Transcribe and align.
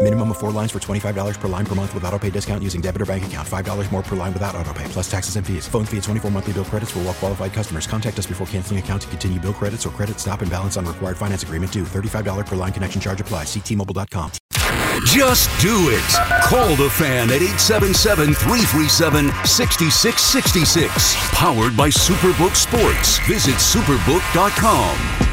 Minimum 0.00 0.30
of 0.30 0.38
four 0.38 0.52
lines 0.52 0.70
for 0.70 0.78
$25 0.78 1.40
per 1.40 1.48
line 1.48 1.66
per 1.66 1.74
month 1.74 1.92
with 1.92 2.04
auto 2.04 2.18
pay 2.20 2.30
discount 2.30 2.62
using 2.62 2.80
debit 2.80 3.02
or 3.02 3.06
bank 3.06 3.26
account. 3.26 3.46
$5 3.46 3.92
more 3.92 4.02
per 4.02 4.14
line 4.14 4.32
without 4.32 4.54
auto 4.54 4.72
pay, 4.72 4.84
plus 4.84 5.10
taxes 5.10 5.34
and 5.34 5.44
fees. 5.44 5.66
Phone 5.66 5.84
fee 5.84 5.96
at 5.96 6.04
24 6.04 6.30
monthly 6.30 6.52
bill 6.52 6.64
credits 6.64 6.92
for 6.92 7.00
all 7.00 7.06
well 7.06 7.14
qualified 7.14 7.52
customers. 7.52 7.88
Contact 7.88 8.16
us 8.16 8.26
before 8.26 8.46
canceling 8.46 8.78
account 8.78 9.02
to 9.02 9.08
continue 9.08 9.40
bill 9.40 9.52
credits 9.52 9.84
or 9.84 9.90
credit 9.90 10.20
stop 10.20 10.40
and 10.40 10.50
balance 10.50 10.76
on 10.76 10.86
required 10.86 11.16
finance 11.16 11.42
agreement 11.42 11.72
due. 11.72 11.82
$35 11.82 12.46
per 12.46 12.54
line 12.54 12.72
connection 12.72 13.00
charge 13.00 13.20
apply. 13.20 13.42
Ctmobile.com. 13.42 14.30
Just 15.04 15.48
do 15.60 15.90
it. 15.90 16.08
Call 16.44 16.76
the 16.76 16.90
fan 16.90 17.30
at 17.30 17.42
877 17.42 18.34
337 18.34 19.26
6666. 19.44 21.16
Powered 21.32 21.76
by 21.76 21.88
Superbook 21.88 22.54
Sports. 22.54 23.18
Visit 23.26 23.56
superbook.com. 23.56 25.27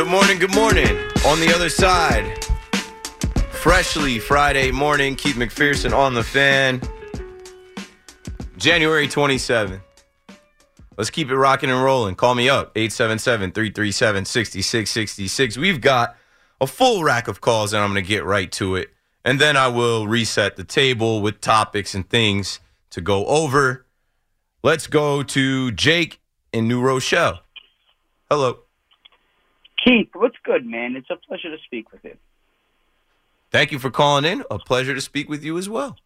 Good 0.00 0.08
morning, 0.08 0.38
good 0.38 0.54
morning. 0.54 0.96
On 1.26 1.38
the 1.40 1.52
other 1.54 1.68
side, 1.68 2.42
freshly 3.52 4.18
Friday 4.18 4.70
morning, 4.70 5.14
Keith 5.14 5.36
McPherson 5.36 5.94
on 5.94 6.14
the 6.14 6.24
fan. 6.24 6.80
January 8.56 9.06
27th. 9.06 9.82
Let's 10.96 11.10
keep 11.10 11.28
it 11.28 11.36
rocking 11.36 11.70
and 11.70 11.84
rolling. 11.84 12.14
Call 12.14 12.34
me 12.34 12.48
up, 12.48 12.72
877 12.74 13.52
337 13.52 14.24
6666. 14.24 15.58
We've 15.58 15.82
got 15.82 16.16
a 16.62 16.66
full 16.66 17.04
rack 17.04 17.28
of 17.28 17.42
calls, 17.42 17.74
and 17.74 17.84
I'm 17.84 17.92
going 17.92 18.02
to 18.02 18.08
get 18.08 18.24
right 18.24 18.50
to 18.52 18.76
it. 18.76 18.88
And 19.22 19.38
then 19.38 19.54
I 19.54 19.68
will 19.68 20.08
reset 20.08 20.56
the 20.56 20.64
table 20.64 21.20
with 21.20 21.42
topics 21.42 21.94
and 21.94 22.08
things 22.08 22.58
to 22.88 23.02
go 23.02 23.26
over. 23.26 23.84
Let's 24.62 24.86
go 24.86 25.22
to 25.22 25.70
Jake 25.72 26.22
in 26.54 26.66
New 26.66 26.80
Rochelle. 26.80 27.40
Hello. 28.30 28.60
Keith, 29.84 30.10
what's 30.14 30.36
good, 30.44 30.66
man? 30.66 30.96
It's 30.96 31.10
a 31.10 31.16
pleasure 31.16 31.50
to 31.50 31.62
speak 31.64 31.92
with 31.92 32.04
you. 32.04 32.16
Thank 33.50 33.72
you 33.72 33.78
for 33.78 33.90
calling 33.90 34.24
in. 34.24 34.44
A 34.50 34.58
pleasure 34.58 34.94
to 34.94 35.00
speak 35.00 35.28
with 35.28 35.42
you 35.42 35.58
as 35.58 35.68
well. 35.68 35.96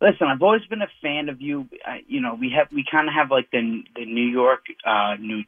Listen, 0.00 0.28
I've 0.28 0.42
always 0.42 0.64
been 0.66 0.82
a 0.82 0.88
fan 1.02 1.28
of 1.28 1.40
you. 1.40 1.68
Uh, 1.86 1.96
you 2.06 2.20
know, 2.20 2.34
we 2.34 2.50
have 2.56 2.72
we 2.72 2.84
kind 2.90 3.08
of 3.08 3.14
have 3.14 3.30
like 3.30 3.50
the 3.50 3.82
the 3.96 4.04
New 4.04 4.26
York, 4.26 4.64
uh, 4.86 5.16
New 5.18 5.44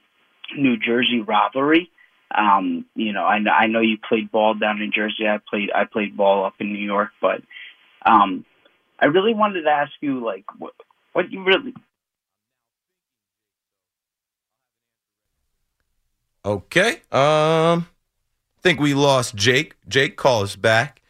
New 0.56 0.76
Jersey 0.76 1.20
rivalry. 1.20 1.90
Um, 2.34 2.86
you 2.94 3.12
know, 3.12 3.24
I, 3.24 3.36
I 3.50 3.66
know 3.66 3.80
you 3.80 3.98
played 3.98 4.30
ball 4.30 4.54
down 4.54 4.80
in 4.80 4.92
Jersey. 4.92 5.28
I 5.28 5.38
played 5.38 5.70
I 5.74 5.84
played 5.84 6.16
ball 6.16 6.44
up 6.44 6.54
in 6.58 6.72
New 6.72 6.84
York, 6.84 7.10
but 7.20 7.42
um, 8.04 8.44
I 8.98 9.06
really 9.06 9.34
wanted 9.34 9.62
to 9.62 9.70
ask 9.70 9.92
you, 10.00 10.24
like, 10.24 10.44
what, 10.58 10.74
what 11.12 11.32
you 11.32 11.44
really 11.44 11.74
Okay. 16.44 17.03
Um, 17.12 17.86
I 18.58 18.60
think 18.62 18.80
we 18.80 18.94
lost 18.94 19.34
Jake. 19.34 19.75
Jake 19.88 20.16
calls 20.16 20.56
back. 20.56 21.03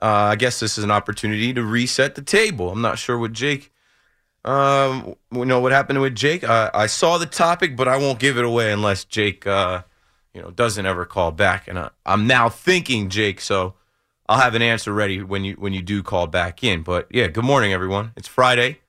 Uh, 0.00 0.32
I 0.32 0.36
guess 0.36 0.60
this 0.60 0.76
is 0.76 0.84
an 0.84 0.90
opportunity 0.90 1.54
to 1.54 1.62
reset 1.62 2.14
the 2.14 2.22
table. 2.22 2.70
I'm 2.70 2.82
not 2.82 2.98
sure 2.98 3.18
what 3.18 3.32
Jake. 3.32 3.72
Um, 4.44 5.16
you 5.32 5.46
know 5.46 5.60
what 5.60 5.72
happened 5.72 6.02
with 6.02 6.14
Jake. 6.14 6.44
Uh, 6.44 6.70
I 6.74 6.86
saw 6.86 7.16
the 7.16 7.26
topic, 7.26 7.76
but 7.76 7.88
I 7.88 7.96
won't 7.96 8.18
give 8.18 8.36
it 8.36 8.44
away 8.44 8.72
unless 8.72 9.04
Jake, 9.04 9.46
uh, 9.46 9.82
you 10.34 10.42
know, 10.42 10.50
doesn't 10.50 10.84
ever 10.84 11.06
call 11.06 11.30
back. 11.30 11.66
And 11.66 11.78
I, 11.78 11.90
I'm 12.04 12.26
now 12.26 12.50
thinking 12.50 13.08
Jake, 13.08 13.40
so 13.40 13.74
I'll 14.28 14.40
have 14.40 14.54
an 14.54 14.60
answer 14.60 14.92
ready 14.92 15.22
when 15.22 15.44
you 15.44 15.54
when 15.54 15.72
you 15.72 15.80
do 15.80 16.02
call 16.02 16.26
back 16.26 16.62
in. 16.62 16.82
But 16.82 17.06
yeah, 17.10 17.28
good 17.28 17.44
morning, 17.44 17.72
everyone. 17.72 18.12
It's 18.16 18.28
Friday 18.28 18.80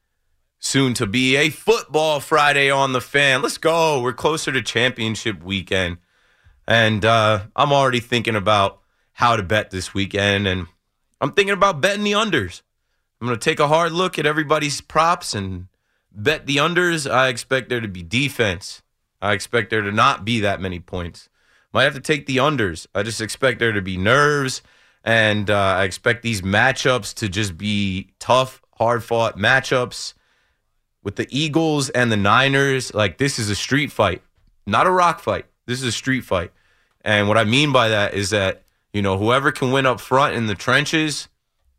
soon 0.65 0.95
to 0.95 1.05
be 1.05 1.35
a 1.35 1.49
football 1.49 2.19
Friday 2.19 2.71
on 2.71 2.91
the 2.91 3.01
fan. 3.01 3.41
Let's 3.41 3.59
go. 3.59 4.01
We're 4.01 4.13
closer 4.13 4.51
to 4.51 4.61
championship 4.61 5.43
weekend. 5.43 5.97
And 6.67 7.05
uh, 7.05 7.45
I'm 7.55 7.71
already 7.71 7.99
thinking 7.99 8.35
about 8.35 8.81
how 9.13 9.35
to 9.35 9.43
bet 9.43 9.69
this 9.69 9.93
weekend. 9.93 10.47
And 10.47 10.65
I'm 11.21 11.33
thinking 11.33 11.53
about 11.53 11.81
betting 11.81 12.03
the 12.03 12.13
unders. 12.13 12.63
I'm 13.21 13.27
going 13.27 13.39
to 13.39 13.43
take 13.43 13.59
a 13.59 13.67
hard 13.67 13.91
look 13.91 14.17
at 14.17 14.25
everybody's 14.25 14.81
props 14.81 15.35
and 15.35 15.67
bet 16.11 16.47
the 16.47 16.57
unders. 16.57 17.09
I 17.09 17.27
expect 17.27 17.69
there 17.69 17.79
to 17.79 17.87
be 17.87 18.01
defense. 18.01 18.81
I 19.21 19.33
expect 19.33 19.69
there 19.69 19.81
to 19.81 19.91
not 19.91 20.25
be 20.25 20.39
that 20.39 20.59
many 20.59 20.79
points. 20.79 21.29
Might 21.73 21.83
have 21.83 21.93
to 21.93 21.99
take 21.99 22.25
the 22.25 22.37
unders. 22.37 22.87
I 22.95 23.03
just 23.03 23.21
expect 23.21 23.59
there 23.59 23.71
to 23.71 23.81
be 23.81 23.97
nerves. 23.97 24.63
And 25.03 25.51
uh, 25.51 25.55
I 25.55 25.83
expect 25.83 26.23
these 26.23 26.41
matchups 26.41 27.13
to 27.15 27.29
just 27.29 27.55
be 27.55 28.09
tough, 28.17 28.63
hard 28.73 29.03
fought 29.03 29.37
matchups 29.37 30.15
with 31.05 31.15
the 31.15 31.27
Eagles 31.29 31.89
and 31.91 32.11
the 32.11 32.17
Niners, 32.17 32.93
like 32.93 33.19
this 33.19 33.37
is 33.37 33.49
a 33.49 33.55
street 33.55 33.91
fight, 33.91 34.23
not 34.65 34.87
a 34.87 34.91
rock 34.91 35.21
fight. 35.21 35.45
This 35.67 35.79
is 35.79 35.87
a 35.87 35.91
street 35.91 36.21
fight. 36.21 36.51
And 37.01 37.27
what 37.27 37.37
I 37.37 37.43
mean 37.43 37.71
by 37.71 37.89
that 37.89 38.15
is 38.15 38.31
that, 38.31 38.63
you 38.91 39.03
know, 39.03 39.17
whoever 39.17 39.51
can 39.51 39.71
win 39.71 39.85
up 39.85 40.01
front 40.01 40.35
in 40.35 40.47
the 40.47 40.55
trenches, 40.55 41.29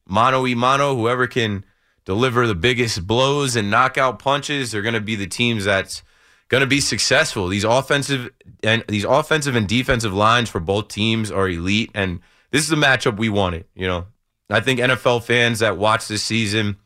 mano 0.09 0.43
y 0.43 0.55
mano, 0.55 0.95
whoever 0.95 1.27
can 1.27 1.65
deliver 2.05 2.47
the 2.47 2.55
biggest 2.55 3.05
blows 3.05 3.57
and 3.57 3.69
knockout 3.69 4.21
punches 4.21 4.71
they're 4.71 4.81
going 4.81 4.95
to 4.95 5.01
be 5.01 5.17
the 5.17 5.27
teams 5.27 5.65
that's 5.65 6.05
going 6.49 6.61
to 6.61 6.67
be 6.69 6.81
successful. 6.81 7.49
These 7.49 7.65
offensive 7.65 8.31
and 8.63 8.85
these 8.87 9.05
offensive 9.05 9.57
and 9.57 9.67
defensive 9.67 10.15
lines 10.15 10.49
for 10.49 10.61
both 10.61 10.87
teams 10.87 11.33
are 11.33 11.49
elite 11.49 11.91
and 11.95 12.21
this 12.53 12.63
is 12.63 12.69
the 12.69 12.77
matchup 12.77 13.19
we 13.19 13.29
wanted, 13.29 13.65
you 13.75 13.89
know. 13.89 14.07
I 14.49 14.61
think 14.61 14.79
NFL 14.79 15.25
fans 15.25 15.59
that 15.59 15.77
watch 15.77 16.07
this 16.07 16.23
season 16.23 16.77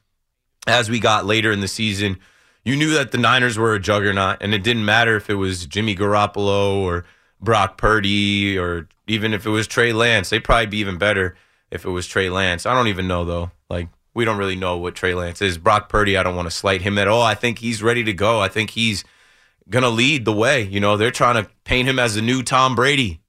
as 0.66 0.88
we 0.88 0.98
got 0.98 1.26
later 1.26 1.52
in 1.52 1.60
the 1.60 1.68
season 1.68 2.18
you 2.64 2.76
knew 2.76 2.90
that 2.94 3.12
the 3.12 3.18
Niners 3.18 3.58
were 3.58 3.74
a 3.74 3.80
juggernaut, 3.80 4.38
and 4.40 4.52
it 4.54 4.62
didn't 4.62 4.84
matter 4.84 5.16
if 5.16 5.30
it 5.30 5.34
was 5.34 5.66
Jimmy 5.66 5.96
Garoppolo 5.96 6.76
or 6.76 7.04
Brock 7.40 7.78
Purdy 7.78 8.58
or 8.58 8.88
even 9.06 9.32
if 9.32 9.46
it 9.46 9.50
was 9.50 9.66
Trey 9.66 9.92
Lance. 9.92 10.30
They'd 10.30 10.44
probably 10.44 10.66
be 10.66 10.78
even 10.78 10.98
better 10.98 11.36
if 11.70 11.84
it 11.84 11.90
was 11.90 12.06
Trey 12.06 12.28
Lance. 12.28 12.66
I 12.66 12.74
don't 12.74 12.88
even 12.88 13.08
know 13.08 13.24
though. 13.24 13.50
Like 13.68 13.88
we 14.14 14.24
don't 14.24 14.38
really 14.38 14.56
know 14.56 14.76
what 14.76 14.94
Trey 14.94 15.14
Lance 15.14 15.40
is. 15.40 15.58
Brock 15.58 15.88
Purdy, 15.88 16.16
I 16.16 16.22
don't 16.22 16.36
want 16.36 16.46
to 16.46 16.54
slight 16.54 16.82
him 16.82 16.98
at 16.98 17.08
all. 17.08 17.22
I 17.22 17.34
think 17.34 17.58
he's 17.58 17.82
ready 17.82 18.04
to 18.04 18.12
go. 18.12 18.40
I 18.40 18.48
think 18.48 18.70
he's 18.70 19.04
gonna 19.68 19.88
lead 19.88 20.24
the 20.24 20.32
way. 20.32 20.62
You 20.62 20.80
know, 20.80 20.96
they're 20.96 21.10
trying 21.10 21.42
to 21.42 21.50
paint 21.64 21.88
him 21.88 21.98
as 21.98 22.14
the 22.14 22.22
new 22.22 22.42
Tom 22.42 22.74
Brady. 22.74 23.20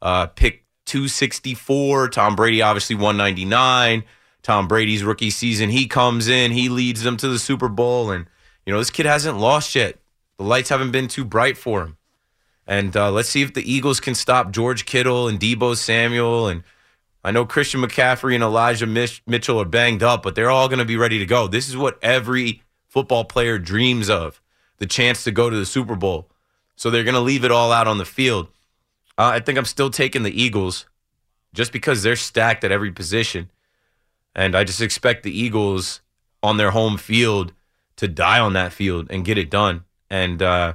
Uh, 0.00 0.26
pick 0.26 0.64
264. 0.86 2.08
Tom 2.08 2.34
Brady 2.34 2.60
obviously 2.60 2.96
199. 2.96 4.02
Tom 4.42 4.66
Brady's 4.66 5.04
rookie 5.04 5.30
season, 5.30 5.70
he 5.70 5.86
comes 5.86 6.26
in, 6.26 6.50
he 6.50 6.68
leads 6.68 7.02
them 7.02 7.16
to 7.16 7.28
the 7.28 7.38
Super 7.38 7.68
Bowl, 7.68 8.10
and 8.10 8.26
you 8.66 8.72
know, 8.72 8.78
this 8.78 8.90
kid 8.90 9.06
hasn't 9.06 9.38
lost 9.38 9.74
yet. 9.74 9.98
The 10.38 10.44
lights 10.44 10.70
haven't 10.70 10.92
been 10.92 11.08
too 11.08 11.24
bright 11.24 11.56
for 11.56 11.82
him. 11.82 11.96
And 12.66 12.96
uh, 12.96 13.10
let's 13.10 13.28
see 13.28 13.42
if 13.42 13.54
the 13.54 13.70
Eagles 13.70 14.00
can 14.00 14.14
stop 14.14 14.52
George 14.52 14.86
Kittle 14.86 15.28
and 15.28 15.38
Deebo 15.38 15.76
Samuel. 15.76 16.48
And 16.48 16.62
I 17.24 17.30
know 17.30 17.44
Christian 17.44 17.80
McCaffrey 17.80 18.34
and 18.34 18.42
Elijah 18.42 18.86
Mitchell 18.86 19.60
are 19.60 19.66
banged 19.66 20.02
up, 20.02 20.22
but 20.22 20.34
they're 20.34 20.50
all 20.50 20.68
going 20.68 20.78
to 20.78 20.84
be 20.84 20.96
ready 20.96 21.18
to 21.18 21.26
go. 21.26 21.46
This 21.46 21.68
is 21.68 21.76
what 21.76 21.98
every 22.02 22.62
football 22.88 23.24
player 23.24 23.58
dreams 23.58 24.08
of 24.08 24.40
the 24.78 24.86
chance 24.86 25.24
to 25.24 25.30
go 25.30 25.50
to 25.50 25.56
the 25.56 25.66
Super 25.66 25.96
Bowl. 25.96 26.28
So 26.76 26.90
they're 26.90 27.04
going 27.04 27.14
to 27.14 27.20
leave 27.20 27.44
it 27.44 27.52
all 27.52 27.72
out 27.72 27.88
on 27.88 27.98
the 27.98 28.04
field. 28.04 28.48
Uh, 29.18 29.30
I 29.34 29.40
think 29.40 29.58
I'm 29.58 29.64
still 29.64 29.90
taking 29.90 30.22
the 30.22 30.42
Eagles 30.42 30.86
just 31.54 31.72
because 31.72 32.02
they're 32.02 32.16
stacked 32.16 32.64
at 32.64 32.72
every 32.72 32.90
position. 32.90 33.50
And 34.34 34.56
I 34.56 34.64
just 34.64 34.80
expect 34.80 35.22
the 35.22 35.36
Eagles 35.36 36.00
on 36.42 36.56
their 36.56 36.70
home 36.70 36.96
field 36.96 37.52
to 38.02 38.08
die 38.08 38.40
on 38.40 38.52
that 38.52 38.72
field 38.72 39.06
and 39.10 39.24
get 39.24 39.38
it 39.38 39.48
done. 39.48 39.84
And 40.10 40.42
uh, 40.42 40.74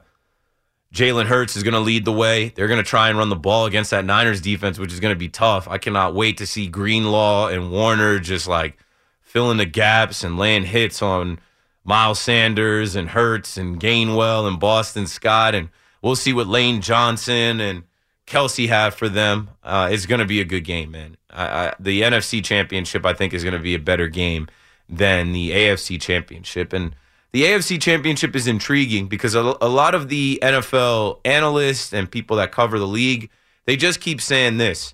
Jalen 0.94 1.26
Hurts 1.26 1.58
is 1.58 1.64
going 1.64 1.74
to 1.74 1.80
lead 1.80 2.06
the 2.06 2.14
way. 2.14 2.50
They're 2.50 2.70
going 2.70 2.84
to 2.84 2.90
try 2.90 3.10
and 3.10 3.18
run 3.18 3.30
the 3.30 3.36
ball 3.36 3.66
against 3.66 3.92
that 3.92 4.06
Niners 4.06 4.42
defense, 4.42 4.80
which 4.80 4.94
is 4.94 5.02
going 5.02 5.14
to 5.14 5.20
be 5.20 5.30
tough. 5.30 5.68
I 5.68 5.78
cannot 5.78 6.16
wait 6.16 6.38
to 6.38 6.48
see 6.48 6.68
Greenlaw 6.68 7.50
and 7.50 7.70
Warner 7.70 8.20
just 8.20 8.48
like 8.48 8.78
filling 9.22 9.58
the 9.58 9.66
gaps 9.66 10.24
and 10.24 10.38
laying 10.38 10.64
hits 10.64 11.02
on 11.02 11.40
Miles 11.84 12.20
Sanders 12.20 12.96
and 12.96 13.10
Hurts 13.10 13.58
and 13.58 13.80
Gainwell 13.80 14.48
and 14.48 14.60
Boston 14.60 15.06
Scott. 15.06 15.54
And 15.54 15.70
we'll 16.02 16.16
see 16.16 16.34
what 16.34 16.48
Lane 16.48 16.80
Johnson 16.80 17.60
and 17.60 17.84
Kelce 18.26 18.70
have 18.70 18.96
for 18.96 19.10
them. 19.10 19.50
Uh, 19.64 19.90
it's 19.92 20.06
going 20.06 20.20
to 20.20 20.26
be 20.26 20.40
a 20.40 20.46
good 20.46 20.64
game, 20.64 20.92
man. 20.92 21.18
I, 21.30 21.68
I, 21.68 21.74
the 21.78 22.04
NFC 22.04 22.42
Championship, 22.42 23.06
I 23.06 23.14
think, 23.14 23.34
is 23.34 23.44
going 23.44 23.54
to 23.54 23.60
be 23.60 23.76
a 23.76 23.80
better 23.80 24.08
game 24.08 24.48
than 24.90 25.34
the 25.34 25.52
AFC 25.52 26.00
Championship. 26.00 26.72
And 26.72 26.96
the 27.32 27.44
AFC 27.44 27.82
Championship 27.82 28.36
is 28.36 28.48
intriguing 28.48 29.08
because 29.08 29.36
a, 29.36 29.56
a 29.62 29.68
lot 29.68 29.94
of 29.94 30.10
the 30.10 30.40
NFL 30.42 31.20
analysts 31.26 31.94
and 31.94 32.10
people 32.10 32.38
that 32.38 32.52
cover 32.52 32.80
the 32.80 32.88
league, 32.88 33.30
they 33.66 33.76
just 33.76 34.02
keep 34.02 34.22
saying 34.22 34.58
this. 34.58 34.94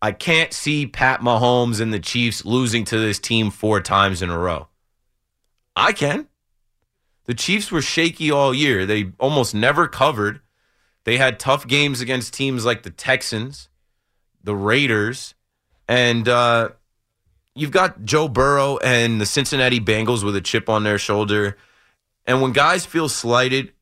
I 0.00 0.12
can't 0.12 0.52
see 0.52 0.86
Pat 0.86 1.20
Mahomes 1.20 1.80
and 1.80 1.92
the 1.92 2.00
Chiefs 2.00 2.44
losing 2.44 2.84
to 2.86 2.98
this 2.98 3.18
team 3.18 3.50
four 3.50 3.80
times 3.80 4.22
in 4.22 4.30
a 4.30 4.38
row. 4.38 4.68
I 5.76 5.92
can. 5.92 6.26
The 7.24 7.34
Chiefs 7.34 7.70
were 7.70 7.82
shaky 7.82 8.30
all 8.30 8.52
year. 8.52 8.84
They 8.84 9.12
almost 9.20 9.54
never 9.54 9.86
covered. 9.86 10.40
They 11.04 11.18
had 11.18 11.38
tough 11.38 11.66
games 11.66 12.00
against 12.00 12.34
teams 12.34 12.64
like 12.64 12.82
the 12.82 12.90
Texans, 12.90 13.68
the 14.42 14.56
Raiders, 14.56 15.34
and 15.88 16.28
uh, 16.28 16.70
you've 17.54 17.70
got 17.70 18.04
Joe 18.04 18.28
Burrow 18.28 18.78
and 18.78 19.20
the 19.20 19.26
Cincinnati 19.26 19.80
Bengals 19.80 20.24
with 20.24 20.36
a 20.36 20.40
chip 20.40 20.68
on 20.68 20.84
their 20.84 20.98
shoulder. 20.98 21.56
And 22.26 22.40
when 22.40 22.52
guys 22.52 22.86
feel 22.86 23.08
slighted 23.08 23.72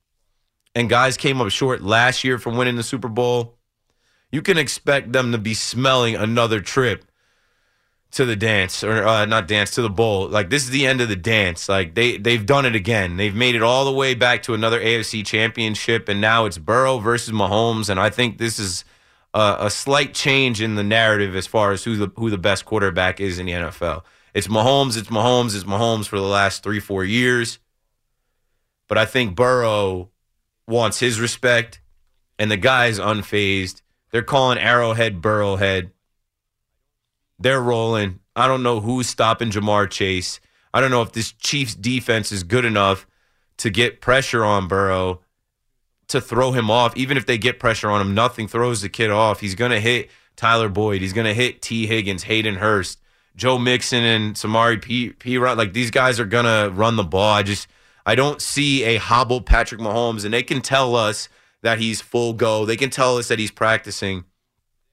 and 0.74 0.88
guys 0.88 1.16
came 1.16 1.40
up 1.40 1.50
short 1.50 1.82
last 1.82 2.24
year 2.24 2.38
from 2.38 2.56
winning 2.56 2.76
the 2.76 2.82
Super 2.82 3.08
Bowl, 3.08 3.56
you 4.32 4.42
can 4.42 4.58
expect 4.58 5.12
them 5.12 5.32
to 5.32 5.38
be 5.38 5.54
smelling 5.54 6.16
another 6.16 6.60
trip 6.60 7.04
to 8.12 8.24
the 8.24 8.36
dance 8.36 8.82
or 8.82 9.06
uh, 9.06 9.24
not 9.24 9.46
dance 9.46 9.70
to 9.72 9.82
the 9.82 9.90
bowl. 9.90 10.28
Like 10.28 10.50
this 10.50 10.64
is 10.64 10.70
the 10.70 10.86
end 10.86 11.00
of 11.00 11.08
the 11.08 11.16
dance. 11.16 11.68
Like 11.68 11.94
they 11.94 12.16
they've 12.16 12.44
done 12.44 12.66
it 12.66 12.74
again. 12.74 13.16
They've 13.16 13.34
made 13.34 13.54
it 13.54 13.62
all 13.62 13.84
the 13.84 13.92
way 13.92 14.14
back 14.14 14.42
to 14.44 14.54
another 14.54 14.80
AFC 14.80 15.24
championship, 15.24 16.08
and 16.08 16.20
now 16.20 16.44
it's 16.44 16.58
Burrow 16.58 16.98
versus 16.98 17.32
Mahomes. 17.32 17.88
And 17.88 18.00
I 18.00 18.10
think 18.10 18.38
this 18.38 18.58
is 18.58 18.84
a, 19.34 19.56
a 19.60 19.70
slight 19.70 20.14
change 20.14 20.60
in 20.60 20.74
the 20.74 20.82
narrative 20.82 21.36
as 21.36 21.46
far 21.46 21.72
as 21.72 21.84
who 21.84 21.96
the 21.96 22.12
who 22.16 22.30
the 22.30 22.38
best 22.38 22.64
quarterback 22.64 23.20
is 23.20 23.38
in 23.38 23.46
the 23.46 23.52
NFL. 23.52 24.02
It's 24.34 24.48
Mahomes. 24.48 24.96
It's 24.96 25.08
Mahomes. 25.08 25.54
It's 25.54 25.64
Mahomes 25.64 26.06
for 26.06 26.18
the 26.18 26.24
last 26.24 26.62
three 26.62 26.80
four 26.80 27.04
years. 27.04 27.58
But 28.88 28.98
I 28.98 29.04
think 29.04 29.36
Burrow 29.36 30.10
wants 30.66 30.98
his 30.98 31.20
respect, 31.20 31.80
and 32.38 32.50
the 32.50 32.56
guy's 32.56 32.98
unfazed. 32.98 33.82
They're 34.10 34.22
calling 34.22 34.58
Arrowhead 34.58 35.20
Burrowhead. 35.22 35.90
They're 37.38 37.62
rolling. 37.62 38.20
I 38.34 38.46
don't 38.48 38.62
know 38.62 38.80
who's 38.80 39.08
stopping 39.08 39.50
Ja'Marr 39.50 39.90
Chase. 39.90 40.40
I 40.72 40.80
don't 40.80 40.90
know 40.90 41.02
if 41.02 41.12
this 41.12 41.32
Chiefs 41.32 41.74
defense 41.74 42.32
is 42.32 42.42
good 42.42 42.64
enough 42.64 43.06
to 43.58 43.70
get 43.70 44.00
pressure 44.00 44.44
on 44.44 44.68
Burrow 44.68 45.20
to 46.10 46.20
throw 46.20 46.52
him 46.52 46.70
off. 46.70 46.96
Even 46.96 47.16
if 47.16 47.26
they 47.26 47.38
get 47.38 47.58
pressure 47.58 47.90
on 47.90 48.00
him, 48.00 48.14
nothing 48.14 48.48
throws 48.48 48.82
the 48.82 48.88
kid 48.88 49.10
off. 49.10 49.40
He's 49.40 49.54
going 49.54 49.70
to 49.70 49.80
hit 49.80 50.10
Tyler 50.36 50.68
Boyd. 50.68 51.00
He's 51.00 51.12
going 51.12 51.26
to 51.26 51.34
hit 51.34 51.62
Tee 51.62 51.86
Higgins, 51.86 52.24
Hayden 52.24 52.56
Hurst, 52.56 53.00
Joe 53.36 53.58
Mixon, 53.58 54.04
and 54.04 54.34
Samari 54.34 54.80
P. 54.80 55.10
P- 55.10 55.38
like 55.38 55.72
these 55.72 55.90
guys 55.90 56.20
are 56.20 56.24
going 56.26 56.44
to 56.44 56.72
run 56.74 56.96
the 56.96 57.04
ball. 57.04 57.34
I 57.34 57.42
just 57.42 57.68
I 58.06 58.14
don't 58.14 58.40
see 58.40 58.84
a 58.84 58.96
hobbled 58.96 59.46
Patrick 59.46 59.80
Mahomes, 59.80 60.24
and 60.24 60.32
they 60.32 60.42
can 60.42 60.60
tell 60.60 60.96
us 60.96 61.28
that 61.62 61.78
he's 61.78 62.00
full 62.00 62.32
go. 62.32 62.64
They 62.64 62.76
can 62.76 62.90
tell 62.90 63.18
us 63.18 63.28
that 63.28 63.38
he's 63.38 63.50
practicing. 63.50 64.24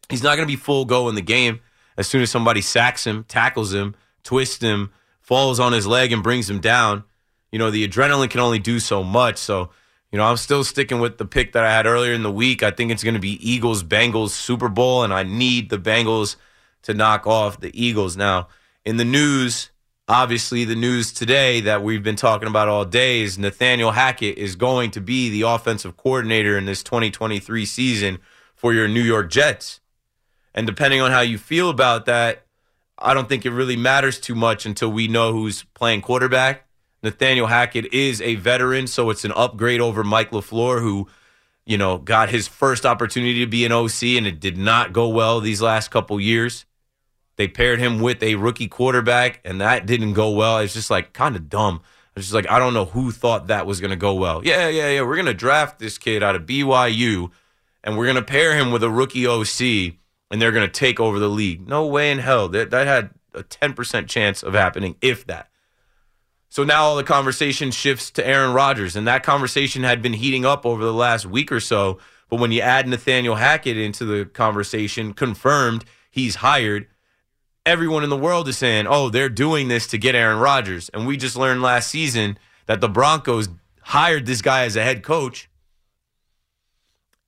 He's 0.10 0.24
not 0.24 0.36
going 0.36 0.48
to 0.48 0.52
be 0.52 0.58
full 0.58 0.86
go 0.86 1.10
in 1.10 1.16
the 1.16 1.22
game. 1.22 1.62
As 1.98 2.08
soon 2.08 2.22
as 2.22 2.30
somebody 2.30 2.62
sacks 2.62 3.08
him, 3.08 3.26
tackles 3.28 3.74
him, 3.74 3.96
twists 4.24 4.62
him, 4.62 4.92
falls 5.22 5.60
on 5.60 5.74
his 5.74 5.88
leg, 5.88 6.12
and 6.12 6.22
brings 6.22 6.50
him 6.50 6.60
down, 6.60 7.04
you 7.52 7.58
know, 7.58 7.72
the 7.72 7.88
adrenaline 7.88 8.30
can 8.30 8.40
only 8.40 8.60
do 8.60 8.80
so 8.80 9.04
much. 9.04 9.38
So, 9.38 9.72
you 10.12 10.18
know, 10.18 10.24
I'm 10.24 10.38
still 10.38 10.64
sticking 10.64 11.00
with 11.00 11.18
the 11.18 11.26
pick 11.26 11.52
that 11.54 11.64
I 11.64 11.72
had 11.72 11.86
earlier 11.86 12.14
in 12.14 12.24
the 12.24 12.32
week. 12.32 12.64
I 12.64 12.72
think 12.72 12.92
it's 12.92 13.04
going 13.04 13.16
to 13.16 13.20
be 13.20 13.38
Eagles 13.48 13.84
Bengals 13.84 14.30
Super 14.30 14.70
Bowl, 14.70 15.04
and 15.04 15.14
I 15.14 15.24
need 15.24 15.70
the 15.70 15.78
Bengals 15.78 16.38
to 16.84 16.94
knock 16.94 17.28
off 17.28 17.60
the 17.60 17.72
Eagles. 17.80 18.16
Now, 18.16 18.48
in 18.86 18.96
the 18.96 19.06
news, 19.06 19.70
obviously, 20.08 20.64
the 20.64 20.76
news 20.76 21.12
today 21.12 21.60
that 21.62 21.84
we've 21.84 22.04
been 22.04 22.16
talking 22.16 22.48
about 22.48 22.70
all 22.70 22.86
day 22.86 23.20
is 23.20 23.38
Nathaniel 23.38 23.92
Hackett 23.92 24.38
is 24.38 24.56
going 24.56 24.92
to 24.92 25.02
be 25.02 25.30
the 25.30 25.42
offensive 25.42 25.98
coordinator 25.98 26.58
in 26.58 26.66
this 26.66 26.84
2023 26.84 27.66
season 27.66 28.20
for 28.56 28.74
your 28.74 28.88
New 28.88 29.04
York 29.04 29.30
Jets. 29.30 29.82
And 30.54 30.66
depending 30.66 31.02
on 31.02 31.12
how 31.12 31.22
you 31.22 31.38
feel 31.38 31.70
about 31.70 32.06
that, 32.06 32.46
I 32.98 33.14
don't 33.14 33.28
think 33.28 33.46
it 33.46 33.52
really 33.52 33.76
matters 33.76 34.20
too 34.20 34.36
much 34.36 34.66
until 34.66 34.92
we 34.92 35.08
know 35.08 35.34
who's 35.34 35.64
playing 35.76 36.02
quarterback. 36.02 36.67
Nathaniel 37.04 37.48
Hackett 37.48 37.94
is 37.94 38.22
a 38.22 38.36
veteran, 38.36 38.88
so 38.88 39.10
it's 39.10 39.26
an 39.26 39.32
upgrade 39.36 39.82
over 39.82 40.04
Mike 40.04 40.32
LaFleur, 40.32 40.82
who, 40.82 41.08
you 41.66 41.78
know, 41.78 41.98
got 41.98 42.30
his 42.30 42.48
first 42.48 42.86
opportunity 42.86 43.40
to 43.40 43.48
be 43.48 43.66
an 43.66 43.72
OC 43.72 44.04
and 44.18 44.28
it 44.28 44.40
did 44.40 44.58
not 44.58 44.94
go 44.94 45.08
well 45.08 45.40
these 45.40 45.62
last 45.62 45.90
couple 45.92 46.20
years. 46.20 46.66
They 47.36 47.48
paired 47.48 47.80
him 47.80 48.00
with 48.00 48.24
a 48.24 48.36
rookie 48.36 48.68
quarterback, 48.68 49.42
and 49.46 49.62
that 49.62 49.86
didn't 49.86 50.14
go 50.14 50.32
well. 50.32 50.58
It's 50.58 50.74
just 50.74 50.90
like 50.90 51.14
kind 51.14 51.36
of 51.36 51.50
dumb. 51.50 51.82
It's 52.16 52.26
just 52.26 52.34
like 52.34 52.50
I 52.50 52.58
don't 52.58 52.74
know 52.74 52.86
who 52.86 53.12
thought 53.12 53.48
that 53.48 53.68
was 53.68 53.80
going 53.80 53.92
to 53.92 53.96
go 53.96 54.16
well. 54.16 54.42
Yeah, 54.44 54.70
yeah, 54.70 54.90
yeah. 54.90 55.02
We're 55.02 55.16
going 55.16 55.28
to 55.28 55.36
draft 55.36 55.78
this 55.78 56.00
kid 56.00 56.24
out 56.24 56.36
of 56.36 56.48
BYU, 56.48 57.30
and 57.84 57.96
we're 57.96 58.06
going 58.06 58.16
to 58.16 58.24
pair 58.24 58.56
him 58.56 58.72
with 58.72 58.82
a 58.84 58.90
rookie 58.90 59.28
OC 59.28 59.98
and 60.30 60.42
they're 60.42 60.52
going 60.52 60.66
to 60.66 60.72
take 60.72 61.00
over 61.00 61.20
the 61.20 61.30
league. 61.30 61.68
No 61.68 61.86
way 61.86 62.12
in 62.12 62.20
hell. 62.20 62.48
That, 62.50 62.72
that 62.72 62.88
had 62.88 63.12
a 63.34 63.44
10% 63.44 64.08
chance 64.08 64.44
of 64.44 64.54
happening, 64.54 64.96
if 65.02 65.26
that. 65.28 65.50
So 66.50 66.64
now 66.64 66.96
the 66.96 67.04
conversation 67.04 67.72
shifts 67.72 68.10
to 68.12 68.26
Aaron 68.26 68.54
Rodgers, 68.54 68.96
and 68.96 69.08
that 69.08 69.24
conversation 69.24 69.84
had 69.84 70.02
been 70.02 70.14
heating 70.14 70.46
up 70.46 70.66
over 70.66 70.84
the 70.84 70.94
last 70.94 71.26
week 71.26 71.52
or 71.52 71.60
so. 71.60 72.00
But 72.30 72.40
when 72.40 72.52
you 72.52 72.62
add 72.62 72.88
Nathaniel 72.88 73.36
Hackett 73.36 73.78
into 73.78 74.06
the 74.06 74.26
conversation, 74.26 75.14
confirmed 75.14 75.86
he's 76.10 76.36
hired, 76.36 76.88
everyone 77.66 78.04
in 78.04 78.10
the 78.10 78.18
world 78.18 78.48
is 78.48 78.58
saying, 78.58 78.88
oh, 78.88 79.10
they're 79.10 79.30
doing 79.30 79.68
this 79.68 79.88
to 79.88 79.98
get 79.98 80.16
Aaron 80.16 80.40
Rodgers. 80.40 80.90
And 80.90 81.06
we 81.06 81.18
just 81.18 81.36
learned 81.36 81.62
last 81.62 81.90
season 81.90 82.38
that 82.66 82.82
the 82.82 82.90
Broncos 82.90 83.50
hired 83.82 84.26
this 84.26 84.42
guy 84.42 84.64
as 84.64 84.76
a 84.76 84.84
head 84.84 85.04
coach 85.04 85.50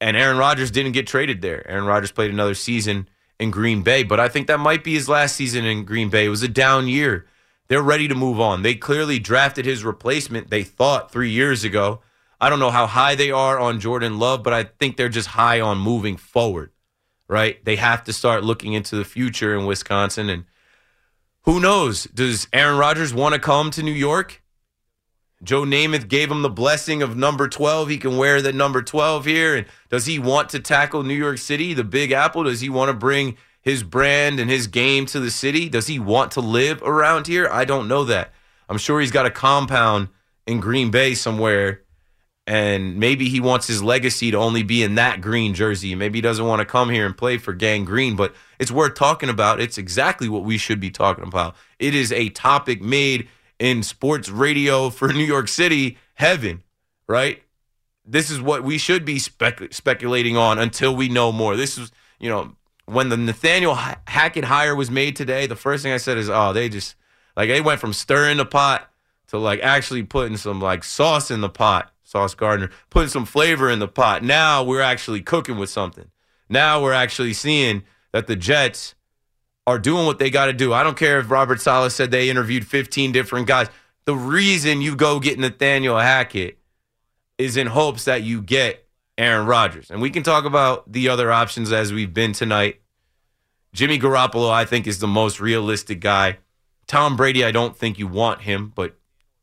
and 0.01 0.15
Aaron 0.15 0.37
Rodgers 0.37 0.71
didn't 0.71 0.93
get 0.93 1.07
traded 1.07 1.41
there. 1.41 1.69
Aaron 1.69 1.85
Rodgers 1.85 2.11
played 2.11 2.31
another 2.31 2.53
season 2.53 3.09
in 3.39 3.51
Green 3.51 3.81
Bay, 3.81 4.03
but 4.03 4.19
I 4.19 4.27
think 4.29 4.47
that 4.47 4.59
might 4.59 4.83
be 4.83 4.93
his 4.93 5.09
last 5.09 5.35
season 5.35 5.65
in 5.65 5.85
Green 5.85 6.09
Bay. 6.09 6.25
It 6.25 6.29
was 6.29 6.43
a 6.43 6.47
down 6.47 6.87
year. 6.87 7.25
They're 7.69 7.81
ready 7.81 8.07
to 8.07 8.15
move 8.15 8.39
on. 8.39 8.63
They 8.63 8.75
clearly 8.75 9.19
drafted 9.19 9.65
his 9.65 9.83
replacement, 9.83 10.49
they 10.49 10.63
thought 10.63 11.11
three 11.11 11.29
years 11.29 11.63
ago. 11.63 12.01
I 12.41 12.49
don't 12.49 12.59
know 12.59 12.71
how 12.71 12.87
high 12.87 13.15
they 13.15 13.31
are 13.31 13.59
on 13.59 13.79
Jordan 13.79 14.17
Love, 14.17 14.43
but 14.43 14.53
I 14.53 14.63
think 14.63 14.97
they're 14.97 15.09
just 15.09 15.27
high 15.29 15.59
on 15.59 15.77
moving 15.77 16.17
forward, 16.17 16.71
right? 17.27 17.63
They 17.63 17.75
have 17.75 18.03
to 18.05 18.13
start 18.13 18.43
looking 18.43 18.73
into 18.73 18.95
the 18.95 19.05
future 19.05 19.57
in 19.57 19.65
Wisconsin. 19.65 20.29
And 20.29 20.45
who 21.43 21.59
knows? 21.59 22.05
Does 22.05 22.47
Aaron 22.53 22.77
Rodgers 22.77 23.13
want 23.13 23.33
to 23.33 23.39
come 23.39 23.71
to 23.71 23.83
New 23.83 23.91
York? 23.91 24.41
Joe 25.43 25.63
Namath 25.63 26.07
gave 26.07 26.31
him 26.31 26.41
the 26.41 26.49
blessing 26.49 27.01
of 27.01 27.15
number 27.15 27.47
12. 27.47 27.89
He 27.89 27.97
can 27.97 28.17
wear 28.17 28.41
the 28.41 28.51
number 28.51 28.81
12 28.81 29.25
here. 29.25 29.55
And 29.55 29.67
does 29.89 30.05
he 30.05 30.17
want 30.17 30.49
to 30.49 30.59
tackle 30.59 31.03
New 31.03 31.13
York 31.13 31.37
City, 31.37 31.73
the 31.73 31.83
Big 31.83 32.11
Apple? 32.11 32.43
Does 32.43 32.61
he 32.61 32.69
want 32.69 32.89
to 32.89 32.93
bring 32.93 33.37
his 33.69 33.83
brand 33.83 34.39
and 34.39 34.49
his 34.49 34.67
game 34.67 35.05
to 35.07 35.19
the 35.19 35.31
city? 35.31 35.69
Does 35.69 35.87
he 35.87 35.99
want 35.99 36.31
to 36.31 36.41
live 36.41 36.81
around 36.81 37.27
here? 37.27 37.47
I 37.51 37.65
don't 37.65 37.87
know 37.87 38.03
that. 38.05 38.33
I'm 38.67 38.77
sure 38.77 38.99
he's 38.99 39.11
got 39.11 39.25
a 39.25 39.31
compound 39.31 40.09
in 40.45 40.59
Green 40.59 40.91
Bay 40.91 41.13
somewhere. 41.13 41.83
And 42.47 42.97
maybe 42.97 43.29
he 43.29 43.39
wants 43.39 43.67
his 43.67 43.83
legacy 43.83 44.31
to 44.31 44.37
only 44.37 44.63
be 44.63 44.81
in 44.81 44.95
that 44.95 45.21
green 45.21 45.53
jersey. 45.53 45.93
Maybe 45.93 46.17
he 46.17 46.21
doesn't 46.21 46.47
want 46.47 46.61
to 46.61 46.65
come 46.65 46.89
here 46.89 47.05
and 47.05 47.15
play 47.15 47.37
for 47.37 47.53
Gang 47.53 47.85
Green, 47.85 48.15
but 48.15 48.33
it's 48.57 48.71
worth 48.71 48.95
talking 48.95 49.29
about. 49.29 49.61
It's 49.61 49.77
exactly 49.77 50.27
what 50.27 50.43
we 50.43 50.57
should 50.57 50.79
be 50.79 50.89
talking 50.89 51.25
about. 51.25 51.55
It 51.77 51.93
is 51.93 52.11
a 52.11 52.29
topic 52.29 52.81
made 52.81 53.27
in 53.59 53.83
sports 53.83 54.29
radio 54.29 54.89
for 54.89 55.13
New 55.13 55.23
York 55.23 55.47
City 55.47 55.99
heaven, 56.15 56.63
right? 57.07 57.43
This 58.03 58.31
is 58.31 58.41
what 58.41 58.63
we 58.63 58.79
should 58.79 59.05
be 59.05 59.19
spec- 59.19 59.71
speculating 59.71 60.35
on 60.35 60.57
until 60.57 60.95
we 60.95 61.07
know 61.07 61.31
more. 61.31 61.55
This 61.55 61.77
is, 61.77 61.91
you 62.19 62.29
know, 62.29 62.55
when 62.91 63.09
the 63.09 63.17
Nathaniel 63.17 63.75
Hackett 63.75 64.45
hire 64.45 64.75
was 64.75 64.89
made 64.89 65.15
today, 65.15 65.47
the 65.47 65.55
first 65.55 65.83
thing 65.83 65.91
I 65.91 65.97
said 65.97 66.17
is, 66.17 66.29
oh, 66.29 66.53
they 66.53 66.69
just, 66.69 66.95
like, 67.35 67.49
they 67.49 67.61
went 67.61 67.79
from 67.79 67.93
stirring 67.93 68.37
the 68.37 68.45
pot 68.45 68.89
to 69.29 69.37
like 69.37 69.59
actually 69.61 70.03
putting 70.03 70.37
some 70.37 70.59
like 70.59 70.83
sauce 70.83 71.29
in 71.31 71.41
the 71.41 71.49
pot, 71.49 71.93
Sauce 72.03 72.33
Gardner, 72.33 72.71
putting 72.89 73.09
some 73.09 73.25
flavor 73.25 73.69
in 73.69 73.79
the 73.79 73.87
pot. 73.87 74.23
Now 74.23 74.63
we're 74.63 74.81
actually 74.81 75.21
cooking 75.21 75.57
with 75.57 75.69
something. 75.69 76.09
Now 76.49 76.81
we're 76.81 76.93
actually 76.93 77.33
seeing 77.33 77.83
that 78.11 78.25
the 78.25 78.35
Jets 78.35 78.95
are 79.67 79.77
doing 79.77 80.07
what 80.07 80.17
they 80.17 80.31
got 80.31 80.47
to 80.47 80.53
do. 80.53 80.73
I 80.73 80.81
don't 80.81 80.97
care 80.97 81.19
if 81.19 81.29
Robert 81.29 81.61
Saleh 81.61 81.91
said 81.91 82.09
they 82.09 82.29
interviewed 82.29 82.65
15 82.65 83.11
different 83.11 83.47
guys. 83.47 83.67
The 84.05 84.15
reason 84.15 84.81
you 84.81 84.95
go 84.95 85.19
get 85.19 85.37
Nathaniel 85.37 85.99
Hackett 85.99 86.57
is 87.37 87.55
in 87.55 87.67
hopes 87.67 88.05
that 88.05 88.23
you 88.23 88.41
get 88.41 88.87
Aaron 89.15 89.45
Rodgers. 89.45 89.91
And 89.91 90.01
we 90.01 90.09
can 90.09 90.23
talk 90.23 90.45
about 90.45 90.91
the 90.91 91.09
other 91.09 91.31
options 91.31 91.71
as 91.71 91.93
we've 91.93 92.13
been 92.13 92.33
tonight. 92.33 92.78
Jimmy 93.79 93.97
Garoppolo, 93.97 94.51
I 94.51 94.65
think, 94.65 94.87
is 94.87 94.99
the 94.99 95.07
most 95.07 95.39
realistic 95.39 96.01
guy. 96.01 96.39
Tom 96.85 97.15
Brady, 97.15 97.45
I 97.45 97.51
don't 97.51 97.77
think 97.77 97.97
you 97.97 98.07
want 98.07 98.41
him, 98.41 98.73
but 98.75 98.97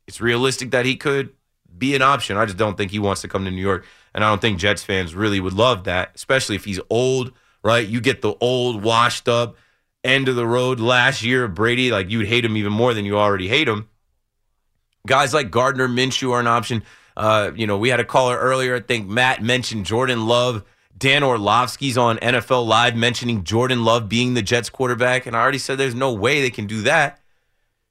it's 0.05 0.21
realistic 0.21 0.69
that 0.69 0.85
he 0.85 0.95
could 0.95 1.31
be 1.75 1.95
an 1.95 2.03
option. 2.03 2.37
I 2.37 2.45
just 2.45 2.55
don't 2.55 2.77
think 2.77 2.91
he 2.91 2.99
wants 2.99 3.21
to 3.21 3.27
come 3.27 3.45
to 3.45 3.49
New 3.49 3.63
York. 3.63 3.83
And 4.13 4.23
I 4.23 4.29
don't 4.29 4.39
think 4.39 4.59
Jets 4.59 4.83
fans 4.83 5.15
really 5.15 5.39
would 5.39 5.53
love 5.53 5.85
that, 5.85 6.11
especially 6.13 6.55
if 6.55 6.65
he's 6.65 6.79
old, 6.91 7.31
right? 7.63 7.87
You 7.87 7.99
get 7.99 8.21
the 8.21 8.35
old, 8.39 8.83
washed 8.83 9.27
up, 9.27 9.55
end 10.03 10.29
of 10.29 10.35
the 10.35 10.45
road 10.45 10.79
last 10.79 11.23
year 11.23 11.47
Brady. 11.47 11.89
Like 11.89 12.11
you'd 12.11 12.27
hate 12.27 12.45
him 12.45 12.57
even 12.57 12.73
more 12.73 12.93
than 12.93 13.05
you 13.05 13.17
already 13.17 13.47
hate 13.47 13.67
him. 13.67 13.89
Guys 15.07 15.33
like 15.33 15.49
Gardner 15.49 15.87
Minshew 15.87 16.31
are 16.33 16.39
an 16.39 16.45
option. 16.45 16.83
Uh, 17.15 17.49
you 17.55 17.65
know, 17.65 17.79
we 17.79 17.89
had 17.89 17.99
a 17.99 18.05
caller 18.05 18.37
earlier. 18.37 18.75
I 18.75 18.81
think 18.81 19.07
Matt 19.07 19.41
mentioned 19.41 19.87
Jordan 19.87 20.27
Love. 20.27 20.63
Dan 20.97 21.23
Orlovsky's 21.23 21.97
on 21.97 22.17
NFL 22.17 22.65
Live 22.65 22.95
mentioning 22.95 23.43
Jordan 23.43 23.85
Love 23.85 24.09
being 24.09 24.33
the 24.33 24.41
Jets 24.41 24.69
quarterback. 24.69 25.25
And 25.25 25.35
I 25.35 25.41
already 25.41 25.59
said 25.59 25.77
there's 25.77 25.93
no 25.93 26.11
way 26.11 26.41
they 26.41 26.49
can 26.49 26.65
do 26.65 26.81
that. 26.81 27.19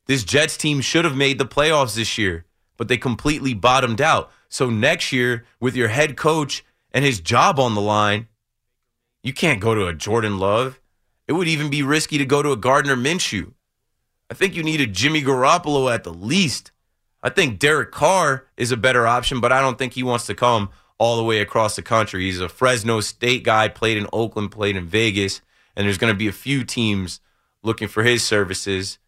This 0.06 0.24
Jets 0.24 0.56
team 0.56 0.80
should 0.80 1.04
have 1.04 1.16
made 1.16 1.38
the 1.38 1.46
playoffs 1.46 1.94
this 1.94 2.18
year, 2.18 2.46
but 2.76 2.88
they 2.88 2.96
completely 2.96 3.54
bottomed 3.54 4.00
out. 4.00 4.30
So 4.48 4.70
next 4.70 5.12
year, 5.12 5.44
with 5.60 5.76
your 5.76 5.88
head 5.88 6.16
coach 6.16 6.64
and 6.92 7.04
his 7.04 7.20
job 7.20 7.58
on 7.58 7.74
the 7.74 7.80
line, 7.80 8.28
you 9.22 9.32
can't 9.32 9.60
go 9.60 9.74
to 9.74 9.86
a 9.86 9.94
Jordan 9.94 10.38
Love. 10.38 10.80
It 11.28 11.32
would 11.32 11.48
even 11.48 11.70
be 11.70 11.82
risky 11.82 12.18
to 12.18 12.24
go 12.24 12.42
to 12.42 12.52
a 12.52 12.56
Gardner 12.56 12.96
Minshew. 12.96 13.52
I 14.30 14.34
think 14.34 14.54
you 14.54 14.62
need 14.62 14.80
a 14.80 14.86
Jimmy 14.86 15.22
Garoppolo 15.22 15.92
at 15.92 16.04
the 16.04 16.12
least. 16.12 16.72
I 17.22 17.30
think 17.30 17.58
Derek 17.58 17.90
Carr 17.90 18.46
is 18.56 18.70
a 18.70 18.76
better 18.76 19.06
option, 19.06 19.40
but 19.40 19.52
I 19.52 19.60
don't 19.60 19.78
think 19.78 19.92
he 19.92 20.02
wants 20.02 20.26
to 20.26 20.34
come 20.34 20.70
all 20.98 21.16
the 21.16 21.24
way 21.24 21.40
across 21.40 21.76
the 21.76 21.82
country. 21.82 22.24
He's 22.24 22.40
a 22.40 22.48
Fresno 22.48 23.00
State 23.00 23.44
guy, 23.44 23.68
played 23.68 23.96
in 23.96 24.06
Oakland, 24.12 24.50
played 24.50 24.76
in 24.76 24.86
Vegas, 24.86 25.40
and 25.74 25.86
there's 25.86 25.98
going 25.98 26.12
to 26.12 26.18
be 26.18 26.28
a 26.28 26.32
few 26.32 26.64
teams 26.64 27.20
looking 27.62 27.88
for 27.88 28.02
his 28.02 28.22
services. 28.24 28.98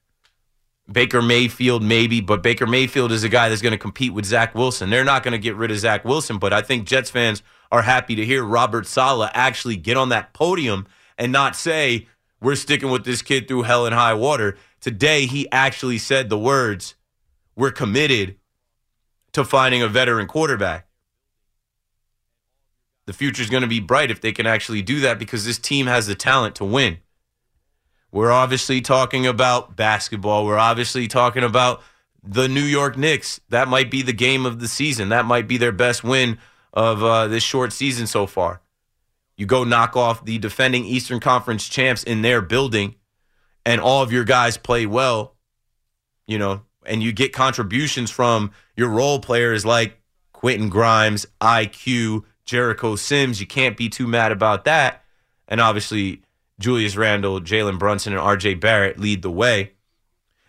Baker 0.91 1.21
Mayfield, 1.21 1.83
maybe, 1.83 2.21
but 2.21 2.43
Baker 2.43 2.67
Mayfield 2.67 3.13
is 3.13 3.23
a 3.23 3.29
guy 3.29 3.49
that's 3.49 3.61
going 3.61 3.73
to 3.73 3.79
compete 3.79 4.15
with 4.15 4.25
Zach 4.25 4.55
Wilson. 4.55 4.89
They're 4.89 5.05
not 5.05 5.23
going 5.23 5.33
to 5.33 5.39
get 5.39 5.55
rid 5.55 5.71
of 5.71 5.79
Zach 5.79 6.05
Wilson, 6.05 6.39
but 6.39 6.53
I 6.53 6.63
think 6.63 6.87
Jets 6.87 7.11
fans 7.11 7.43
are 7.71 7.83
happy 7.83 8.15
to 8.15 8.25
hear 8.25 8.43
Robert 8.43 8.87
Saleh 8.87 9.31
actually 9.35 9.77
get 9.77 9.99
on 9.99 10.09
that 10.09 10.33
podium 10.33 10.87
and 11.19 11.31
not 11.31 11.57
say, 11.57 12.09
we're 12.41 12.55
sticking 12.55 12.91
with 12.91 13.05
this 13.05 13.21
kid 13.21 13.49
through 13.49 13.63
hell 13.63 13.85
and 13.85 13.95
high 13.95 14.15
water. 14.15 14.57
Today, 14.81 15.27
he 15.27 15.51
actually 15.51 15.99
said 15.99 16.31
the 16.31 16.39
words, 16.39 16.95
we're 17.55 17.73
committed 17.73 18.37
to 19.33 19.45
finding 19.45 19.83
a 19.83 19.89
veteran 19.89 20.27
quarterback. 20.27 20.88
The 23.09 23.15
future 23.15 23.43
is 23.43 23.49
going 23.49 23.63
to 23.63 23.67
be 23.67 23.81
bright 23.81 24.11
if 24.11 24.21
they 24.21 24.33
can 24.33 24.45
actually 24.45 24.83
do 24.83 25.01
that 25.01 25.19
because 25.19 25.47
this 25.47 25.57
team 25.57 25.87
has 25.87 26.07
the 26.07 26.15
talent 26.15 26.57
to 26.57 26.65
win. 26.67 26.99
We're 28.13 28.31
obviously 28.31 28.83
talking 28.83 29.27
about 29.27 29.77
basketball. 29.77 30.45
We're 30.45 30.59
obviously 30.59 31.09
talking 31.09 31.43
about 31.43 31.83
the 32.23 32.49
New 32.49 32.61
York 32.61 32.99
Knicks. 32.99 33.41
That 33.49 33.67
might 33.67 33.91
be 33.91 34.03
the 34.03 34.13
game 34.13 34.45
of 34.45 34.61
the 34.61 34.69
season. 34.69 35.09
That 35.09 35.25
might 35.25 35.49
be 35.49 35.57
their 35.57 35.73
best 35.73 36.05
win 36.05 36.37
of 36.75 37.03
uh, 37.03 37.29
this 37.29 37.43
short 37.43 37.73
season 37.73 38.07
so 38.07 38.27
far. 38.27 38.61
You 39.39 39.47
go 39.47 39.65
knock 39.65 39.97
off 39.97 40.27
the 40.27 40.37
defending 40.37 40.85
Eastern 40.85 41.19
Conference 41.19 41.67
champs 41.67 42.03
in 42.03 42.21
their 42.21 42.43
building, 42.43 42.97
and 43.65 43.81
all 43.81 44.03
of 44.03 44.13
your 44.13 44.25
guys 44.25 44.59
play 44.59 44.85
well, 44.85 45.35
you 46.27 46.39
know, 46.39 46.61
and 46.85 47.03
you 47.03 47.13
get 47.13 47.33
contributions 47.33 48.11
from 48.11 48.51
your 48.77 48.91
role 48.91 49.19
players 49.19 49.65
like 49.65 49.99
Quentin 50.35 50.69
Grimes, 50.69 51.25
IQ, 51.41 52.25
Jericho 52.49 52.97
Sims. 52.97 53.41
You 53.41 53.47
can't 53.47 53.77
be 53.77 53.91
too 53.91 54.07
mad 54.07 54.33
about 54.33 54.65
that. 54.65 55.05
And 55.47 55.61
obviously, 55.61 56.23
Julius 56.59 56.97
Randle, 56.97 57.41
Jalen 57.41 57.79
Brunson, 57.79 58.15
and 58.15 58.23
RJ 58.23 58.59
Barrett 58.59 58.99
lead 58.99 59.21
the 59.21 59.31
way. 59.31 59.73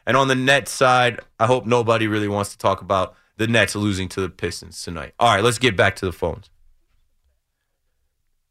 And 0.05 0.15
on 0.15 0.29
the 0.29 0.35
Nets 0.35 0.71
side, 0.71 1.19
I 1.39 1.45
hope 1.45 1.65
nobody 1.65 2.07
really 2.07 2.29
wants 2.29 2.51
to 2.51 2.57
talk 2.57 2.81
about 2.81 3.15
the 3.35 3.47
Nets 3.47 3.75
losing 3.75 4.07
to 4.09 4.21
the 4.21 4.29
Pistons 4.29 4.81
tonight. 4.81 5.13
All 5.19 5.35
right, 5.35 5.43
let's 5.43 5.59
get 5.59 5.75
back 5.75 5.97
to 5.97 6.05
the 6.05 6.13
phones. 6.13 6.49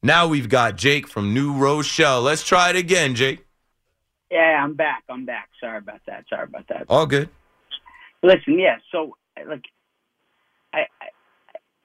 Now 0.02 0.28
we've 0.28 0.48
got 0.48 0.76
Jake 0.76 1.08
from 1.08 1.32
New 1.32 1.54
Rochelle. 1.54 2.20
Let's 2.20 2.44
try 2.44 2.68
it 2.70 2.76
again, 2.76 3.14
Jake. 3.14 3.46
Yeah, 4.30 4.62
I'm 4.62 4.74
back. 4.74 5.04
I'm 5.08 5.24
back. 5.24 5.48
Sorry 5.58 5.78
about 5.78 6.00
that. 6.06 6.26
Sorry 6.28 6.44
about 6.44 6.68
that. 6.68 6.84
All 6.88 7.06
good. 7.06 7.30
Listen, 8.22 8.58
yeah. 8.58 8.76
So, 8.92 9.16
like, 9.48 9.64
I, 10.74 10.80
I 11.00 11.06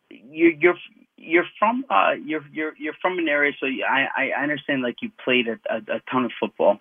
you're 0.09 0.51
you're 0.51 0.75
you're 1.25 1.47
from 1.59 1.85
uh 1.89 2.13
you're 2.23 2.43
you're 2.51 2.73
you're 2.77 2.93
from 3.01 3.17
an 3.19 3.27
area, 3.27 3.53
so 3.59 3.65
I 3.67 4.31
I 4.35 4.43
understand 4.43 4.81
like 4.81 4.97
you 5.01 5.11
played 5.23 5.47
a, 5.47 5.59
a, 5.69 5.77
a 5.77 6.01
ton 6.11 6.25
of 6.25 6.31
football. 6.39 6.79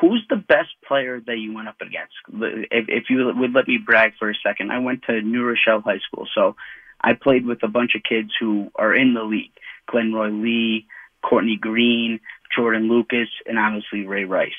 Who's 0.00 0.24
the 0.30 0.36
best 0.36 0.70
player 0.88 1.20
that 1.20 1.36
you 1.36 1.54
went 1.54 1.68
up 1.68 1.80
against? 1.82 2.14
If, 2.32 2.86
if 2.88 3.04
you 3.10 3.26
would 3.26 3.52
let 3.52 3.68
me 3.68 3.78
brag 3.78 4.12
for 4.18 4.30
a 4.30 4.34
second, 4.42 4.72
I 4.72 4.78
went 4.78 5.02
to 5.04 5.20
New 5.20 5.44
Rochelle 5.44 5.82
High 5.82 6.00
School, 6.08 6.26
so 6.34 6.56
I 7.00 7.12
played 7.12 7.44
with 7.44 7.62
a 7.62 7.68
bunch 7.68 7.94
of 7.94 8.02
kids 8.02 8.30
who 8.40 8.70
are 8.76 8.94
in 8.94 9.12
the 9.14 9.22
league: 9.22 9.52
Glenroy 9.90 10.42
Lee, 10.42 10.86
Courtney 11.22 11.58
Greene, 11.60 12.20
Jordan 12.56 12.88
Lucas, 12.88 13.28
and 13.46 13.58
honestly 13.58 14.06
Ray 14.06 14.24
Rice. 14.24 14.52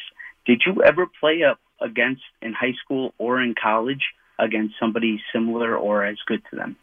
Did 0.46 0.62
you 0.66 0.84
ever 0.84 1.08
play 1.20 1.42
up 1.44 1.60
against 1.82 2.22
in 2.42 2.54
high 2.54 2.76
school 2.84 3.14
or 3.18 3.42
in 3.42 3.56
college 3.62 4.06
against 4.38 4.76
somebody 4.80 5.22
similar 5.34 5.76
or 5.76 6.06
as 6.06 6.18
good 6.28 6.44
to 6.52 6.56
them? 6.56 6.76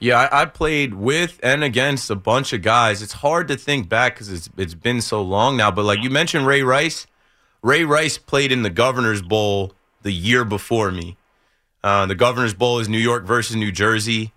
Yeah, 0.00 0.28
I, 0.30 0.42
I 0.42 0.44
played 0.44 0.94
with 0.94 1.40
and 1.42 1.64
against 1.64 2.10
a 2.10 2.14
bunch 2.14 2.52
of 2.52 2.62
guys. 2.62 3.02
It's 3.02 3.14
hard 3.14 3.48
to 3.48 3.56
think 3.56 3.88
back 3.88 4.14
because 4.14 4.30
it's 4.30 4.48
it's 4.56 4.74
been 4.74 5.00
so 5.00 5.22
long 5.22 5.56
now. 5.56 5.70
But 5.70 5.84
like 5.84 6.02
you 6.02 6.10
mentioned, 6.10 6.46
Ray 6.46 6.62
Rice. 6.62 7.06
Ray 7.62 7.84
Rice 7.84 8.18
played 8.18 8.52
in 8.52 8.62
the 8.62 8.70
Governor's 8.70 9.22
Bowl 9.22 9.72
the 10.02 10.12
year 10.12 10.44
before 10.44 10.92
me. 10.92 11.16
Uh, 11.82 12.06
the 12.06 12.14
Governor's 12.14 12.54
Bowl 12.54 12.78
is 12.78 12.88
New 12.88 12.98
York 12.98 13.24
versus 13.24 13.56
New 13.56 13.72
Jersey. 13.72 14.32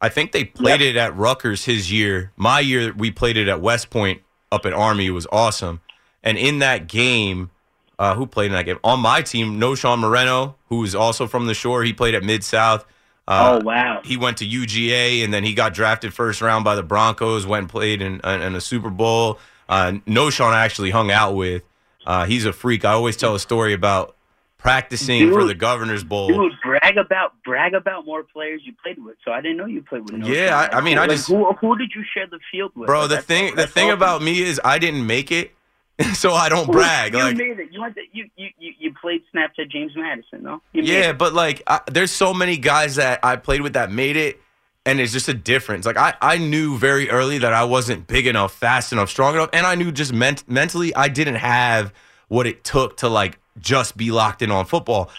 I 0.00 0.08
think 0.08 0.32
they 0.32 0.44
played 0.44 0.80
yep. 0.80 0.94
it 0.94 0.96
at 0.96 1.16
Rutgers 1.16 1.64
his 1.64 1.90
year. 1.90 2.32
My 2.36 2.60
year, 2.60 2.92
we 2.92 3.10
played 3.10 3.36
it 3.36 3.48
at 3.48 3.60
West 3.60 3.90
Point 3.90 4.22
up 4.52 4.64
at 4.64 4.72
Army. 4.72 5.06
It 5.06 5.10
was 5.10 5.26
awesome. 5.32 5.80
And 6.22 6.38
in 6.38 6.60
that 6.60 6.86
game, 6.86 7.50
uh, 7.98 8.14
who 8.14 8.26
played 8.26 8.46
in 8.46 8.52
that 8.52 8.64
game? 8.64 8.78
On 8.84 9.00
my 9.00 9.22
team, 9.22 9.58
Knowshon 9.58 9.98
Moreno, 9.98 10.56
who 10.68 10.84
is 10.84 10.94
also 10.94 11.26
from 11.26 11.46
the 11.46 11.54
shore. 11.54 11.82
He 11.82 11.92
played 11.92 12.14
at 12.14 12.22
Mid 12.22 12.44
South. 12.44 12.84
Uh, 13.28 13.60
oh 13.60 13.64
wow! 13.64 14.00
He 14.04 14.16
went 14.16 14.38
to 14.38 14.48
UGA 14.48 15.22
and 15.22 15.34
then 15.34 15.44
he 15.44 15.52
got 15.52 15.74
drafted 15.74 16.14
first 16.14 16.40
round 16.40 16.64
by 16.64 16.74
the 16.74 16.82
Broncos. 16.82 17.46
Went 17.46 17.64
and 17.64 17.70
played 17.70 18.00
in, 18.00 18.20
in 18.24 18.54
a 18.54 18.60
Super 18.60 18.88
Bowl. 18.88 19.38
Uh, 19.68 19.92
Knowshon 20.06 20.50
I 20.50 20.64
actually 20.64 20.90
hung 20.90 21.10
out 21.10 21.34
with. 21.34 21.62
Uh, 22.06 22.24
he's 22.24 22.46
a 22.46 22.54
freak. 22.54 22.86
I 22.86 22.92
always 22.92 23.18
tell 23.18 23.34
a 23.34 23.38
story 23.38 23.74
about 23.74 24.16
practicing 24.56 25.20
dude, 25.20 25.34
for 25.34 25.44
the 25.44 25.54
Governor's 25.54 26.04
Bowl. 26.04 26.28
Dude, 26.28 26.52
brag 26.64 26.96
about 26.96 27.34
brag 27.44 27.74
about 27.74 28.06
more 28.06 28.22
players 28.22 28.62
you 28.64 28.72
played 28.82 29.04
with. 29.04 29.16
So 29.22 29.30
I 29.30 29.42
didn't 29.42 29.58
know 29.58 29.66
you 29.66 29.82
played 29.82 30.10
with. 30.10 30.22
Knowshon. 30.22 30.34
Yeah, 30.34 30.68
I, 30.72 30.78
I 30.78 30.80
mean, 30.80 30.96
like, 30.96 31.10
I 31.10 31.14
just 31.14 31.28
who, 31.28 31.52
who 31.52 31.76
did 31.76 31.92
you 31.94 32.04
share 32.14 32.26
the 32.26 32.40
field 32.50 32.72
with? 32.74 32.86
Bro, 32.86 33.08
the 33.08 33.20
thing 33.20 33.54
the 33.56 33.66
thing 33.66 33.90
about 33.90 34.22
me 34.22 34.40
is 34.40 34.58
I 34.64 34.78
didn't 34.78 35.06
make 35.06 35.30
it. 35.30 35.52
so 36.14 36.32
I 36.32 36.48
don't 36.48 36.70
brag. 36.70 37.12
You 37.12 37.18
like, 37.18 37.36
made 37.36 37.58
it. 37.58 37.72
You, 37.72 37.80
went 37.80 37.96
to, 37.96 38.02
you, 38.12 38.28
you 38.36 38.48
you 38.58 38.72
you 38.78 38.94
played 39.00 39.22
Snapchat 39.34 39.68
James 39.68 39.92
Madison, 39.96 40.44
no? 40.44 40.62
Yeah, 40.72 41.12
but 41.12 41.34
like, 41.34 41.62
I, 41.66 41.80
there's 41.90 42.12
so 42.12 42.32
many 42.32 42.56
guys 42.56 42.96
that 42.96 43.24
I 43.24 43.36
played 43.36 43.62
with 43.62 43.72
that 43.72 43.90
made 43.90 44.16
it, 44.16 44.40
and 44.86 45.00
it's 45.00 45.12
just 45.12 45.28
a 45.28 45.34
difference. 45.34 45.86
Like, 45.86 45.96
I 45.96 46.14
I 46.20 46.38
knew 46.38 46.78
very 46.78 47.10
early 47.10 47.38
that 47.38 47.52
I 47.52 47.64
wasn't 47.64 48.06
big 48.06 48.28
enough, 48.28 48.54
fast 48.54 48.92
enough, 48.92 49.10
strong 49.10 49.34
enough, 49.34 49.50
and 49.52 49.66
I 49.66 49.74
knew 49.74 49.90
just 49.90 50.12
ment- 50.12 50.48
mentally 50.48 50.94
I 50.94 51.08
didn't 51.08 51.36
have 51.36 51.92
what 52.28 52.46
it 52.46 52.62
took 52.62 52.96
to 52.98 53.08
like 53.08 53.38
just 53.58 53.96
be 53.96 54.12
locked 54.12 54.40
in 54.40 54.52
on 54.52 54.66
football. 54.66 55.10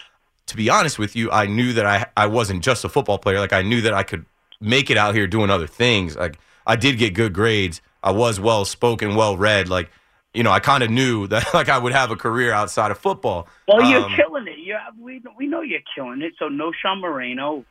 To 0.46 0.56
be 0.56 0.70
honest 0.70 0.98
with 0.98 1.14
you, 1.14 1.30
I 1.30 1.46
knew 1.46 1.74
that 1.74 1.84
I 1.84 2.06
I 2.16 2.26
wasn't 2.26 2.64
just 2.64 2.86
a 2.86 2.88
football 2.88 3.18
player. 3.18 3.38
Like, 3.38 3.52
I 3.52 3.60
knew 3.60 3.82
that 3.82 3.92
I 3.92 4.02
could 4.02 4.24
make 4.62 4.90
it 4.90 4.96
out 4.96 5.14
here 5.14 5.26
doing 5.26 5.50
other 5.50 5.66
things. 5.66 6.16
Like, 6.16 6.38
I 6.66 6.76
did 6.76 6.96
get 6.96 7.12
good 7.12 7.34
grades. 7.34 7.82
I 8.02 8.12
was 8.12 8.40
well 8.40 8.64
spoken, 8.64 9.14
well 9.14 9.36
read. 9.36 9.68
Like 9.68 9.90
you 10.34 10.42
know, 10.42 10.50
I 10.52 10.60
kind 10.60 10.82
of 10.82 10.90
knew 10.90 11.26
that 11.28 11.46
like 11.54 11.68
I 11.68 11.78
would 11.78 11.92
have 11.92 12.10
a 12.10 12.16
career 12.16 12.52
outside 12.52 12.90
of 12.90 12.98
football. 12.98 13.48
Well, 13.68 13.82
you're 13.84 14.04
Um, 14.04 14.14
killing 14.16 14.46
it. 14.48 14.58
You 14.58 14.76
we 14.98 15.22
we 15.36 15.46
know 15.46 15.62
you're 15.62 15.80
killing 15.94 16.22
it. 16.22 16.34
So 16.38 16.48
Knowshon 16.48 17.00
Moreno. 17.00 17.64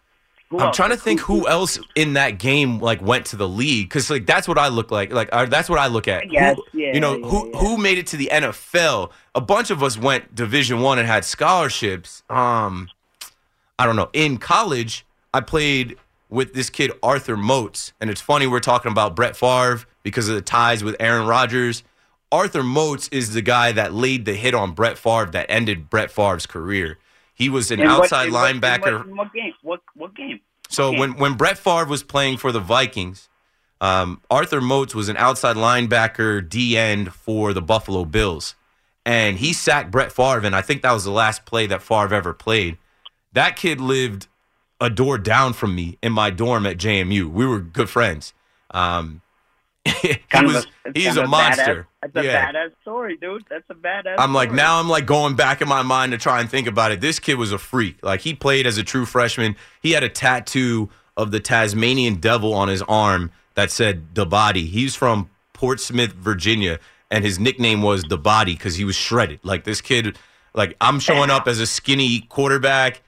Who 0.50 0.58
I'm 0.58 0.66
else? 0.68 0.76
trying 0.78 0.90
to 0.90 0.98
think 0.98 1.20
who 1.20 1.48
else 1.48 1.78
in 1.94 2.14
that 2.14 2.40
game 2.40 2.80
like 2.80 3.04
went 3.04 3.28
to 3.28 3.36
the 3.36 3.48
league 3.48 3.88
because 3.88 4.10
like 4.10 4.26
that's 4.26 4.48
what 4.48 4.58
I 4.58 4.70
look 4.70 4.90
like. 4.90 5.14
Like 5.14 5.30
uh, 5.32 5.46
that's 5.46 5.70
what 5.70 5.78
I 5.78 5.86
look 5.88 6.08
at. 6.08 6.32
Yes, 6.32 6.58
Who- 6.72 6.80
yeah, 6.80 6.94
you 6.94 7.00
know 7.00 7.18
yeah, 7.18 7.28
who 7.28 7.50
yeah. 7.52 7.60
who 7.60 7.78
made 7.78 8.00
it 8.00 8.08
to 8.08 8.18
the 8.18 8.30
NFL? 8.34 9.12
A 9.36 9.42
bunch 9.42 9.70
of 9.70 9.84
us 9.84 9.96
went 9.96 10.34
Division 10.34 10.82
One 10.82 10.98
and 10.98 11.08
had 11.08 11.24
scholarships. 11.24 12.24
Um, 12.32 12.90
I 13.78 13.86
don't 13.86 13.96
know. 13.96 14.10
In 14.14 14.38
college, 14.40 15.06
I 15.36 15.42
played 15.42 15.98
with 16.30 16.54
this 16.56 16.70
kid 16.72 16.92
Arthur 17.04 17.38
Moats, 17.38 17.94
and 18.02 18.10
it's 18.10 18.20
funny 18.22 18.48
we're 18.48 18.60
talking 18.60 18.92
about 18.92 19.16
Brett 19.16 19.36
Favre 19.38 19.82
because 20.04 20.30
of 20.30 20.36
the 20.36 20.42
ties 20.42 20.84
with 20.84 20.96
Aaron 21.00 21.28
Rodgers. 21.28 21.84
Arthur 22.32 22.64
Moats 22.64 23.08
is 23.10 23.34
the 23.34 23.42
guy 23.42 23.72
that 23.72 23.94
laid 23.94 24.26
the 24.26 24.34
hit 24.36 24.54
on 24.54 24.72
Brett 24.74 24.98
Favre 24.98 25.32
that 25.32 25.48
ended 25.50 25.90
Brett 25.90 26.12
Favre's 26.12 26.46
career. 26.46 26.98
He 27.34 27.50
was 27.50 27.72
an 27.72 27.80
In 27.80 27.88
what- 27.88 28.04
outside 28.04 28.28
in 28.28 28.34
what- 28.34 28.52
in 28.52 28.62
linebacker. 28.62 28.98
what, 29.00 29.08
in 29.08 29.16
what 29.16 29.34
game? 29.34 29.54
What 29.62 29.82
what 29.96 30.16
game? 30.16 30.40
So 30.70 30.90
Okay. 30.90 31.00
when 31.00 31.14
when 31.18 31.34
Brett 31.34 31.58
Favre 31.58 31.86
was 31.86 32.04
playing 32.04 32.38
for 32.38 32.52
the 32.52 32.60
Vikings, 32.60 33.30
um, 33.82 34.22
Arthur 34.30 34.62
Moats 34.62 34.94
was 34.94 35.10
an 35.10 35.18
outside 35.18 35.56
linebacker 35.56 36.48
D 36.48 36.78
end 36.78 37.14
for 37.14 37.54
the 37.54 37.62
Buffalo 37.62 38.06
Bills, 38.06 38.56
and 39.06 39.38
he 39.40 39.52
sacked 39.54 39.90
Brett 39.90 40.12
Favre, 40.12 40.46
and 40.46 40.56
I 40.56 40.62
think 40.62 40.82
that 40.84 40.92
was 40.92 41.06
the 41.06 41.12
last 41.12 41.46
play 41.46 41.66
that 41.68 41.82
Favre 41.82 42.14
ever 42.14 42.34
played. 42.34 42.78
That 43.34 43.56
kid 43.56 43.80
lived 43.82 44.28
a 44.82 44.90
door 44.90 45.18
down 45.18 45.54
from 45.54 45.74
me 45.76 45.98
in 46.04 46.12
my 46.12 46.30
dorm 46.30 46.66
at 46.66 46.78
JMU. 46.78 47.28
We 47.30 47.46
were 47.46 47.60
good 47.60 47.90
friends. 47.90 48.34
Um, 48.72 49.22
he 49.86 50.20
was 50.34 50.66
a, 50.86 50.92
he's 50.94 51.18
a 51.18 51.24
of 51.24 51.30
monster. 51.30 51.88
That's 52.02 52.16
a 52.16 52.24
Yeah. 52.24 52.52
badass 52.52 52.72
story, 52.82 53.18
dude. 53.18 53.44
That's 53.50 53.70
a 53.70 53.74
badass. 53.76 54.16
I'm 54.18 54.34
like 54.34 54.50
story. 54.50 54.58
now 54.58 54.80
I'm 54.80 54.88
like 54.90 55.06
going 55.06 55.36
back 55.36 55.62
in 55.62 55.68
my 55.68 55.82
mind 55.82 56.12
to 56.14 56.18
try 56.18 56.40
and 56.40 56.50
think 56.50 56.68
about 56.68 56.92
it. 56.92 57.02
This 57.02 57.20
kid 57.20 57.36
was 57.36 57.52
a 57.52 57.58
freak. 57.58 57.98
Like 58.04 58.22
he 58.22 58.34
played 58.34 58.66
as 58.66 58.78
a 58.78 58.84
true 58.84 59.06
freshman. 59.06 59.56
He 59.82 59.92
had 59.92 60.04
a 60.04 60.10
tattoo 60.10 60.90
of 61.18 61.32
the 61.32 61.40
Tasmanian 61.42 62.16
devil 62.16 62.54
on 62.54 62.70
his 62.70 62.82
arm 62.84 63.32
that 63.56 63.70
said 63.72 64.16
the 64.16 64.26
body. 64.26 64.66
He's 64.66 64.96
from 64.96 65.30
Portsmouth, 65.54 66.14
Virginia, 66.14 66.80
and 67.12 67.26
his 67.26 67.38
nickname 67.38 67.82
was 67.82 68.04
the 68.04 68.18
body 68.18 68.54
because 68.54 68.76
he 68.76 68.86
was 68.86 68.96
shredded. 68.96 69.42
Like 69.44 69.66
this 69.66 69.82
kid, 69.82 70.18
like 70.54 70.78
I'm 70.80 71.00
showing 71.02 71.30
up 71.30 71.48
as 71.50 71.60
a 71.60 71.68
skinny 71.68 72.22
quarterback, 72.30 73.02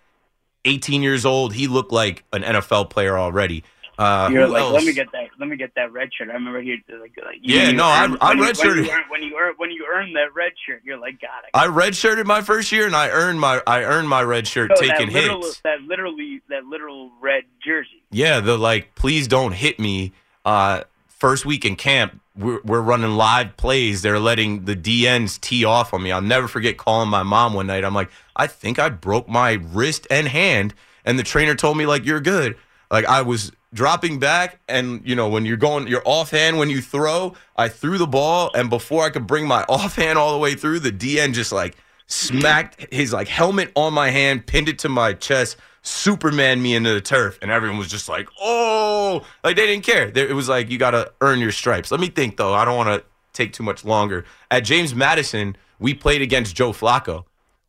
18 0.66 1.02
years 1.02 1.26
old. 1.26 1.54
He 1.54 1.68
looked 1.68 1.94
like 1.94 2.26
an 2.34 2.44
NFL 2.44 2.90
player 2.90 3.18
already. 3.18 3.64
Uh, 4.02 4.30
You're 4.32 4.48
like, 4.48 4.62
else? 4.64 4.74
let 4.74 4.84
me 4.84 4.94
get 4.94 5.12
that. 5.12 5.28
Let 5.40 5.48
me 5.50 5.56
get 5.58 5.76
that 5.76 5.92
red 5.92 6.10
shirt. 6.18 6.30
I 6.30 6.34
remember 6.34 6.62
here, 6.62 6.78
like, 7.00 7.12
like 7.24 7.38
Yeah, 7.42 7.68
you 7.70 7.74
no, 7.74 7.84
I- 7.86 8.06
earn- 8.06 8.18
I 8.20 8.30
when 8.30 8.38
you- 8.40 8.44
redshirted. 8.46 8.66
when 8.66 8.84
you 8.86 8.92
earn 8.92 9.04
when 9.10 9.22
you 9.24 9.38
earn 9.38 9.54
when 9.58 9.72
you 9.72 9.88
earn 9.94 10.14
that 10.14 10.34
red 10.34 10.54
shirt. 10.66 10.82
You're 10.84 10.98
like, 10.98 11.22
God, 11.22 11.30
I 11.54 11.68
redshirted 11.68 12.26
my 12.26 12.42
first 12.42 12.72
year, 12.72 12.86
and 12.88 12.96
I 12.96 13.10
earned 13.10 13.40
my 13.40 13.62
I 13.68 13.84
earned 13.84 14.10
my 14.10 14.24
red 14.24 14.48
shirt 14.48 14.72
So 14.76 14.82
taking 14.82 15.08
that 15.08 15.14
literal, 15.14 15.42
hits. 15.44 15.62
That 15.64 15.82
literally, 15.84 16.42
that 16.50 16.66
literal 16.66 17.12
red 17.22 17.44
jersey. 17.64 18.02
Yeah, 18.10 18.40
the 18.40 18.58
like, 18.58 18.96
please 18.96 19.28
don't 19.28 19.52
hit 19.54 19.80
me. 19.80 20.14
Uh, 20.44 20.82
first 21.08 21.46
week 21.46 21.64
in 21.66 21.76
camp, 21.76 22.20
we're, 22.36 22.62
we're 22.64 22.82
running 22.82 23.12
live 23.12 23.56
plays. 23.58 24.02
They're 24.02 24.18
letting 24.20 24.66
the 24.66 24.76
DNs 24.76 25.40
tee 25.40 25.64
off 25.66 25.94
on 25.94 26.02
me. 26.02 26.12
I'll 26.12 26.22
never 26.22 26.48
forget 26.48 26.78
calling 26.78 27.10
my 27.10 27.22
mom 27.22 27.54
one 27.54 27.68
night. 27.68 27.84
I'm 27.86 27.94
like, 27.94 28.10
I 28.36 28.48
think 28.48 28.80
I 28.80 28.90
broke 28.90 29.30
my 29.30 29.60
wrist 29.62 30.08
and 30.10 30.28
hand, 30.28 30.74
and 31.06 31.20
the 31.20 31.24
trainer 31.24 31.54
told 31.54 31.78
me 31.78 31.86
like, 31.86 32.06
you're 32.06 32.20
good. 32.22 32.58
Like 32.92 33.06
I 33.06 33.22
was 33.22 33.52
dropping 33.74 34.20
back, 34.20 34.60
and 34.68 35.02
you 35.06 35.16
know 35.16 35.30
when 35.30 35.46
you're 35.46 35.58
going, 35.58 35.88
your 35.88 36.02
offhand 36.06 36.58
when 36.58 36.70
you 36.70 36.82
throw. 36.82 37.34
I 37.56 37.70
threw 37.70 37.98
the 37.98 38.08
ball, 38.08 38.52
and 38.54 38.70
before 38.70 39.04
I 39.04 39.10
could 39.10 39.26
bring 39.26 39.48
my 39.48 39.64
offhand 39.70 40.20
all 40.20 40.34
the 40.34 40.40
way 40.40 40.56
through, 40.56 40.80
the 40.80 40.92
DN 40.92 41.34
just 41.34 41.52
like 41.52 41.78
smacked 42.08 42.94
his 42.94 43.14
like 43.14 43.28
helmet 43.30 43.72
on 43.76 43.94
my 43.94 44.10
hand, 44.10 44.46
pinned 44.46 44.68
it 44.68 44.80
to 44.80 44.90
my 44.90 45.14
chest, 45.14 45.58
Superman 45.84 46.62
me 46.62 46.76
into 46.76 46.94
the 46.94 47.02
turf, 47.02 47.40
and 47.42 47.50
everyone 47.50 47.78
was 47.78 47.88
just 47.88 48.10
like, 48.10 48.28
"Oh!" 48.40 49.26
Like 49.44 49.56
they 49.56 49.66
didn't 49.66 49.86
care. 49.86 50.12
It 50.14 50.36
was 50.36 50.50
like 50.50 50.70
you 50.70 50.78
got 50.78 50.92
to 50.92 51.12
earn 51.22 51.40
your 51.40 51.52
stripes. 51.52 51.92
Let 51.92 52.00
me 52.00 52.10
think 52.10 52.38
though. 52.38 52.54
I 52.54 52.66
don't 52.66 52.78
want 52.78 52.90
to 52.90 53.04
take 53.34 53.54
too 53.54 53.64
much 53.64 53.86
longer. 53.86 54.26
At 54.52 54.62
James 54.62 54.94
Madison, 54.94 55.56
we 55.80 55.94
played 55.94 56.22
against 56.22 56.56
Joe 56.56 56.74
Flacco. 56.74 57.24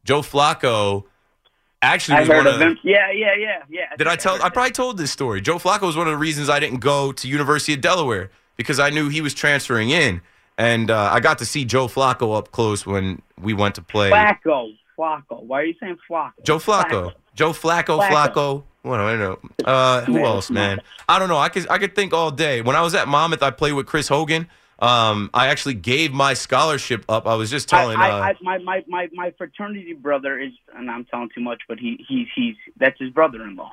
Joe 0.05 0.21
Flacco 0.21 1.05
actually 1.83 2.21
was 2.21 2.29
one 2.29 2.47
of 2.47 2.61
him. 2.61 2.79
Yeah, 2.83 3.11
yeah, 3.11 3.35
yeah, 3.39 3.63
yeah. 3.69 3.97
did 3.99 4.07
I 4.07 4.17
tell? 4.17 4.43
I 4.43 4.49
probably 4.49 4.71
told 4.73 4.97
this 4.97 5.11
story. 5.11 5.41
Joe 5.41 5.57
Flacco 5.57 5.83
was 5.83 5.97
one 5.97 6.07
of 6.07 6.13
the 6.13 6.19
reasons 6.19 6.49
I 6.49 6.61
didn't 6.61 6.81
go 6.81 7.13
to 7.13 7.29
University 7.29 7.75
of 7.75 7.81
Delaware 7.81 8.31
because 8.57 8.79
I 8.79 8.91
knew 8.91 9.09
he 9.09 9.21
was 9.21 9.35
transferring 9.35 9.91
in, 9.91 10.23
and 10.57 10.91
uh, 10.91 11.11
I 11.13 11.21
got 11.21 11.39
to 11.39 11.47
see 11.47 11.65
Joe 11.65 11.89
Flacco 11.89 12.37
up 12.37 12.53
close 12.53 12.87
when 12.87 13.21
we 13.41 13.53
went 13.53 13.75
to 13.75 13.83
play. 13.83 14.11
Flacco, 14.11 14.77
Flacco. 14.97 15.43
Why 15.43 15.61
are 15.61 15.65
you 15.65 15.75
saying 15.81 15.99
Flacco? 16.09 16.33
Joe 16.45 16.59
Flacco. 16.59 17.13
Joe 17.35 17.51
Flacco, 17.51 18.01
Flacco. 18.01 18.11
Flacco. 18.11 18.63
What 18.83 18.97
do 18.97 19.03
I 19.03 19.17
know? 19.17 19.39
Uh, 19.65 20.01
who 20.03 20.19
else, 20.19 20.51
man? 20.51 20.81
I 21.09 21.19
don't 21.19 21.29
know. 21.29 21.39
I 21.39 21.49
could 21.49 21.69
I 21.71 21.79
could 21.79 21.95
think 21.95 22.13
all 22.13 22.31
day. 22.31 22.63
When 22.63 22.75
I 22.75 22.83
was 22.83 22.95
at 22.95 23.07
Monmouth, 23.07 23.43
I 23.43 23.51
played 23.51 23.73
with 23.73 23.87
Chris 23.87 24.09
Hogan. 24.09 24.49
Um, 24.83 25.31
I 25.33 25.47
actually 25.47 25.75
gave 25.75 26.13
my 26.13 26.35
scholarship 26.35 27.05
up. 27.09 27.27
I 27.27 27.37
was 27.37 27.51
just 27.51 27.69
telling. 27.69 27.99
I, 27.99 28.09
I, 28.09 28.11
uh, 28.11 28.23
I, 28.23 28.35
my, 28.43 28.59
my, 28.59 28.85
my, 28.89 29.09
my 29.13 29.31
fraternity 29.39 29.93
brother 29.95 30.39
is, 30.39 30.53
and 30.75 30.91
I'm 30.91 31.05
telling 31.05 31.31
too 31.35 31.41
much, 31.41 31.63
but 31.69 31.79
he, 31.79 32.05
he's, 32.09 32.27
he's, 32.35 32.57
that's 32.77 32.99
his 32.99 33.11
brother-in-law. 33.11 33.71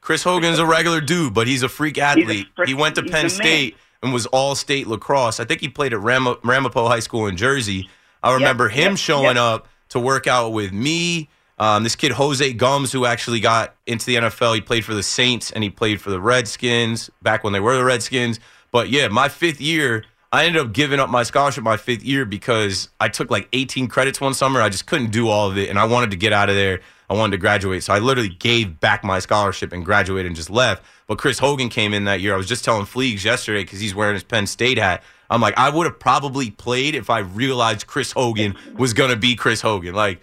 Chris 0.00 0.22
Hogan's 0.22 0.58
a 0.58 0.64
regular 0.66 1.02
dude, 1.02 1.34
but 1.34 1.46
he's 1.46 1.62
a 1.62 1.68
freak 1.68 1.98
athlete. 1.98 2.46
frick- 2.56 2.68
he 2.68 2.74
went 2.74 2.94
to 2.94 3.02
Penn. 3.02 3.28
State 3.28 3.76
and 4.02 4.12
was 4.12 4.26
all 4.26 4.54
state 4.54 4.86
lacrosse. 4.86 5.40
I 5.40 5.44
think 5.44 5.60
he 5.60 5.68
played 5.68 5.92
at 5.92 6.00
Ram- 6.00 6.36
Ramapo 6.42 6.88
High 6.88 7.00
School 7.00 7.26
in 7.26 7.36
Jersey. 7.36 7.88
I 8.22 8.34
remember 8.34 8.68
him 8.68 8.92
yep, 8.92 8.98
showing 8.98 9.36
yep. 9.36 9.36
up 9.36 9.68
to 9.90 10.00
work 10.00 10.26
out 10.26 10.52
with 10.52 10.72
me. 10.72 11.28
Um, 11.58 11.82
this 11.82 11.96
kid 11.96 12.12
Jose 12.12 12.52
Gumbs, 12.52 12.92
who 12.92 13.04
actually 13.04 13.40
got 13.40 13.74
into 13.86 14.06
the 14.06 14.14
NFL, 14.16 14.54
he 14.54 14.60
played 14.60 14.84
for 14.84 14.94
the 14.94 15.02
Saints 15.02 15.50
and 15.50 15.64
he 15.64 15.70
played 15.70 16.00
for 16.00 16.10
the 16.10 16.20
Redskins 16.20 17.10
back 17.20 17.42
when 17.42 17.52
they 17.52 17.60
were 17.60 17.76
the 17.76 17.84
Redskins. 17.84 18.38
But 18.70 18.90
yeah, 18.90 19.08
my 19.08 19.28
fifth 19.28 19.60
year, 19.60 20.04
I 20.30 20.44
ended 20.44 20.60
up 20.60 20.72
giving 20.72 21.00
up 21.00 21.08
my 21.08 21.22
scholarship 21.22 21.64
my 21.64 21.78
fifth 21.78 22.04
year 22.04 22.26
because 22.26 22.90
I 23.00 23.08
took 23.08 23.30
like 23.30 23.48
18 23.52 23.88
credits 23.88 24.20
one 24.20 24.34
summer. 24.34 24.60
I 24.60 24.68
just 24.68 24.86
couldn't 24.86 25.10
do 25.10 25.28
all 25.28 25.50
of 25.50 25.56
it, 25.56 25.70
and 25.70 25.78
I 25.78 25.84
wanted 25.84 26.10
to 26.10 26.16
get 26.16 26.32
out 26.32 26.50
of 26.50 26.54
there. 26.54 26.80
I 27.08 27.14
wanted 27.14 27.32
to 27.32 27.38
graduate, 27.38 27.82
so 27.82 27.94
I 27.94 28.00
literally 28.00 28.28
gave 28.28 28.80
back 28.80 29.02
my 29.02 29.18
scholarship 29.18 29.72
and 29.72 29.82
graduated 29.82 30.26
and 30.26 30.36
just 30.36 30.50
left. 30.50 30.82
But 31.06 31.16
Chris 31.16 31.38
Hogan 31.38 31.70
came 31.70 31.94
in 31.94 32.04
that 32.04 32.20
year. 32.20 32.34
I 32.34 32.36
was 32.36 32.46
just 32.46 32.64
telling 32.64 32.84
Fleegs 32.84 33.24
yesterday 33.24 33.62
because 33.62 33.80
he's 33.80 33.94
wearing 33.94 34.12
his 34.12 34.24
Penn 34.24 34.46
State 34.46 34.76
hat. 34.76 35.02
I'm 35.30 35.40
like, 35.40 35.56
I 35.56 35.70
would 35.70 35.86
have 35.86 35.98
probably 35.98 36.50
played 36.50 36.94
if 36.94 37.08
I 37.08 37.20
realized 37.20 37.86
Chris 37.86 38.12
Hogan 38.12 38.56
was 38.76 38.92
gonna 38.92 39.16
be 39.16 39.34
Chris 39.34 39.62
Hogan. 39.62 39.94
Like, 39.94 40.20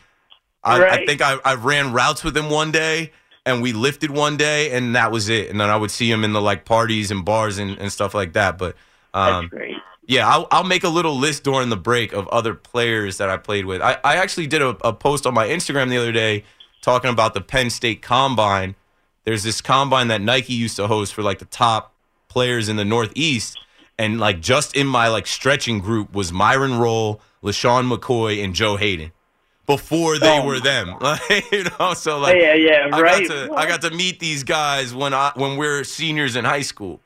I, 0.64 0.84
I 0.84 1.06
think 1.06 1.22
I, 1.22 1.38
I 1.44 1.56
ran 1.56 1.94
routes 1.94 2.24
with 2.24 2.38
him 2.38 2.52
one 2.52 2.72
day 2.72 3.12
and 3.46 3.62
we 3.62 3.74
lifted 3.74 4.12
one 4.12 4.38
day 4.38 4.72
and 4.72 4.96
that 4.96 5.12
was 5.12 5.30
it. 5.30 5.50
And 5.50 5.60
then 5.60 5.70
I 5.70 5.78
would 5.78 5.92
see 5.92 6.10
him 6.10 6.24
in 6.24 6.34
the 6.34 6.42
like 6.42 6.66
parties 6.66 7.12
and 7.12 7.24
bars 7.24 7.60
and, 7.60 7.78
and 7.78 7.92
stuff 7.92 8.16
like 8.16 8.34
that. 8.34 8.58
But 8.58 8.76
That's 9.14 9.34
um, 9.34 9.48
great. 9.48 9.76
Yeah, 10.08 10.28
I'll, 10.28 10.48
I'll 10.52 10.64
make 10.64 10.84
a 10.84 10.90
little 10.90 11.18
list 11.18 11.44
during 11.44 11.70
the 11.70 11.78
break 11.78 12.14
of 12.14 12.28
other 12.28 12.54
players 12.54 13.18
that 13.18 13.30
I 13.30 13.38
played 13.38 13.66
with. 13.66 13.82
I, 13.82 13.98
I 14.04 14.18
actually 14.18 14.48
did 14.48 14.62
a, 14.62 14.70
a 14.88 14.94
post 14.94 15.26
on 15.26 15.34
my 15.34 15.48
Instagram 15.48 15.90
the 15.90 15.98
other 15.98 16.12
day 16.12 16.44
talking 16.82 17.10
about 17.10 17.34
the 17.34 17.42
Penn 17.42 17.70
State 17.72 18.02
Combine. 18.02 18.76
There's 19.24 19.44
this 19.44 19.60
combine 19.62 20.08
that 20.10 20.22
Nike 20.22 20.54
used 20.54 20.76
to 20.76 20.88
host 20.88 21.14
for 21.14 21.24
like 21.24 21.40
the 21.40 21.46
top 21.46 21.94
players 22.30 22.70
in 22.70 22.76
the 22.76 22.86
Northeast. 22.86 23.58
And 23.98 24.20
like 24.20 24.42
just 24.42 24.76
in 24.76 24.86
my 24.86 25.08
like 25.08 25.26
stretching 25.26 25.80
group 25.80 26.14
was 26.14 26.32
Myron 26.32 26.78
Rolle, 26.78 27.22
LeSean 27.42 27.92
McCoy, 27.92 28.44
and 28.44 28.54
Joe 28.54 28.76
Haden. 28.76 29.12
Before 29.66 30.20
they 30.20 30.38
Oh 30.38 30.46
were 30.46 30.60
them, 30.60 30.96
like 31.02 31.52
you 31.52 31.66
know, 31.80 31.96
so 31.96 32.20
like 32.20 32.38
yeah, 32.40 32.54
yeah, 32.54 32.88
I 32.94 33.02
right. 33.02 33.28
got 33.28 33.48
to 33.48 33.54
I 33.56 33.66
got 33.66 33.82
to 33.82 33.90
meet 33.90 34.20
these 34.20 34.44
guys 34.44 34.94
when 34.94 35.12
I 35.12 35.32
when 35.34 35.58
we're 35.58 35.84
seniors 35.84 36.36
in 36.36 36.46
high 36.46 36.62
school. 36.62 37.00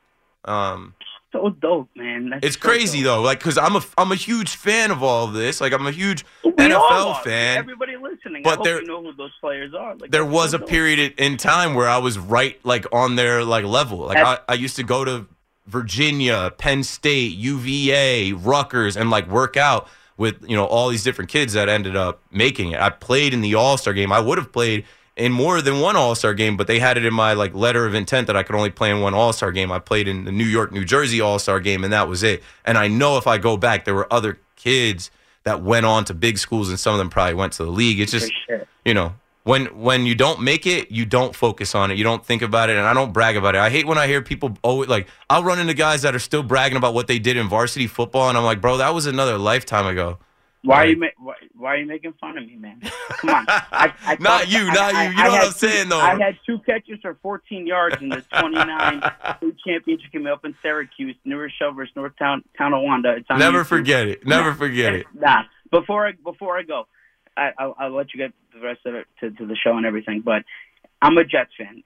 Um, 0.44 0.94
so 1.32 1.50
dope, 1.50 1.88
man. 1.96 2.30
That's 2.30 2.46
it's 2.46 2.56
so 2.56 2.68
crazy 2.68 2.98
dope. 3.02 3.04
though, 3.04 3.22
like 3.22 3.38
because 3.38 3.56
I'm 3.58 3.76
a 3.76 3.82
I'm 3.98 4.12
a 4.12 4.16
huge 4.16 4.50
fan 4.56 4.90
of 4.90 5.02
all 5.02 5.26
of 5.28 5.32
this. 5.34 5.60
Like 5.60 5.72
I'm 5.72 5.86
a 5.86 5.90
huge 5.92 6.24
We 6.44 6.52
NFL 6.52 7.22
fan. 7.22 7.58
Everybody 7.58 7.96
listening, 7.96 8.42
but 8.42 8.50
I 8.52 8.56
hope 8.56 8.64
there- 8.64 8.80
you 8.80 8.86
know 8.88 9.02
who 9.02 9.12
those 9.14 9.32
players 9.40 9.72
are. 9.74 9.96
Like, 9.96 10.10
there 10.10 10.24
was 10.24 10.50
so 10.50 10.56
a 10.56 10.60
dope. 10.60 10.68
period 10.68 11.14
in 11.18 11.36
time 11.36 11.74
where 11.74 11.88
I 11.88 11.98
was 11.98 12.18
right 12.18 12.58
like 12.64 12.86
on 12.92 13.16
their 13.16 13.44
like 13.44 13.64
level. 13.64 13.98
Like 13.98 14.18
I, 14.18 14.38
I 14.48 14.54
used 14.54 14.76
to 14.76 14.82
go 14.82 15.04
to 15.04 15.26
Virginia, 15.66 16.52
Penn 16.58 16.82
State, 16.82 17.36
UVA, 17.36 18.32
Rutgers, 18.32 18.96
and 18.96 19.08
like 19.10 19.28
work 19.28 19.56
out 19.56 19.88
with 20.16 20.42
you 20.46 20.56
know 20.56 20.64
all 20.66 20.88
these 20.88 21.04
different 21.04 21.30
kids 21.30 21.52
that 21.52 21.68
ended 21.68 21.96
up 21.96 22.20
making 22.30 22.72
it. 22.72 22.80
I 22.80 22.90
played 22.90 23.32
in 23.32 23.40
the 23.40 23.54
All 23.54 23.76
Star 23.78 23.94
game. 23.94 24.12
I 24.12 24.20
would 24.20 24.36
have 24.38 24.52
played 24.52 24.84
in 25.20 25.32
more 25.32 25.60
than 25.60 25.80
one 25.80 25.96
All 25.96 26.14
Star 26.14 26.34
game, 26.34 26.56
but 26.56 26.66
they 26.66 26.78
had 26.78 26.96
it 26.96 27.04
in 27.04 27.12
my 27.12 27.34
like 27.34 27.54
letter 27.54 27.86
of 27.86 27.94
intent 27.94 28.26
that 28.26 28.36
I 28.36 28.42
could 28.42 28.56
only 28.56 28.70
play 28.70 28.90
in 28.90 29.00
one 29.00 29.14
All 29.14 29.32
Star 29.32 29.52
game. 29.52 29.70
I 29.70 29.78
played 29.78 30.08
in 30.08 30.24
the 30.24 30.32
New 30.32 30.44
York, 30.44 30.72
New 30.72 30.84
Jersey 30.84 31.20
All 31.20 31.38
Star 31.38 31.60
game, 31.60 31.84
and 31.84 31.92
that 31.92 32.08
was 32.08 32.22
it. 32.22 32.42
And 32.64 32.78
I 32.78 32.88
know 32.88 33.18
if 33.18 33.26
I 33.26 33.38
go 33.38 33.56
back, 33.56 33.84
there 33.84 33.94
were 33.94 34.10
other 34.12 34.38
kids 34.56 35.10
that 35.44 35.62
went 35.62 35.86
on 35.86 36.04
to 36.06 36.14
big 36.14 36.38
schools, 36.38 36.70
and 36.70 36.80
some 36.80 36.94
of 36.94 36.98
them 36.98 37.10
probably 37.10 37.34
went 37.34 37.52
to 37.54 37.64
the 37.64 37.70
league. 37.70 38.00
It's 38.00 38.12
just 38.12 38.32
sure. 38.46 38.66
you 38.84 38.94
know 38.94 39.14
when 39.44 39.66
when 39.80 40.06
you 40.06 40.14
don't 40.14 40.40
make 40.40 40.66
it 40.66 40.90
you 40.90 41.06
don't 41.06 41.34
focus 41.34 41.74
on 41.74 41.90
it 41.90 41.96
you 41.96 42.04
don't 42.04 42.24
think 42.24 42.42
about 42.42 42.68
it 42.68 42.76
and 42.76 42.86
i 42.86 42.92
don't 42.92 43.12
brag 43.12 43.36
about 43.36 43.54
it 43.54 43.58
i 43.58 43.70
hate 43.70 43.86
when 43.86 43.96
i 43.96 44.06
hear 44.06 44.20
people 44.20 44.54
always 44.62 44.88
like 44.88 45.08
i'll 45.30 45.42
run 45.42 45.58
into 45.58 45.72
guys 45.72 46.02
that 46.02 46.14
are 46.14 46.18
still 46.20 46.42
bragging 46.42 46.76
about 46.76 46.92
what 46.92 47.06
they 47.06 47.18
did 47.18 47.36
in 47.36 47.48
varsity 47.48 47.86
football 47.86 48.28
and 48.28 48.36
i'm 48.36 48.44
like 48.44 48.60
bro 48.60 48.76
that 48.76 48.92
was 48.94 49.06
another 49.06 49.38
lifetime 49.38 49.86
ago 49.86 50.18
Why 50.62 50.76
are 50.84 50.86
you 50.88 50.96
ma- 50.98 51.06
why, 51.18 51.34
why 51.56 51.68
are 51.74 51.76
you 51.78 51.86
making 51.86 52.12
fun 52.20 52.36
of 52.36 52.46
me, 52.46 52.56
man? 52.56 52.80
Come 53.18 53.30
on. 53.30 53.44
I, 53.48 53.94
I 54.02 54.16
Not 54.20 54.48
you, 54.48 54.68
I- 54.68 54.74
not 54.74 54.94
you. 54.94 55.00
You 55.10 55.16
know 55.16 55.22
what 55.30 55.32
had 55.32 55.44
I'm 55.46 55.52
saying, 55.52 55.88
though. 55.88 56.00
I 56.00 56.18
had 56.18 56.38
two 56.44 56.58
catches 56.66 56.98
for 57.00 57.16
14 57.22 57.66
yards 57.66 57.96
in 58.02 58.10
the 58.10 58.20
29 58.40 59.02
state 59.38 59.56
championship 59.66 60.12
game 60.12 60.26
up 60.26 60.44
in 60.44 60.54
Syracuse, 60.62 61.16
New 61.24 61.38
Rochelle 61.38 61.72
versus 61.72 61.94
North 61.96 62.12
Town 62.18 62.42
Tonawanda. 62.58 63.14
It's 63.16 63.26
on 63.30 63.38
never 63.38 63.62
YouTube. 63.64 63.66
forget 63.68 64.08
it 64.08 64.26
never 64.26 64.52
forget 64.54 64.94
it 64.94 65.06
Nah. 65.14 65.42
Before 65.70 66.06
I 66.06 66.12
before 66.12 66.58
I 66.58 66.62
go, 66.62 66.86
I, 67.36 67.50
I'll, 67.58 67.74
I'll 67.78 67.94
let 67.96 68.12
you 68.12 68.18
get 68.18 68.32
the 68.52 68.60
rest 68.60 68.80
of 68.84 68.94
it 68.96 69.06
to, 69.20 69.30
to 69.30 69.46
the 69.46 69.56
show 69.56 69.76
and 69.76 69.86
everything. 69.86 70.20
But 70.24 70.42
I'm 71.00 71.16
a 71.16 71.24
Jets 71.24 71.52
fan. 71.56 71.82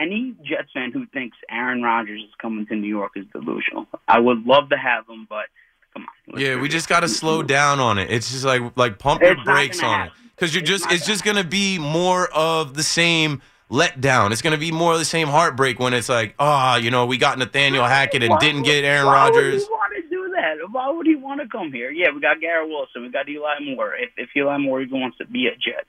Any 0.00 0.34
Jets 0.44 0.70
fan 0.72 0.92
who 0.92 1.06
thinks 1.06 1.36
Aaron 1.50 1.82
Rodgers 1.82 2.20
is 2.22 2.30
coming 2.40 2.66
to 2.68 2.76
New 2.76 2.88
York 2.88 3.12
is 3.16 3.26
delusional. 3.32 3.86
I 4.06 4.20
would 4.20 4.44
love 4.46 4.68
to 4.70 4.76
have 4.78 5.08
him, 5.08 5.26
but 5.28 5.46
come 5.92 6.06
on. 6.34 6.40
Yeah, 6.40 6.60
we 6.60 6.68
just 6.68 6.88
got 6.88 7.00
to 7.00 7.08
slow 7.08 7.42
down 7.42 7.80
on 7.80 7.98
it. 7.98 8.10
It's 8.10 8.30
just 8.30 8.44
like 8.44 8.62
like 8.76 8.98
pump 8.98 9.22
your 9.22 9.32
It's 9.32 9.42
brakes 9.44 9.82
on 9.82 10.06
it 10.08 10.12
because 10.36 10.54
you're 10.54 10.62
It's 10.62 10.70
just 10.70 10.84
it's 10.90 11.02
gonna 11.02 11.06
just 11.14 11.24
gonna 11.24 11.44
be 11.44 11.78
more 11.78 12.28
of 12.32 12.74
the 12.74 12.82
same 12.82 13.42
letdown. 13.70 14.32
It's 14.32 14.42
gonna 14.42 14.56
be 14.58 14.72
more 14.72 14.92
of 14.92 14.98
the 14.98 15.04
same 15.04 15.28
heartbreak 15.28 15.78
when 15.78 15.94
it's 15.94 16.08
like, 16.08 16.34
ah, 16.38 16.76
you 16.76 16.90
know, 16.90 17.06
we 17.06 17.18
got 17.18 17.38
Nathaniel 17.38 17.84
Hackett 17.84 18.22
and 18.22 18.30
Why 18.30 18.38
didn't 18.38 18.60
would- 18.62 18.66
get 18.66 18.84
Aaron 18.84 19.06
why 19.06 19.12
Rodgers. 19.28 19.54
Would 19.54 19.62
he 19.62 19.68
want 19.70 19.92
to 19.96 20.08
do 20.08 20.32
that? 20.36 20.70
Why 20.72 20.90
would 20.90 21.06
he 21.06 21.16
want 21.16 21.40
to 21.40 21.48
come 21.48 21.72
here? 21.72 21.90
Yeah, 21.90 22.10
we 22.14 22.20
got 22.20 22.40
Garrett 22.40 22.68
Wilson, 22.68 23.02
we 23.02 23.08
got 23.10 23.28
Eli 23.28 23.58
Moore. 23.60 23.94
If, 23.96 24.10
if 24.16 24.28
Eli 24.36 24.58
Moore 24.58 24.80
even 24.82 25.00
wants 25.00 25.18
to 25.18 25.26
be 25.26 25.46
a 25.48 25.52
Jet, 25.56 25.86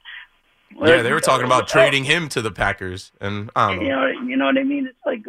Yeah, 0.81 1.01
they 1.01 1.11
were 1.13 1.19
talking 1.19 1.45
about 1.45 1.67
trading 1.67 2.03
him 2.05 2.29
to 2.29 2.41
the 2.41 2.51
Packers, 2.51 3.11
and 3.21 3.49
I 3.55 3.69
don't 3.75 3.81
You 3.85 3.89
know. 3.89 4.01
know, 4.11 4.21
you 4.27 4.37
know 4.37 4.45
what 4.45 4.57
I 4.57 4.63
mean? 4.63 4.87
It's 4.87 5.05
like 5.05 5.23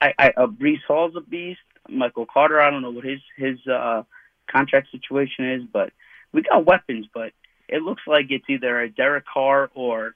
I, 0.00 0.12
I, 0.18 0.28
uh, 0.36 0.46
Breece 0.46 0.82
Hall's 0.86 1.16
a 1.16 1.20
beast. 1.20 1.60
Michael 1.88 2.26
Carter, 2.26 2.60
I 2.60 2.70
don't 2.70 2.82
know 2.82 2.90
what 2.90 3.04
his 3.04 3.20
his 3.36 3.58
uh, 3.66 4.02
contract 4.50 4.88
situation 4.90 5.50
is, 5.52 5.62
but 5.72 5.92
we 6.32 6.42
got 6.42 6.64
weapons. 6.66 7.06
But 7.12 7.32
it 7.68 7.82
looks 7.82 8.02
like 8.06 8.26
it's 8.30 8.44
either 8.48 8.80
a 8.80 8.88
Derek 8.90 9.24
Carr 9.26 9.70
or 9.74 10.14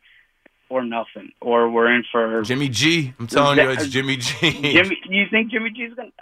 or 0.70 0.84
nothing, 0.84 1.32
or 1.40 1.70
we're 1.70 1.92
in 1.94 2.04
for 2.10 2.42
Jimmy 2.42 2.68
G. 2.68 3.14
I'm 3.18 3.26
telling 3.26 3.58
you, 3.58 3.70
it's 3.70 3.88
Jimmy 3.88 4.16
G. 4.16 4.50
Jimmy. 4.72 4.98
You 5.08 5.24
think 5.30 5.50
Jimmy 5.50 5.70
G's 5.70 5.94
gonna? 5.94 6.10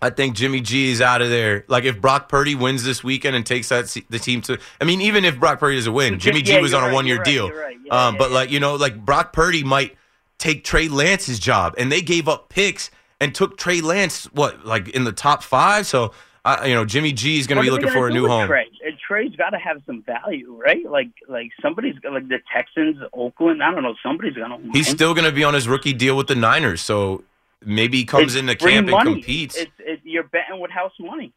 I 0.00 0.10
think 0.10 0.36
Jimmy 0.36 0.60
G 0.60 0.92
is 0.92 1.00
out 1.00 1.22
of 1.22 1.28
there. 1.28 1.64
Like 1.66 1.82
if 1.82 2.00
Brock 2.00 2.28
Purdy 2.28 2.54
wins 2.54 2.84
this 2.84 3.02
weekend 3.02 3.34
and 3.34 3.44
takes 3.44 3.70
that 3.70 3.86
the 4.08 4.20
team 4.20 4.42
to, 4.42 4.56
I 4.80 4.84
mean, 4.84 5.00
even 5.00 5.24
if 5.24 5.40
Brock 5.40 5.58
Purdy 5.58 5.74
doesn't 5.74 5.92
win, 5.92 6.18
Jimmy 6.20 6.40
G 6.42 6.52
Yeah, 6.54 6.60
was 6.60 6.70
you're 6.70 6.80
on 6.80 6.84
a 6.84 6.88
right, 6.88 6.94
one 6.94 7.06
year 7.08 7.16
right, 7.16 7.24
deal. 7.24 7.50
right. 7.50 7.76
Yeah, 7.84 8.06
um, 8.06 8.14
yeah, 8.14 8.18
but 8.18 8.30
like 8.30 8.50
you 8.50 8.60
know, 8.60 8.76
like 8.76 9.04
Brock 9.04 9.32
Purdy 9.32 9.64
might 9.64 9.96
take 10.38 10.62
Trey 10.62 10.88
Lance's 10.88 11.40
job, 11.40 11.74
and 11.78 11.90
they 11.90 12.00
gave 12.00 12.28
up 12.28 12.48
picks 12.48 12.90
and 13.20 13.34
took 13.34 13.56
Trey 13.56 13.80
Lance 13.80 14.24
what 14.26 14.64
like 14.64 14.88
in 14.88 15.04
the 15.04 15.12
top 15.12 15.42
five. 15.42 15.86
So 15.86 16.12
uh, 16.44 16.64
you 16.64 16.74
know, 16.74 16.84
Jimmy 16.84 17.12
G 17.12 17.38
is 17.38 17.46
going 17.46 17.56
to 17.56 17.62
be 17.62 17.70
looking 17.70 17.90
for 17.90 18.08
a 18.08 18.12
new 18.12 18.26
home. 18.26 18.46
Trey? 18.46 18.66
And 18.84 18.96
Trey's 19.06 19.36
got 19.36 19.50
to 19.50 19.58
have 19.58 19.82
some 19.84 20.02
value, 20.02 20.56
right? 20.56 20.88
Like 20.88 21.10
like 21.28 21.50
somebody's 21.60 21.94
like 22.10 22.28
the 22.28 22.38
Texans, 22.50 22.96
Oakland. 23.12 23.62
I 23.62 23.70
don't 23.70 23.82
know. 23.82 23.94
Somebody's 24.02 24.34
gonna. 24.34 24.58
He's 24.72 24.88
still 24.88 25.12
going 25.12 25.26
to 25.26 25.32
be 25.32 25.44
on 25.44 25.52
his 25.54 25.68
rookie 25.68 25.92
deal 25.92 26.16
with 26.16 26.26
the 26.26 26.34
Niners, 26.34 26.80
so 26.80 27.22
maybe 27.64 27.98
he 27.98 28.04
comes 28.04 28.34
It's 28.34 28.40
into 28.40 28.56
camp 28.56 28.88
and 28.88 29.02
competes. 29.02 29.56
It's, 29.56 29.70
it, 29.78 30.00
you're 30.04 30.22
betting 30.22 30.60
with 30.60 30.70
house 30.70 30.92
money. 30.98 31.32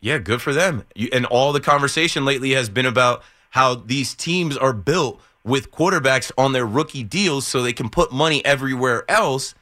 Yeah, 0.00 0.18
good 0.18 0.42
for 0.42 0.52
them. 0.52 0.84
You, 0.94 1.08
and 1.12 1.26
all 1.26 1.52
the 1.52 1.60
conversation 1.60 2.24
lately 2.24 2.52
has 2.52 2.68
been 2.68 2.86
about 2.86 3.24
how 3.50 3.74
these 3.74 4.14
teams 4.14 4.56
are 4.56 4.72
built 4.72 5.20
with 5.44 5.72
quarterbacks 5.72 6.30
on 6.38 6.52
their 6.52 6.66
rookie 6.66 7.02
deals 7.02 7.46
so 7.46 7.62
they 7.62 7.72
can 7.72 7.88
put 7.88 8.12
money 8.12 8.44
everywhere 8.44 9.04
else 9.10 9.54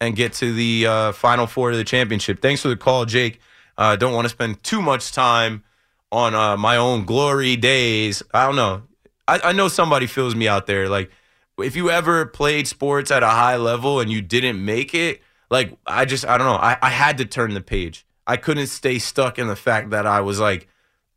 and 0.00 0.14
get 0.14 0.32
to 0.34 0.52
the 0.52 0.86
uh, 0.86 1.12
final 1.12 1.46
four 1.46 1.70
of 1.70 1.76
the 1.76 1.84
championship. 1.84 2.40
Thanks 2.40 2.62
for 2.62 2.68
the 2.68 2.76
call, 2.76 3.04
Jake. 3.04 3.40
Uh, 3.78 3.96
don't 3.96 4.14
want 4.14 4.24
to 4.24 4.30
spend 4.30 4.62
too 4.62 4.82
much 4.82 5.12
time 5.12 5.64
on 6.12 6.34
uh, 6.34 6.56
my 6.56 6.76
own 6.76 7.04
glory 7.04 7.56
days. 7.56 8.22
I 8.32 8.46
don't 8.46 8.56
know. 8.56 8.82
I, 9.28 9.40
I 9.44 9.52
know 9.52 9.68
somebody 9.68 10.06
feels 10.06 10.34
me 10.34 10.48
out 10.48 10.66
there. 10.66 10.88
Like, 10.88 11.10
if 11.58 11.76
you 11.76 11.90
ever 11.90 12.26
played 12.26 12.68
sports 12.68 13.10
at 13.10 13.22
a 13.22 13.28
high 13.28 13.56
level 13.56 14.00
and 14.00 14.10
you 14.10 14.20
didn't 14.20 14.62
make 14.62 14.94
it, 14.94 15.22
like, 15.50 15.76
I 15.86 16.04
just, 16.04 16.24
I 16.24 16.38
don't 16.38 16.46
know. 16.46 16.54
I, 16.54 16.76
I 16.82 16.90
had 16.90 17.18
to 17.18 17.24
turn 17.24 17.54
the 17.54 17.60
page. 17.60 18.06
I 18.26 18.36
couldn't 18.36 18.66
stay 18.66 18.98
stuck 18.98 19.38
in 19.38 19.46
the 19.46 19.56
fact 19.56 19.90
that 19.90 20.06
I 20.06 20.20
was 20.20 20.40
like 20.40 20.68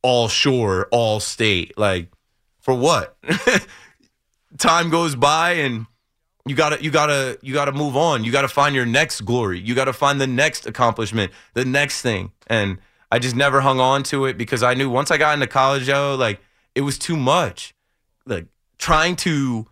all 0.02 0.28
shore, 0.28 0.88
all 0.92 1.20
state. 1.20 1.78
Like, 1.78 2.12
for 2.60 2.74
what? 2.74 3.18
Time 4.58 4.90
goes 4.90 5.16
by 5.16 5.54
and 5.54 5.86
you 6.46 6.56
gotta 6.56 6.82
you 6.84 6.92
gotta 6.92 7.38
you 7.42 7.54
gotta 7.54 7.72
move 7.72 7.96
on. 7.96 8.24
You 8.24 8.32
gotta 8.32 8.48
find 8.48 8.74
your 8.76 8.86
next 8.86 9.22
glory. 9.22 9.60
You 9.60 9.76
gotta 9.76 9.94
find 9.94 10.20
the 10.20 10.28
next 10.28 10.66
accomplishment, 10.66 11.32
the 11.54 11.66
next 11.66 12.02
thing. 12.02 12.32
And 12.48 12.80
I 13.12 13.20
just 13.20 13.36
never 13.36 13.62
hung 13.62 13.80
on 13.80 14.04
to 14.04 14.26
it 14.26 14.38
because 14.38 14.64
I 14.64 14.74
knew 14.74 14.90
once 14.90 15.12
I 15.12 15.18
got 15.18 15.34
into 15.34 15.48
college, 15.48 15.88
yo, 15.88 16.16
like 16.16 16.40
it 16.76 16.82
was 16.82 16.98
too 16.98 17.18
much. 17.18 17.74
Like 18.26 18.48
trying 18.78 19.16
to 19.18 19.68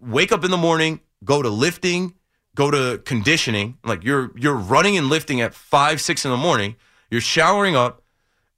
wake 0.00 0.32
up 0.32 0.44
in 0.44 0.50
the 0.50 0.56
morning, 0.56 1.00
go 1.24 1.42
to 1.42 1.48
lifting, 1.48 2.14
go 2.54 2.70
to 2.70 2.98
conditioning. 3.04 3.78
Like 3.84 4.04
you're 4.04 4.30
you're 4.36 4.56
running 4.56 4.96
and 4.98 5.08
lifting 5.08 5.40
at 5.40 5.54
five, 5.54 6.00
six 6.00 6.24
in 6.24 6.30
the 6.30 6.36
morning. 6.36 6.76
You're 7.10 7.20
showering 7.20 7.76
up. 7.76 8.02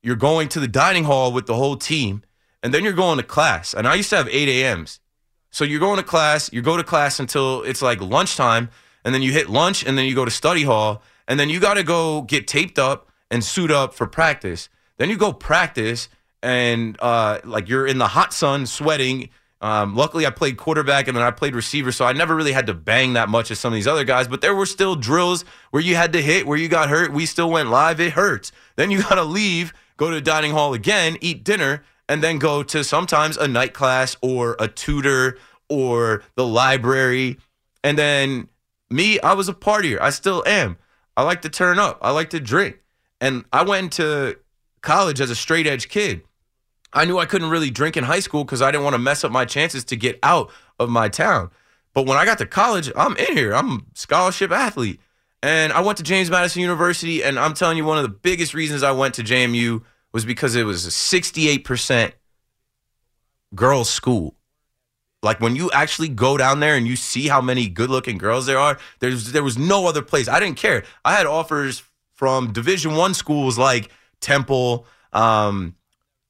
You're 0.02 0.16
going 0.16 0.48
to 0.50 0.60
the 0.60 0.68
dining 0.68 1.04
hall 1.04 1.32
with 1.32 1.46
the 1.46 1.54
whole 1.54 1.76
team, 1.76 2.22
and 2.62 2.74
then 2.74 2.82
you're 2.82 2.92
going 2.92 3.18
to 3.18 3.22
class. 3.22 3.72
And 3.72 3.86
I 3.86 3.94
used 3.94 4.10
to 4.10 4.16
have 4.16 4.28
eight 4.28 4.48
a.m.s. 4.48 4.98
So 5.52 5.64
you're 5.64 5.80
going 5.80 5.98
to 5.98 6.02
class. 6.02 6.52
You 6.52 6.62
go 6.62 6.76
to 6.76 6.82
class 6.82 7.20
until 7.20 7.62
it's 7.62 7.82
like 7.82 8.00
lunchtime, 8.00 8.70
and 9.04 9.14
then 9.14 9.22
you 9.22 9.32
hit 9.32 9.48
lunch, 9.48 9.84
and 9.86 9.96
then 9.96 10.06
you 10.06 10.14
go 10.14 10.24
to 10.24 10.30
study 10.30 10.64
hall, 10.64 11.02
and 11.28 11.38
then 11.38 11.48
you 11.48 11.60
got 11.60 11.74
to 11.74 11.84
go 11.84 12.22
get 12.22 12.48
taped 12.48 12.78
up 12.78 13.10
and 13.30 13.44
suit 13.44 13.70
up 13.70 13.94
for 13.94 14.06
practice. 14.06 14.68
Then 14.96 15.10
you 15.10 15.16
go 15.16 15.32
practice, 15.32 16.08
and 16.42 16.96
uh, 17.00 17.40
like 17.44 17.68
you're 17.68 17.86
in 17.86 17.98
the 17.98 18.08
hot 18.08 18.32
sun, 18.32 18.66
sweating. 18.66 19.28
Um, 19.60 19.94
luckily, 19.94 20.26
I 20.26 20.30
played 20.30 20.56
quarterback 20.56 21.06
and 21.06 21.16
then 21.16 21.22
I 21.22 21.30
played 21.30 21.54
receiver, 21.54 21.92
so 21.92 22.04
I 22.04 22.12
never 22.12 22.34
really 22.34 22.50
had 22.52 22.66
to 22.66 22.74
bang 22.74 23.12
that 23.12 23.28
much 23.28 23.50
as 23.52 23.60
some 23.60 23.72
of 23.72 23.76
these 23.76 23.86
other 23.86 24.02
guys. 24.04 24.26
But 24.26 24.40
there 24.40 24.56
were 24.56 24.66
still 24.66 24.96
drills 24.96 25.44
where 25.70 25.82
you 25.82 25.94
had 25.94 26.14
to 26.14 26.22
hit, 26.22 26.46
where 26.46 26.58
you 26.58 26.68
got 26.68 26.88
hurt. 26.88 27.12
We 27.12 27.26
still 27.26 27.48
went 27.48 27.70
live. 27.70 28.00
It 28.00 28.12
hurts. 28.12 28.50
Then 28.74 28.90
you 28.90 29.02
got 29.02 29.14
to 29.14 29.22
leave, 29.22 29.72
go 29.98 30.08
to 30.08 30.16
the 30.16 30.20
dining 30.20 30.50
hall 30.50 30.74
again, 30.74 31.16
eat 31.20 31.44
dinner, 31.44 31.84
and 32.08 32.22
then 32.22 32.38
go 32.38 32.62
to 32.62 32.84
sometimes 32.84 33.36
a 33.36 33.48
night 33.48 33.74
class 33.74 34.16
or 34.22 34.56
a 34.58 34.68
tutor 34.68 35.38
or 35.68 36.22
the 36.34 36.46
library. 36.46 37.38
And 37.84 37.98
then 37.98 38.48
me, 38.90 39.18
I 39.20 39.32
was 39.34 39.48
a 39.48 39.54
partier. 39.54 40.00
I 40.00 40.10
still 40.10 40.42
am. 40.46 40.76
I 41.16 41.22
like 41.22 41.42
to 41.42 41.48
turn 41.48 41.78
up. 41.78 41.98
I 42.02 42.10
like 42.10 42.30
to 42.30 42.40
drink. 42.40 42.78
And 43.20 43.44
I 43.52 43.62
went 43.62 43.84
into 43.84 44.38
college 44.80 45.20
as 45.20 45.30
a 45.30 45.34
straight 45.36 45.66
edge 45.66 45.88
kid. 45.88 46.22
I 46.92 47.04
knew 47.04 47.18
I 47.18 47.24
couldn't 47.24 47.50
really 47.50 47.70
drink 47.70 47.96
in 47.96 48.04
high 48.04 48.20
school 48.20 48.44
because 48.44 48.60
I 48.60 48.70
didn't 48.70 48.84
want 48.84 48.94
to 48.94 48.98
mess 48.98 49.24
up 49.24 49.32
my 49.32 49.44
chances 49.44 49.84
to 49.84 49.96
get 49.96 50.18
out 50.22 50.50
of 50.78 50.90
my 50.90 51.08
town. 51.08 51.50
But 51.94 52.06
when 52.06 52.18
I 52.18 52.24
got 52.24 52.38
to 52.38 52.46
college, 52.46 52.90
I'm 52.96 53.16
in 53.16 53.36
here. 53.36 53.54
I'm 53.54 53.70
a 53.72 53.80
scholarship 53.94 54.50
athlete. 54.50 55.00
And 55.42 55.72
I 55.72 55.80
went 55.80 55.98
to 55.98 56.04
James 56.04 56.30
Madison 56.30 56.62
University, 56.62 57.22
and 57.24 57.38
I'm 57.38 57.54
telling 57.54 57.76
you, 57.76 57.84
one 57.84 57.98
of 57.98 58.04
the 58.04 58.08
biggest 58.08 58.54
reasons 58.54 58.82
I 58.82 58.92
went 58.92 59.14
to 59.14 59.22
JMU 59.22 59.82
was 60.12 60.24
because 60.24 60.54
it 60.54 60.64
was 60.64 60.86
a 60.86 60.90
68% 60.90 62.12
girls' 63.54 63.90
school. 63.90 64.36
Like 65.22 65.40
when 65.40 65.54
you 65.54 65.70
actually 65.70 66.08
go 66.08 66.36
down 66.36 66.60
there 66.60 66.74
and 66.74 66.86
you 66.86 66.96
see 66.96 67.28
how 67.28 67.40
many 67.40 67.68
good-looking 67.68 68.18
girls 68.18 68.46
there 68.46 68.58
are, 68.58 68.78
there's 68.98 69.32
there 69.32 69.44
was 69.44 69.56
no 69.56 69.86
other 69.86 70.02
place. 70.02 70.28
I 70.28 70.40
didn't 70.40 70.56
care. 70.56 70.82
I 71.04 71.14
had 71.14 71.26
offers 71.26 71.82
from 72.12 72.52
Division 72.52 72.96
One 72.96 73.14
schools 73.14 73.56
like 73.56 73.90
Temple, 74.20 74.84
um, 75.12 75.76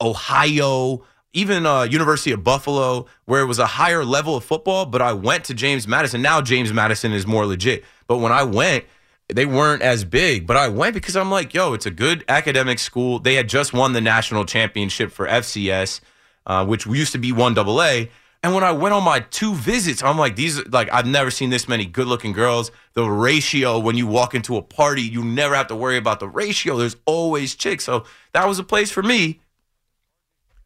Ohio, 0.01 1.05
even 1.33 1.65
uh, 1.65 1.85
University 1.85 2.33
of 2.33 2.45
Buffalo, 2.45 3.07
where 3.25 3.41
it 3.41 3.47
was 3.47 3.59
a 3.59 3.67
higher 3.67 4.05
level 4.05 4.37
of 4.37 4.45
football. 4.45 4.85
But 4.85 5.01
I 5.01 5.15
went 5.15 5.45
to 5.45 5.55
James 5.55 5.89
Madison. 5.89 6.21
Now 6.21 6.43
James 6.43 6.71
Madison 6.71 7.13
is 7.13 7.27
more 7.27 7.47
legit. 7.47 7.85
But 8.07 8.19
when 8.19 8.31
I 8.33 8.43
went, 8.43 8.85
they 9.29 9.47
weren't 9.47 9.83
as 9.83 10.05
big. 10.05 10.47
But 10.47 10.57
I 10.57 10.69
went 10.69 10.95
because 10.95 11.17
I'm 11.17 11.31
like, 11.31 11.55
yo, 11.55 11.73
it's 11.75 11.87
a 11.87 11.91
good 11.91 12.25
academic 12.29 12.79
school. 12.79 13.19
They 13.19 13.35
had 13.35 13.49
just 13.49 13.73
won 13.73 13.93
the 13.93 14.01
national 14.01 14.45
championship 14.45 15.13
for 15.13 15.27
FCS, 15.27 16.01
uh, 16.47 16.65
which 16.67 16.87
used 16.87 17.13
to 17.13 17.19
be 17.19 17.33
one 17.33 17.57
AA. 17.57 18.05
And 18.45 18.55
when 18.55 18.65
I 18.65 18.73
went 18.73 18.93
on 18.93 19.05
my 19.05 19.21
two 19.21 19.55
visits, 19.55 20.03
I'm 20.03 20.19
like, 20.19 20.35
these 20.35 20.67
like 20.69 20.93
I've 20.93 21.07
never 21.07 21.31
seen 21.31 21.51
this 21.51 21.69
many 21.69 21.87
good-looking 21.87 22.33
girls. 22.33 22.73
The 22.95 23.05
ratio 23.05 23.79
when 23.79 23.97
you 23.97 24.07
walk 24.07 24.35
into 24.35 24.57
a 24.57 24.63
party, 24.63 25.03
you 25.03 25.25
never 25.25 25.55
have 25.55 25.69
to 25.69 25.77
worry 25.77 25.97
about 25.97 26.19
the 26.19 26.29
ratio. 26.29 26.77
There's 26.77 26.97
always 27.07 27.55
chicks. 27.55 27.85
So 27.85 28.05
that 28.33 28.49
was 28.49 28.59
a 28.59 28.65
place 28.65 28.91
for 28.91 29.03
me 29.03 29.41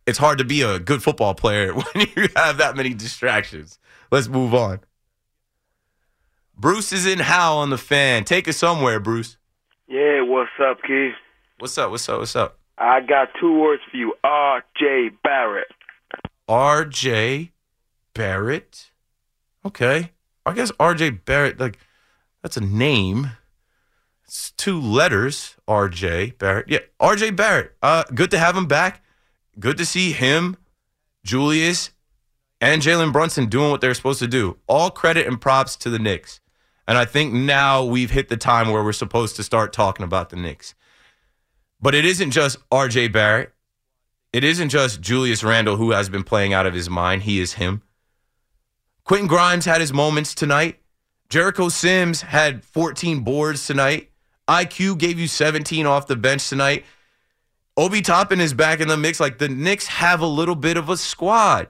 it's 0.07 0.19
hard 0.19 0.39
to 0.39 0.45
be 0.45 0.63
a 0.63 0.79
good 0.79 1.03
football 1.03 1.35
player 1.35 1.75
when 1.75 2.07
you 2.17 2.29
have 2.37 2.59
that 2.59 2.77
many 2.77 2.95
distractions. 2.95 3.79
Let's 4.11 4.29
move 4.29 4.55
on. 4.55 4.81
Bruce 6.59 6.91
is 6.93 7.05
in 7.05 7.19
How 7.19 7.57
on 7.59 7.69
the 7.69 7.77
fan. 7.77 8.25
Take 8.25 8.49
us 8.49 8.57
somewhere, 8.57 8.99
Bruce. 8.99 9.37
Yeah, 9.87 10.23
what's 10.23 10.51
up, 10.59 10.79
Keith? 10.83 11.13
What's 11.59 11.77
up? 11.77 11.91
What's 11.91 12.09
up? 12.09 12.21
What's 12.21 12.35
up? 12.35 12.59
I 12.79 13.01
got 13.01 13.29
two 13.39 13.59
words 13.59 13.83
for 13.91 13.97
you. 13.97 14.15
R.J. 14.25 15.11
Barrett. 15.23 15.69
R.J. 16.49 17.53
Barrett. 18.15 18.91
Okay. 19.67 20.13
I 20.47 20.53
guess 20.53 20.73
R.J. 20.81 21.11
Barrett, 21.11 21.61
like, 21.61 21.79
that's 22.43 22.57
a 22.57 22.63
name. 22.63 23.33
It's 24.25 24.53
two 24.53 24.81
letters. 24.81 25.57
R.J. 25.69 26.33
Barrett. 26.39 26.69
Yeah, 26.69 26.79
R.J. 26.99 27.31
Barrett. 27.31 27.77
Uh, 27.83 28.05
good 28.15 28.31
to 28.31 28.39
have 28.39 28.57
him 28.57 28.67
back. 28.67 29.05
Good 29.59 29.77
to 29.77 29.85
see 29.85 30.13
him, 30.13 30.57
Julius, 31.23 31.91
and 32.61 32.81
Jalen 32.81 33.13
Brunson 33.13 33.47
doing 33.47 33.71
what 33.71 33.83
they're 33.83 33.95
supposed 33.95 34.21
to 34.21 34.27
do. 34.27 34.57
All 34.67 34.91
credit 34.91 35.27
and 35.27 35.41
props 35.41 35.77
to 35.77 35.91
the 35.91 35.99
Knicks. 35.99 36.41
And 36.89 36.97
I 36.97 37.05
think 37.05 37.33
now 37.33 37.85
we've 37.85 38.11
hit 38.11 38.29
the 38.29 38.37
time 38.37 38.71
where 38.71 38.85
we're 38.85 38.93
supposed 38.93 39.37
to 39.37 39.43
start 39.43 39.73
talking 39.73 40.05
about 40.05 40.31
the 40.31 40.37
Knicks. 40.37 40.75
But 41.81 41.95
it 41.95 42.05
isn't 42.05 42.31
just 42.31 42.59
RJ 42.71 43.13
Barrett. 43.13 43.53
It 44.33 44.45
isn't 44.45 44.69
just 44.69 45.01
Julius 45.01 45.43
Randle 45.43 45.77
who 45.77 45.93
has 45.93 46.09
been 46.09 46.23
playing 46.23 46.53
out 46.53 46.67
of 46.67 46.75
his 46.75 46.89
mind. 46.89 47.23
He 47.23 47.41
is 47.41 47.55
him. 47.55 47.83
Quentin 49.05 49.29
Grimes 49.29 49.65
had 49.65 49.81
his 49.81 49.93
moments 49.93 50.35
tonight. 50.35 50.81
Jericho 51.29 51.69
Sims 51.69 52.23
had 52.23 52.65
14 52.65 53.21
boards 53.21 53.67
tonight. 53.67 54.11
IQ 54.49 54.99
gave 54.99 55.19
you 55.19 55.27
17 55.27 55.87
off 55.87 56.07
the 56.07 56.17
bench 56.17 56.49
tonight. 56.49 56.85
Obi 57.77 58.01
Toppin 58.01 58.41
is 58.41 58.55
back 58.55 58.81
in 58.81 58.89
the 58.89 58.97
mix. 58.97 59.19
Like 59.21 59.39
the 59.39 59.49
Knicks 59.49 59.87
have 59.87 60.21
a 60.21 60.27
little 60.27 60.55
bit 60.55 60.77
of 60.77 60.89
a 60.89 60.97
squad. 60.97 61.69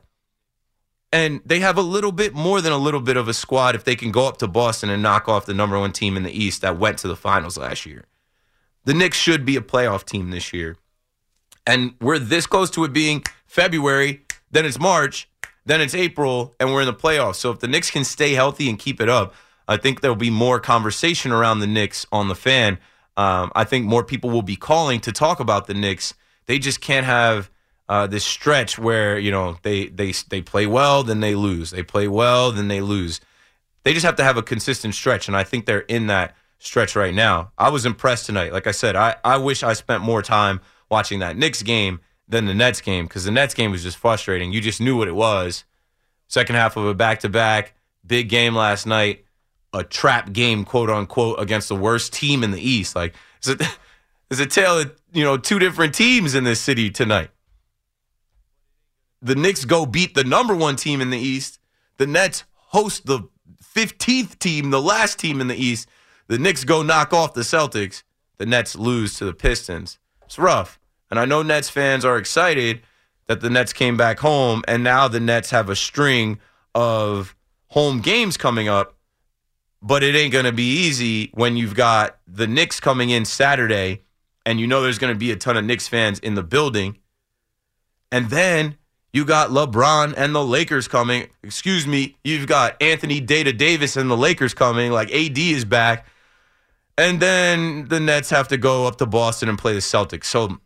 And 1.13 1.41
they 1.47 1.61
have 1.61 1.79
a 1.79 1.83
little 1.83 2.13
bit 2.13 2.35
more 2.35 2.61
than 2.61 2.73
a 2.73 2.79
little 2.79 3.01
bit 3.01 3.17
of 3.17 3.29
a 3.29 3.35
squad 3.35 3.75
if 3.75 3.85
they 3.85 3.97
can 3.97 4.11
go 4.11 4.27
up 4.27 4.39
to 4.39 4.49
Boston 4.49 4.91
and 4.91 5.03
knock 5.03 5.29
off 5.29 5.47
the 5.47 5.55
number 5.55 5.79
one 5.79 5.93
team 5.93 6.17
in 6.17 6.25
the 6.25 6.33
East 6.33 6.63
that 6.63 6.79
went 6.79 6.99
to 6.99 7.09
the 7.09 7.17
finals 7.17 7.57
last 7.57 7.87
year. 7.87 8.05
The 8.85 8.95
Knicks 8.95 9.17
should 9.17 9.45
be 9.45 9.57
a 9.57 9.61
playoff 9.61 10.05
team 10.05 10.31
this 10.31 10.53
year. 10.53 10.77
And 11.67 11.95
we're 12.01 12.19
this 12.19 12.47
close 12.47 12.71
to 12.71 12.85
it 12.85 12.93
being 12.93 13.25
February, 13.47 14.23
then 14.51 14.65
it's 14.65 14.79
March, 14.79 15.29
then 15.65 15.81
it's 15.81 15.95
April, 15.95 16.55
and 16.61 16.73
we're 16.73 16.83
in 16.83 16.87
the 16.87 16.95
playoffs. 16.95 17.37
So 17.37 17.51
if 17.51 17.59
the 17.59 17.69
Knicks 17.69 17.91
can 17.91 18.05
stay 18.05 18.33
healthy 18.35 18.69
and 18.69 18.79
keep 18.79 19.01
it 19.01 19.09
up, 19.09 19.35
I 19.69 19.77
think 19.77 20.01
there'll 20.01 20.17
be 20.17 20.31
more 20.31 20.61
conversation 20.61 21.33
around 21.33 21.59
the 21.59 21.67
Knicks 21.67 22.07
on 22.13 22.29
the 22.29 22.37
fan. 22.37 22.79
Um, 23.17 23.51
I 23.55 23.65
think 23.65 23.87
more 23.87 24.05
people 24.05 24.31
will 24.31 24.43
be 24.43 24.57
calling 24.57 25.01
to 25.01 25.13
talk 25.13 25.41
about 25.41 25.67
the 25.67 25.75
Knicks. 25.75 26.15
They 26.47 26.59
just 26.59 26.81
can't 26.81 27.07
have 27.07 27.51
uh, 27.89 28.07
this 28.07 28.25
stretch 28.25 28.79
where 28.79 29.19
you 29.19 29.31
know 29.31 29.59
they 29.63 29.87
they 29.87 30.13
they 30.29 30.41
play 30.41 30.67
well, 30.67 31.03
then 31.03 31.21
they 31.21 31.35
lose. 31.35 31.71
They 31.71 31.83
play 31.83 32.09
well, 32.09 32.53
then 32.53 32.69
they 32.69 32.81
lose. 32.81 33.21
They 33.85 33.93
just 33.93 34.05
have 34.05 34.17
to 34.17 34.25
have 34.25 34.37
a 34.37 34.43
consistent 34.43 34.95
stretch, 34.95 35.29
and 35.29 35.37
I 35.37 35.45
think 35.45 35.67
they're 35.67 35.81
in 35.81 36.09
that 36.09 36.35
stretch 36.59 36.97
right 36.97 37.15
now. 37.15 37.53
I 37.57 37.69
was 37.69 37.87
impressed 37.87 38.27
tonight. 38.27 38.53
Like 38.53 38.67
I 38.67 38.73
said, 38.73 38.97
I, 38.97 39.17
I 39.25 39.37
wish 39.37 39.63
I 39.63 39.75
spent 39.75 40.03
more 40.03 40.23
time 40.23 40.61
watching 40.91 41.21
that 41.21 41.37
Knicks 41.37 41.63
game 41.63 42.01
than 42.27 42.47
the 42.47 42.55
Nets 42.55 42.81
game 42.81 43.05
because 43.05 43.25
the 43.25 43.31
Nets 43.31 43.55
game 43.55 43.71
was 43.71 43.85
just 43.85 43.97
frustrating. 43.97 44.53
You 44.53 44.61
just 44.61 44.81
knew 44.81 44.97
what 44.97 45.07
it 45.07 45.15
was. 45.15 45.65
Second 46.27 46.57
half 46.57 46.77
of 46.77 46.85
a 46.85 46.95
back 46.95 47.21
to 47.21 47.29
back, 47.29 47.75
big 48.05 48.29
game 48.29 48.57
last 48.57 48.87
night 48.87 49.27
a 49.77 49.85
trap 49.85 50.33
game, 50.33 50.65
quote 50.65 50.91
unquote, 50.91 51.41
against 51.41 51.69
the 51.69 51.77
worst 51.77 52.13
team 52.13 52.43
in 52.43 52.51
the 52.51 52.61
East. 52.61 52.97
Like 52.97 53.15
it's 53.39 53.49
a, 53.49 53.57
it's 54.31 54.41
a 54.41 54.47
tale 54.47 54.81
of 54.81 54.93
you 55.13 55.25
know 55.25 55.37
two 55.37 55.59
different 55.59 55.95
teams 55.95 56.35
in 56.35 56.45
this 56.45 56.61
city 56.61 56.91
tonight. 56.91 57.31
The 59.23 59.35
Knicks 59.35 59.65
go 59.65 59.87
beat 59.87 60.15
the 60.15 60.25
number 60.25 60.55
one 60.55 60.77
team 60.77 61.01
in 61.01 61.11
the 61.11 61.19
East. 61.19 61.59
The 61.97 62.07
Nets 62.07 62.45
host 62.55 63.07
the 63.07 63.29
15th 63.75 64.39
team, 64.39 64.71
the 64.71 64.83
last 64.83 65.19
team 65.19 65.41
in 65.41 65.49
the 65.49 65.57
East. 65.57 65.89
The 66.29 66.39
Knicks 66.39 66.65
go 66.65 66.83
knock 66.83 67.13
off 67.13 67.35
the 67.35 67.43
Celtics. 67.43 68.03
The 68.39 68.47
Nets 68.47 68.77
lose 68.77 69.15
to 69.15 69.25
the 69.25 69.33
Pistons. 69.33 69.99
It's 70.25 70.39
rough. 70.39 70.79
And 71.11 71.19
I 71.19 71.25
know 71.25 71.43
Nets 71.43 71.71
fans 71.71 72.05
are 72.05 72.19
excited 72.19 72.83
that 73.27 73.41
the 73.41 73.51
Nets 73.51 73.73
came 73.73 73.97
back 73.97 74.19
home 74.19 74.63
and 74.69 74.85
now 74.85 75.09
the 75.09 75.21
Nets 75.21 75.51
have 75.51 75.71
a 75.71 75.77
string 75.77 76.39
of 76.75 77.35
home 77.69 78.01
games 78.01 78.37
coming 78.37 78.69
up 78.69 78.97
but 79.83 80.03
it 80.03 80.15
ain't 80.15 80.33
going 80.33 80.45
to 80.45 80.53
be 80.53 80.87
easy 80.87 81.31
when 81.35 81.57
you've 81.57 81.75
got 81.75 82.19
the 82.27 82.47
Knicks 82.47 82.81
coming 82.81 83.11
in 83.11 83.25
Saturday 83.25 84.03
and 84.45 84.59
you 84.59 84.67
know 84.67 84.83
there's 84.83 84.99
going 84.99 85.13
to 85.13 85.19
be 85.19 85.31
a 85.31 85.37
ton 85.37 85.57
of 85.57 85.65
Knicks 85.65 85.87
fans 85.87 86.19
in 86.19 86.35
the 86.35 86.43
building. 86.43 86.99
And 88.11 88.31
then 88.31 88.77
you 89.17 89.25
got 89.25 89.49
LeBron 89.49 90.13
and 90.15 90.35
the 90.35 90.45
Lakers 90.45 90.89
coming. 90.89 91.29
Excuse 91.43 91.87
me, 91.87 92.19
you've 92.23 92.47
got 92.47 92.81
Anthony 92.83 93.19
Data 93.19 93.51
Davis 93.51 93.97
and 93.97 94.11
the 94.11 94.17
Lakers 94.17 94.53
coming. 94.53 94.93
Like 94.93 95.11
AD 95.11 95.39
is 95.39 95.65
back. 95.65 96.07
And 96.99 97.19
then 97.19 97.89
the 97.89 97.99
Nets 97.99 98.29
have 98.29 98.49
to 98.49 98.59
go 98.59 98.87
up 98.87 98.97
to 98.97 99.07
Boston 99.07 99.49
and 99.49 99.59
play 99.59 99.73
the 99.73 99.81
Celtics. 99.81 100.25
So 100.25 100.59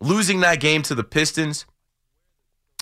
losing 0.00 0.40
that 0.40 0.58
game 0.58 0.80
to 0.84 0.94
the 0.94 1.04
Pistons, 1.04 1.66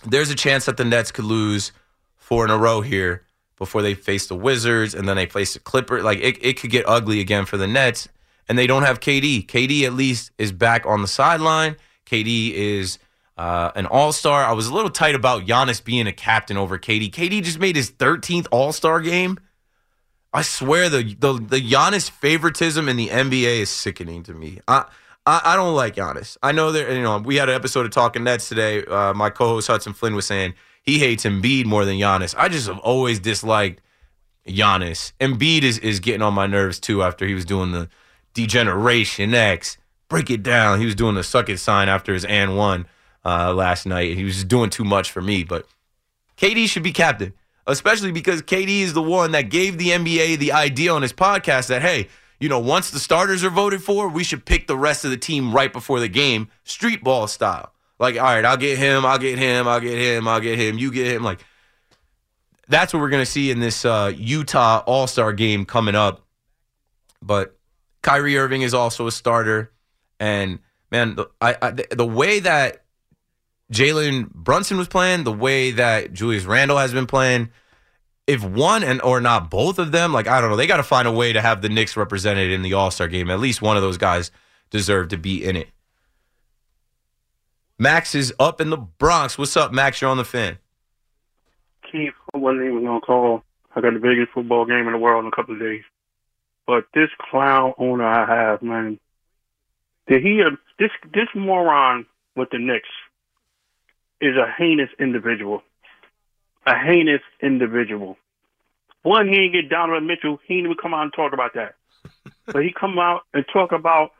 there's 0.06 0.30
a 0.30 0.36
chance 0.36 0.66
that 0.66 0.76
the 0.76 0.84
Nets 0.84 1.10
could 1.10 1.24
lose 1.24 1.72
four 2.16 2.44
in 2.44 2.52
a 2.52 2.56
row 2.56 2.80
here 2.80 3.26
before 3.56 3.82
they 3.82 3.94
face 3.94 4.28
the 4.28 4.36
Wizards 4.36 4.94
and 4.94 5.08
then 5.08 5.16
they 5.16 5.26
face 5.26 5.54
the 5.54 5.60
Clippers. 5.60 6.04
Like 6.04 6.20
it, 6.20 6.38
it 6.40 6.60
could 6.60 6.70
get 6.70 6.88
ugly 6.88 7.18
again 7.18 7.46
for 7.46 7.56
the 7.56 7.66
Nets. 7.66 8.08
And 8.48 8.56
they 8.56 8.68
don't 8.68 8.84
have 8.84 9.00
KD. 9.00 9.46
KD 9.46 9.82
at 9.82 9.92
least 9.92 10.30
is 10.38 10.52
back 10.52 10.86
on 10.86 11.02
the 11.02 11.08
sideline. 11.08 11.74
KD 12.06 12.52
is 12.52 13.00
uh, 13.40 13.72
an 13.74 13.86
all 13.86 14.12
star. 14.12 14.44
I 14.44 14.52
was 14.52 14.66
a 14.66 14.74
little 14.74 14.90
tight 14.90 15.14
about 15.14 15.46
Giannis 15.46 15.82
being 15.82 16.06
a 16.06 16.12
captain 16.12 16.58
over 16.58 16.78
KD. 16.78 17.10
KD 17.10 17.42
just 17.42 17.58
made 17.58 17.74
his 17.74 17.90
13th 17.90 18.46
all 18.50 18.70
star 18.70 19.00
game. 19.00 19.38
I 20.30 20.42
swear 20.42 20.90
the, 20.90 21.16
the 21.18 21.32
the 21.32 21.60
Giannis 21.60 22.10
favoritism 22.10 22.86
in 22.86 22.98
the 22.98 23.08
NBA 23.08 23.60
is 23.60 23.70
sickening 23.70 24.22
to 24.24 24.34
me. 24.34 24.60
I, 24.68 24.84
I, 25.24 25.40
I 25.42 25.56
don't 25.56 25.74
like 25.74 25.96
Giannis. 25.96 26.36
I 26.42 26.52
know 26.52 26.70
that 26.70 26.92
you 26.92 27.00
know 27.00 27.16
we 27.16 27.36
had 27.36 27.48
an 27.48 27.54
episode 27.54 27.86
of 27.86 27.92
Talking 27.92 28.24
Nets 28.24 28.46
today. 28.46 28.84
Uh, 28.84 29.14
my 29.14 29.30
co-host 29.30 29.68
Hudson 29.68 29.94
Flynn 29.94 30.14
was 30.14 30.26
saying 30.26 30.52
he 30.82 30.98
hates 30.98 31.24
Embiid 31.24 31.64
more 31.64 31.86
than 31.86 31.96
Giannis. 31.96 32.34
I 32.36 32.50
just 32.50 32.68
have 32.68 32.78
always 32.80 33.20
disliked 33.20 33.80
Giannis. 34.46 35.14
Embiid 35.18 35.62
is, 35.62 35.78
is 35.78 35.98
getting 35.98 36.20
on 36.20 36.34
my 36.34 36.46
nerves 36.46 36.78
too 36.78 37.02
after 37.02 37.26
he 37.26 37.32
was 37.32 37.46
doing 37.46 37.72
the 37.72 37.88
D-Generation 38.34 39.32
X. 39.32 39.78
Break 40.10 40.28
it 40.28 40.42
down. 40.42 40.78
He 40.78 40.84
was 40.84 40.94
doing 40.94 41.14
the 41.14 41.24
suck 41.24 41.48
it 41.48 41.56
sign 41.56 41.88
after 41.88 42.12
his 42.12 42.26
and 42.26 42.54
one 42.58 42.86
uh, 43.24 43.52
last 43.54 43.86
night. 43.86 44.16
He 44.16 44.24
was 44.24 44.44
doing 44.44 44.70
too 44.70 44.84
much 44.84 45.10
for 45.10 45.20
me. 45.20 45.44
But 45.44 45.66
KD 46.36 46.68
should 46.68 46.82
be 46.82 46.92
captain, 46.92 47.32
especially 47.66 48.12
because 48.12 48.42
KD 48.42 48.80
is 48.80 48.92
the 48.92 49.02
one 49.02 49.32
that 49.32 49.50
gave 49.50 49.78
the 49.78 49.88
NBA 49.88 50.38
the 50.38 50.52
idea 50.52 50.92
on 50.92 51.02
his 51.02 51.12
podcast 51.12 51.68
that, 51.68 51.82
hey, 51.82 52.08
you 52.38 52.48
know, 52.48 52.58
once 52.58 52.90
the 52.90 52.98
starters 52.98 53.44
are 53.44 53.50
voted 53.50 53.82
for, 53.82 54.08
we 54.08 54.24
should 54.24 54.46
pick 54.46 54.66
the 54.66 54.76
rest 54.76 55.04
of 55.04 55.10
the 55.10 55.16
team 55.16 55.52
right 55.54 55.72
before 55.72 56.00
the 56.00 56.08
game, 56.08 56.48
street 56.64 57.04
ball 57.04 57.26
style. 57.26 57.72
Like, 57.98 58.16
all 58.16 58.22
right, 58.22 58.44
I'll 58.44 58.56
get 58.56 58.78
him, 58.78 59.04
I'll 59.04 59.18
get 59.18 59.38
him, 59.38 59.68
I'll 59.68 59.80
get 59.80 59.98
him, 59.98 60.26
I'll 60.26 60.40
get 60.40 60.58
him, 60.58 60.78
you 60.78 60.90
get 60.90 61.06
him. 61.06 61.22
Like, 61.22 61.44
that's 62.66 62.94
what 62.94 63.00
we're 63.00 63.10
going 63.10 63.22
to 63.22 63.30
see 63.30 63.50
in 63.50 63.60
this 63.60 63.84
uh, 63.84 64.10
Utah 64.16 64.82
All 64.86 65.06
Star 65.06 65.34
game 65.34 65.66
coming 65.66 65.94
up. 65.94 66.24
But 67.20 67.58
Kyrie 68.00 68.38
Irving 68.38 68.62
is 68.62 68.72
also 68.72 69.06
a 69.06 69.12
starter. 69.12 69.72
And, 70.18 70.60
man, 70.90 71.16
the, 71.16 71.26
I, 71.42 71.56
I, 71.60 71.70
the 71.72 72.06
way 72.06 72.40
that 72.40 72.79
Jalen 73.72 74.32
Brunson 74.32 74.78
was 74.78 74.88
playing, 74.88 75.24
the 75.24 75.32
way 75.32 75.70
that 75.72 76.12
Julius 76.12 76.44
Randle 76.44 76.78
has 76.78 76.92
been 76.92 77.06
playing, 77.06 77.50
if 78.26 78.42
one 78.42 78.82
and 78.82 79.00
or 79.02 79.20
not 79.20 79.50
both 79.50 79.78
of 79.78 79.92
them, 79.92 80.12
like 80.12 80.26
I 80.26 80.40
don't 80.40 80.50
know, 80.50 80.56
they 80.56 80.66
got 80.66 80.78
to 80.78 80.82
find 80.82 81.06
a 81.06 81.12
way 81.12 81.32
to 81.32 81.40
have 81.40 81.62
the 81.62 81.68
Knicks 81.68 81.96
represented 81.96 82.50
in 82.50 82.62
the 82.62 82.74
All 82.74 82.90
Star 82.90 83.08
game. 83.08 83.30
At 83.30 83.40
least 83.40 83.62
one 83.62 83.76
of 83.76 83.82
those 83.82 83.98
guys 83.98 84.30
deserve 84.70 85.08
to 85.08 85.18
be 85.18 85.44
in 85.44 85.56
it. 85.56 85.68
Max 87.78 88.14
is 88.14 88.34
up 88.38 88.60
in 88.60 88.70
the 88.70 88.76
Bronx. 88.76 89.38
What's 89.38 89.56
up, 89.56 89.72
Max? 89.72 90.00
You're 90.00 90.10
on 90.10 90.16
the 90.16 90.24
fan. 90.24 90.58
Keith, 91.90 92.12
I 92.34 92.38
wasn't 92.38 92.66
even 92.66 92.84
gonna 92.84 93.00
call. 93.00 93.42
I 93.74 93.80
got 93.80 93.94
the 93.94 94.00
biggest 94.00 94.32
football 94.32 94.64
game 94.64 94.86
in 94.86 94.92
the 94.92 94.98
world 94.98 95.24
in 95.24 95.28
a 95.28 95.34
couple 95.34 95.54
of 95.54 95.60
days. 95.60 95.82
But 96.66 96.84
this 96.94 97.08
clown 97.30 97.72
owner 97.78 98.04
I 98.04 98.26
have, 98.26 98.62
man, 98.62 98.98
did 100.08 100.22
he 100.22 100.42
uh, 100.42 100.50
this 100.78 100.90
this 101.12 101.28
moron 101.34 102.06
with 102.36 102.50
the 102.50 102.58
Knicks 102.58 102.88
is 104.20 104.36
a 104.36 104.50
heinous 104.56 104.90
individual. 104.98 105.62
A 106.66 106.74
heinous 106.76 107.22
individual. 107.42 108.16
One, 109.02 109.28
he 109.28 109.34
didn't 109.34 109.52
get 109.52 109.70
Donovan 109.70 110.06
Mitchell. 110.06 110.38
He 110.46 110.56
didn't 110.56 110.66
even 110.72 110.76
come 110.80 110.94
out 110.94 111.04
and 111.04 111.12
talk 111.14 111.32
about 111.32 111.54
that. 111.54 111.74
but 112.46 112.62
he 112.62 112.72
come 112.78 112.98
out 112.98 113.22
and 113.32 113.44
talk 113.52 113.72
about. 113.72 114.10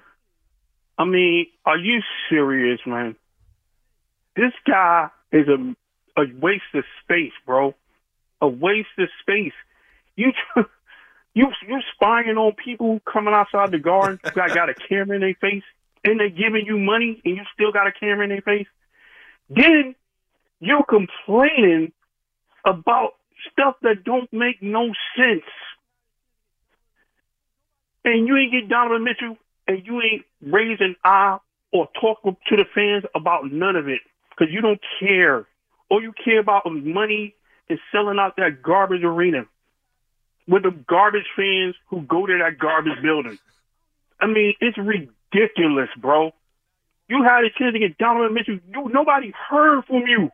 I 0.99 1.05
mean, 1.05 1.47
are 1.65 1.79
you 1.79 2.01
serious, 2.29 2.81
man? 2.87 3.17
This 4.37 4.53
guy 4.67 5.11
is 5.33 5.49
a 5.49 5.75
a 6.21 6.25
waste 6.41 6.63
of 6.75 6.85
space, 7.03 7.33
bro. 7.47 7.75
A 8.41 8.49
waste 8.49 8.89
of 8.99 9.09
space. 9.21 9.53
You 10.17 10.33
you 11.35 11.47
you 11.67 11.81
spying 11.95 12.37
on 12.37 12.53
people 12.53 13.01
coming 13.11 13.35
outside 13.35 13.71
the 13.71 13.79
garden 13.79 14.19
that 14.23 14.55
got 14.55 14.71
a 14.71 14.75
camera 14.75 15.17
in 15.17 15.21
their 15.21 15.35
face, 15.35 15.65
and 16.05 16.19
they 16.21 16.31
giving 16.31 16.65
you 16.67 16.79
money, 16.79 17.21
and 17.25 17.37
you 17.37 17.43
still 17.55 17.73
got 17.73 17.87
a 17.87 17.93
camera 17.93 18.25
in 18.25 18.31
their 18.31 18.43
face. 18.43 18.67
Then 19.51 19.97
you're 20.61 20.85
complaining 20.85 21.93
about 22.65 23.15
stuff 23.51 23.75
that 23.83 24.05
don't 24.05 24.33
make 24.33 24.63
no 24.63 24.93
sense, 25.17 25.45
and 28.05 28.27
you 28.27 28.37
ain't 28.37 28.53
get 28.53 28.69
Donovan 28.69 29.05
Mitchell, 29.05 29.37
and 29.67 29.85
you 29.85 30.01
ain't 30.01 30.25
raise 30.41 30.79
an 30.81 30.95
eye 31.05 31.39
or 31.73 31.89
talk 32.01 32.23
to 32.23 32.57
the 32.57 32.65
fans 32.75 33.05
about 33.15 33.51
none 33.51 33.77
of 33.77 33.89
it 33.89 34.01
because 34.31 34.53
you 34.53 34.61
don't 34.61 34.81
care. 35.01 35.47
All 35.91 36.01
you 36.01 36.13
care 36.25 36.41
about 36.41 36.63
is 36.67 36.85
money 36.85 37.35
and 37.69 37.79
selling 37.93 38.19
out 38.19 38.37
that 38.37 38.63
garbage 38.63 39.03
arena 39.03 39.47
with 40.47 40.63
the 40.63 40.71
garbage 40.71 41.27
fans 41.37 41.75
who 41.89 42.03
go 42.03 42.27
to 42.27 42.39
that 42.39 42.59
garbage 42.59 43.01
building. 43.03 43.39
I 44.21 44.27
mean, 44.27 44.55
it's 44.61 44.77
ridiculous, 44.79 45.89
bro. 45.97 46.33
You 47.11 47.25
had 47.25 47.43
a 47.45 47.51
chance 47.51 47.73
to 47.73 47.79
get 47.81 47.99
Donovan 47.99 48.33
Mitchell. 48.33 48.61
You, 48.73 48.89
nobody 48.89 49.33
heard 49.51 49.85
from 49.85 50.05
you. 50.07 50.31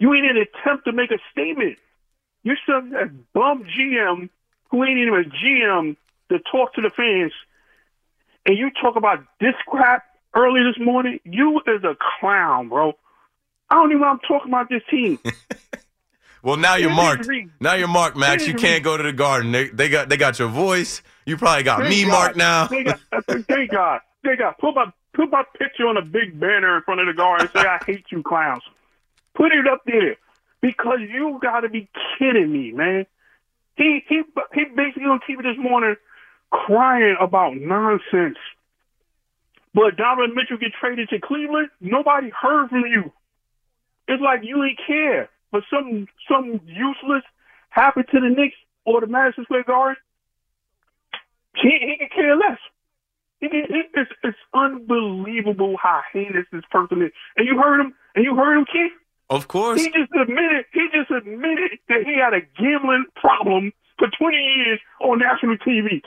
You 0.00 0.12
ain't 0.14 0.24
even 0.24 0.42
attempt 0.42 0.86
to 0.86 0.92
make 0.92 1.12
a 1.12 1.18
statement. 1.30 1.78
You 2.42 2.56
sent 2.66 2.90
that 2.90 3.10
bum 3.32 3.64
GM 3.64 4.30
who 4.70 4.84
ain't 4.84 4.98
even 4.98 5.14
a 5.14 5.24
GM 5.24 5.96
to 6.30 6.38
talk 6.50 6.74
to 6.74 6.80
the 6.80 6.90
fans, 6.90 7.32
and 8.46 8.58
you 8.58 8.70
talk 8.82 8.96
about 8.96 9.20
this 9.40 9.54
crap 9.66 10.04
early 10.34 10.60
this 10.62 10.84
morning, 10.84 11.20
you 11.24 11.60
is 11.66 11.84
a 11.84 11.96
clown, 12.18 12.68
bro. 12.68 12.94
I 13.68 13.76
don't 13.76 13.90
even 13.90 14.00
know 14.00 14.08
I'm 14.08 14.18
talking 14.20 14.50
about 14.50 14.68
this 14.68 14.82
team. 14.90 15.18
Well, 16.42 16.56
now 16.56 16.76
you're 16.76 16.88
marked. 16.88 17.28
Now 17.60 17.74
you're 17.74 17.86
marked, 17.86 18.16
Max. 18.16 18.46
You 18.46 18.54
can't 18.54 18.82
go 18.82 18.96
to 18.96 19.02
the 19.02 19.12
garden. 19.12 19.52
They, 19.52 19.68
they 19.68 19.90
got 19.90 20.08
they 20.08 20.16
got 20.16 20.38
your 20.38 20.48
voice. 20.48 21.02
You 21.26 21.36
probably 21.36 21.64
got 21.64 21.80
Thank 21.80 21.90
me 21.90 22.04
God. 22.04 22.10
marked 22.10 22.36
now. 22.36 22.66
They 22.68 22.82
got, 22.82 23.00
they 23.46 23.66
got, 23.66 24.00
they 24.24 24.36
got. 24.36 24.58
Put 24.58 24.74
my 24.74 24.90
put 25.12 25.30
my 25.30 25.42
picture 25.58 25.86
on 25.86 25.96
a 25.96 26.02
big 26.02 26.38
banner 26.38 26.76
in 26.76 26.82
front 26.82 27.00
of 27.00 27.06
the 27.06 27.14
guard 27.14 27.42
and 27.42 27.50
say, 27.50 27.66
"I 27.66 27.78
hate 27.84 28.06
you, 28.10 28.22
clowns." 28.22 28.62
Put 29.34 29.52
it 29.52 29.66
up 29.66 29.82
there 29.86 30.16
because 30.60 31.00
you 31.00 31.38
got 31.40 31.60
to 31.60 31.68
be 31.68 31.88
kidding 32.18 32.52
me, 32.52 32.72
man. 32.72 33.06
He 33.76 34.04
he 34.08 34.22
he 34.54 34.64
basically 34.76 35.04
on 35.04 35.20
TV 35.28 35.42
this 35.42 35.58
morning 35.58 35.96
crying 36.50 37.16
about 37.20 37.56
nonsense. 37.56 38.38
But 39.72 39.96
Donovan 39.96 40.34
Mitchell 40.34 40.58
get 40.58 40.72
traded 40.78 41.08
to 41.10 41.20
Cleveland. 41.20 41.70
Nobody 41.80 42.30
heard 42.30 42.70
from 42.70 42.86
you. 42.86 43.12
It's 44.08 44.20
like 44.20 44.40
you 44.42 44.62
ain't 44.64 44.80
care. 44.84 45.30
But 45.52 45.62
some 45.70 46.06
some 46.28 46.60
useless 46.66 47.22
happened 47.70 48.06
to 48.12 48.20
the 48.20 48.28
Knicks 48.28 48.56
or 48.84 49.00
the 49.00 49.06
Madison 49.06 49.44
Square 49.44 49.64
Garden. 49.64 49.96
He, 51.54 51.70
he 51.80 51.96
could 51.98 52.12
care 52.12 52.36
less. 52.36 52.58
He, 53.40 53.48
he, 53.48 53.82
it's, 53.94 54.10
it's 54.22 54.38
unbelievable 54.54 55.76
how 55.82 56.00
heinous 56.12 56.46
this 56.52 56.62
person 56.70 57.02
is. 57.02 57.10
And 57.36 57.46
you 57.46 57.58
heard 57.58 57.80
him. 57.80 57.94
And 58.14 58.24
you 58.24 58.34
heard 58.36 58.58
him, 58.58 58.64
Keith. 58.70 58.92
Of 59.30 59.48
course. 59.48 59.80
He 59.80 59.86
just 59.90 60.10
admitted. 60.20 60.64
He 60.72 60.86
just 60.92 61.10
admitted 61.10 61.78
that 61.88 62.02
he 62.04 62.16
had 62.18 62.34
a 62.34 62.40
gambling 62.60 63.06
problem 63.14 63.72
for 63.98 64.08
20 64.18 64.36
years 64.36 64.80
on 65.00 65.18
national 65.20 65.56
TV. 65.58 66.02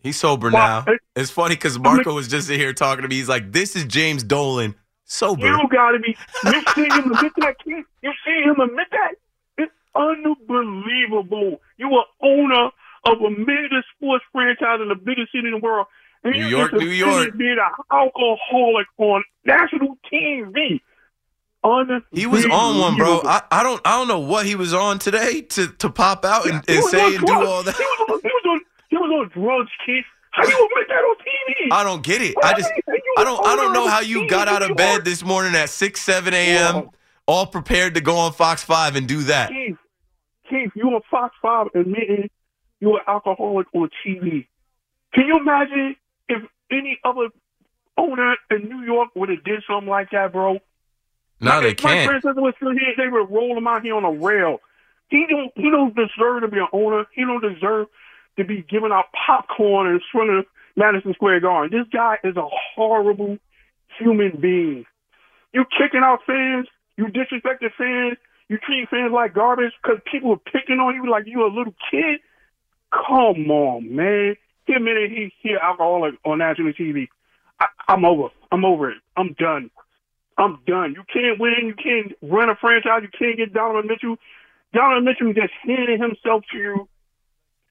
He's 0.00 0.16
sober 0.16 0.50
Wow. 0.50 0.84
now. 0.86 0.94
It's 1.16 1.30
funny 1.30 1.56
because 1.56 1.78
Marco 1.78 2.14
was 2.14 2.28
just 2.28 2.48
in 2.48 2.60
here 2.60 2.72
talking 2.72 3.02
to 3.02 3.08
me. 3.08 3.16
He's 3.16 3.28
like, 3.28 3.50
"This 3.50 3.74
is 3.74 3.84
James 3.86 4.22
Dolan, 4.22 4.76
sober." 5.04 5.44
You 5.46 5.66
gotta 5.68 5.98
be. 5.98 6.16
You 6.44 6.62
see 6.74 6.84
him 6.84 7.10
admit 7.12 7.32
that, 7.38 7.56
Keith? 7.64 7.84
You 8.02 8.12
see 8.24 8.42
him 8.44 8.60
admit 8.60 8.86
that? 8.92 9.14
It's 9.58 9.72
unbelievable. 9.96 11.60
You 11.76 11.88
are 11.94 12.04
owner 12.22 12.70
of 13.06 13.20
a 13.20 13.30
major 13.30 13.82
sports 13.96 14.24
franchise 14.32 14.78
in 14.80 14.88
the 14.88 14.94
biggest 14.94 15.32
city 15.32 15.46
in 15.48 15.52
the 15.54 15.58
world. 15.58 15.86
New 16.30 16.38
you 16.38 16.46
York, 16.46 16.72
New 16.72 16.88
York. 16.88 17.36
Being 17.36 17.58
an 17.58 17.84
alcoholic 17.90 18.86
on 18.98 19.24
national 19.44 19.96
TV. 20.12 20.80
He 22.12 22.26
was 22.26 22.44
on 22.46 22.78
one, 22.78 22.96
bro. 22.96 23.22
I, 23.24 23.42
I 23.50 23.62
don't 23.64 23.80
I 23.84 23.98
don't 23.98 24.06
know 24.06 24.20
what 24.20 24.46
he 24.46 24.54
was 24.54 24.72
on 24.72 25.00
today 25.00 25.42
to, 25.42 25.66
to 25.66 25.90
pop 25.90 26.24
out 26.24 26.46
and, 26.46 26.62
and 26.68 26.84
say 26.84 27.16
and 27.16 27.26
do 27.26 27.32
all 27.32 27.64
that. 27.64 27.74
He 27.74 27.82
was 27.82 28.06
on, 28.08 28.20
he 28.22 28.28
was 28.28 28.42
on, 28.46 28.60
he 28.88 28.96
was 28.96 29.30
on 29.36 29.42
drugs, 29.42 29.70
Keith. 29.84 30.04
How 30.30 30.46
you 30.46 30.54
admit 30.54 30.88
that 30.88 30.94
on 30.94 31.16
TV? 31.16 31.72
I 31.72 31.82
don't 31.82 32.04
get 32.04 32.22
it. 32.22 32.36
I 32.40 32.54
just 32.54 32.70
I 33.18 33.24
don't 33.24 33.44
I 33.44 33.56
don't 33.56 33.72
know 33.72 33.88
how 33.88 34.00
you 34.00 34.28
got 34.28 34.46
out 34.46 34.62
of 34.62 34.76
bed 34.76 35.04
this 35.04 35.24
morning 35.24 35.56
at 35.56 35.68
six 35.68 36.02
seven 36.02 36.34
a.m. 36.34 36.90
all 37.26 37.46
prepared 37.46 37.94
to 37.94 38.00
go 38.00 38.16
on 38.16 38.32
Fox 38.32 38.62
Five 38.62 38.94
and 38.94 39.08
do 39.08 39.22
that. 39.24 39.50
Keith, 39.50 39.76
Keith, 40.48 40.70
you 40.74 40.84
on 40.88 41.00
Fox 41.10 41.34
5 41.42 41.68
admitting 41.74 42.30
you're 42.80 42.98
an 42.98 43.04
alcoholic 43.08 43.66
on 43.74 43.90
TV. 44.04 44.46
Can 45.14 45.26
you 45.26 45.38
imagine 45.38 45.96
if 46.28 46.42
any 46.70 46.98
other 47.04 47.28
owner 47.96 48.36
in 48.50 48.68
New 48.68 48.82
York 48.84 49.10
would 49.14 49.28
have 49.28 49.44
did 49.44 49.62
something 49.68 49.88
like 49.88 50.10
that, 50.10 50.32
bro? 50.32 50.58
No, 51.40 51.60
they 51.60 51.74
can't. 51.74 52.06
My 52.06 52.18
predecessor 52.18 52.40
was 52.40 52.54
still 52.56 52.72
here. 52.72 52.94
They 52.96 53.08
would 53.08 53.30
roll 53.30 53.56
him 53.56 53.66
out 53.66 53.82
here 53.82 53.94
on 53.94 54.04
a 54.04 54.12
rail. 54.12 54.58
He 55.08 55.26
don't. 55.28 55.52
He 55.54 55.70
don't 55.70 55.94
deserve 55.94 56.42
to 56.42 56.48
be 56.48 56.58
an 56.58 56.68
owner. 56.72 57.04
He 57.14 57.22
don't 57.22 57.42
deserve 57.42 57.88
to 58.38 58.44
be 58.44 58.64
giving 58.68 58.90
out 58.92 59.06
popcorn 59.26 59.88
in 59.88 60.00
front 60.12 60.30
of 60.30 60.46
Madison 60.76 61.14
Square 61.14 61.40
Garden. 61.40 61.78
This 61.78 61.88
guy 61.92 62.18
is 62.24 62.36
a 62.36 62.48
horrible 62.74 63.38
human 63.98 64.38
being. 64.40 64.84
You 65.52 65.64
kicking 65.64 66.02
out 66.02 66.20
fans. 66.26 66.68
You 66.96 67.06
disrespecting 67.06 67.72
fans. 67.76 68.18
You 68.48 68.58
treat 68.58 68.88
fans 68.88 69.12
like 69.12 69.34
garbage 69.34 69.72
because 69.82 70.00
people 70.10 70.32
are 70.32 70.52
picking 70.52 70.78
on 70.78 70.94
you 70.94 71.10
like 71.10 71.26
you 71.26 71.44
a 71.44 71.52
little 71.52 71.74
kid. 71.90 72.20
Come 72.92 73.50
on, 73.50 73.94
man. 73.94 74.36
He 74.66 74.74
admitted 74.74 75.10
he 75.10 75.32
he 75.40 75.54
alcoholic 75.54 76.14
on 76.24 76.38
national 76.38 76.72
TV. 76.72 77.08
I, 77.60 77.66
I'm 77.88 78.04
over. 78.04 78.28
I'm 78.50 78.64
over 78.64 78.90
it. 78.90 78.98
I'm 79.16 79.34
done. 79.34 79.70
I'm 80.38 80.58
done. 80.66 80.94
You 80.94 81.04
can't 81.10 81.40
win. 81.40 81.54
You 81.62 81.74
can't 81.74 82.12
run 82.20 82.50
a 82.50 82.56
franchise. 82.56 83.02
You 83.02 83.08
can't 83.16 83.36
get 83.36 83.54
Donovan 83.54 83.86
Mitchell. 83.86 84.16
Donovan 84.74 85.04
Mitchell 85.04 85.32
just 85.32 85.52
handed 85.62 86.00
himself 86.00 86.44
to 86.52 86.58
you, 86.58 86.88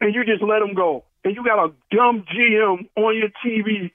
and 0.01 0.15
you 0.15 0.25
just 0.25 0.41
let 0.41 0.61
him 0.61 0.73
go. 0.73 1.03
And 1.23 1.35
you 1.35 1.43
got 1.43 1.63
a 1.63 1.71
dumb 1.91 2.25
GM 2.33 2.87
on 2.95 3.17
your 3.17 3.29
TV 3.45 3.91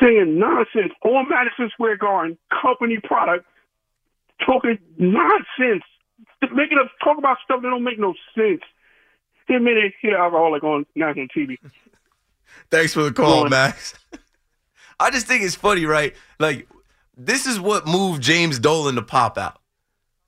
saying 0.00 0.38
nonsense 0.38 0.92
on 1.04 1.28
Madison 1.28 1.70
Square 1.72 1.98
Garden, 1.98 2.38
company 2.50 2.98
product, 3.02 3.46
talking 4.44 4.78
nonsense, 4.96 5.84
making 6.54 6.78
up 6.78 6.90
talk 7.04 7.18
about 7.18 7.38
stuff 7.44 7.62
that 7.62 7.68
don't 7.68 7.84
make 7.84 7.98
no 7.98 8.14
sense. 8.34 8.62
He 9.48 9.54
he 9.54 9.90
here 10.00 10.16
alcoholic 10.16 10.64
on 10.64 10.86
national 10.94 11.26
TV. 11.28 11.58
Thanks 12.70 12.94
for 12.94 13.02
the 13.02 13.12
call. 13.12 13.48
Max. 13.48 13.94
I 15.00 15.10
just 15.10 15.26
think 15.26 15.42
it's 15.42 15.54
funny, 15.54 15.84
right? 15.84 16.14
Like, 16.38 16.68
this 17.16 17.46
is 17.46 17.58
what 17.60 17.86
moved 17.86 18.22
James 18.22 18.58
Dolan 18.58 18.94
to 18.94 19.02
pop 19.02 19.36
out. 19.36 19.58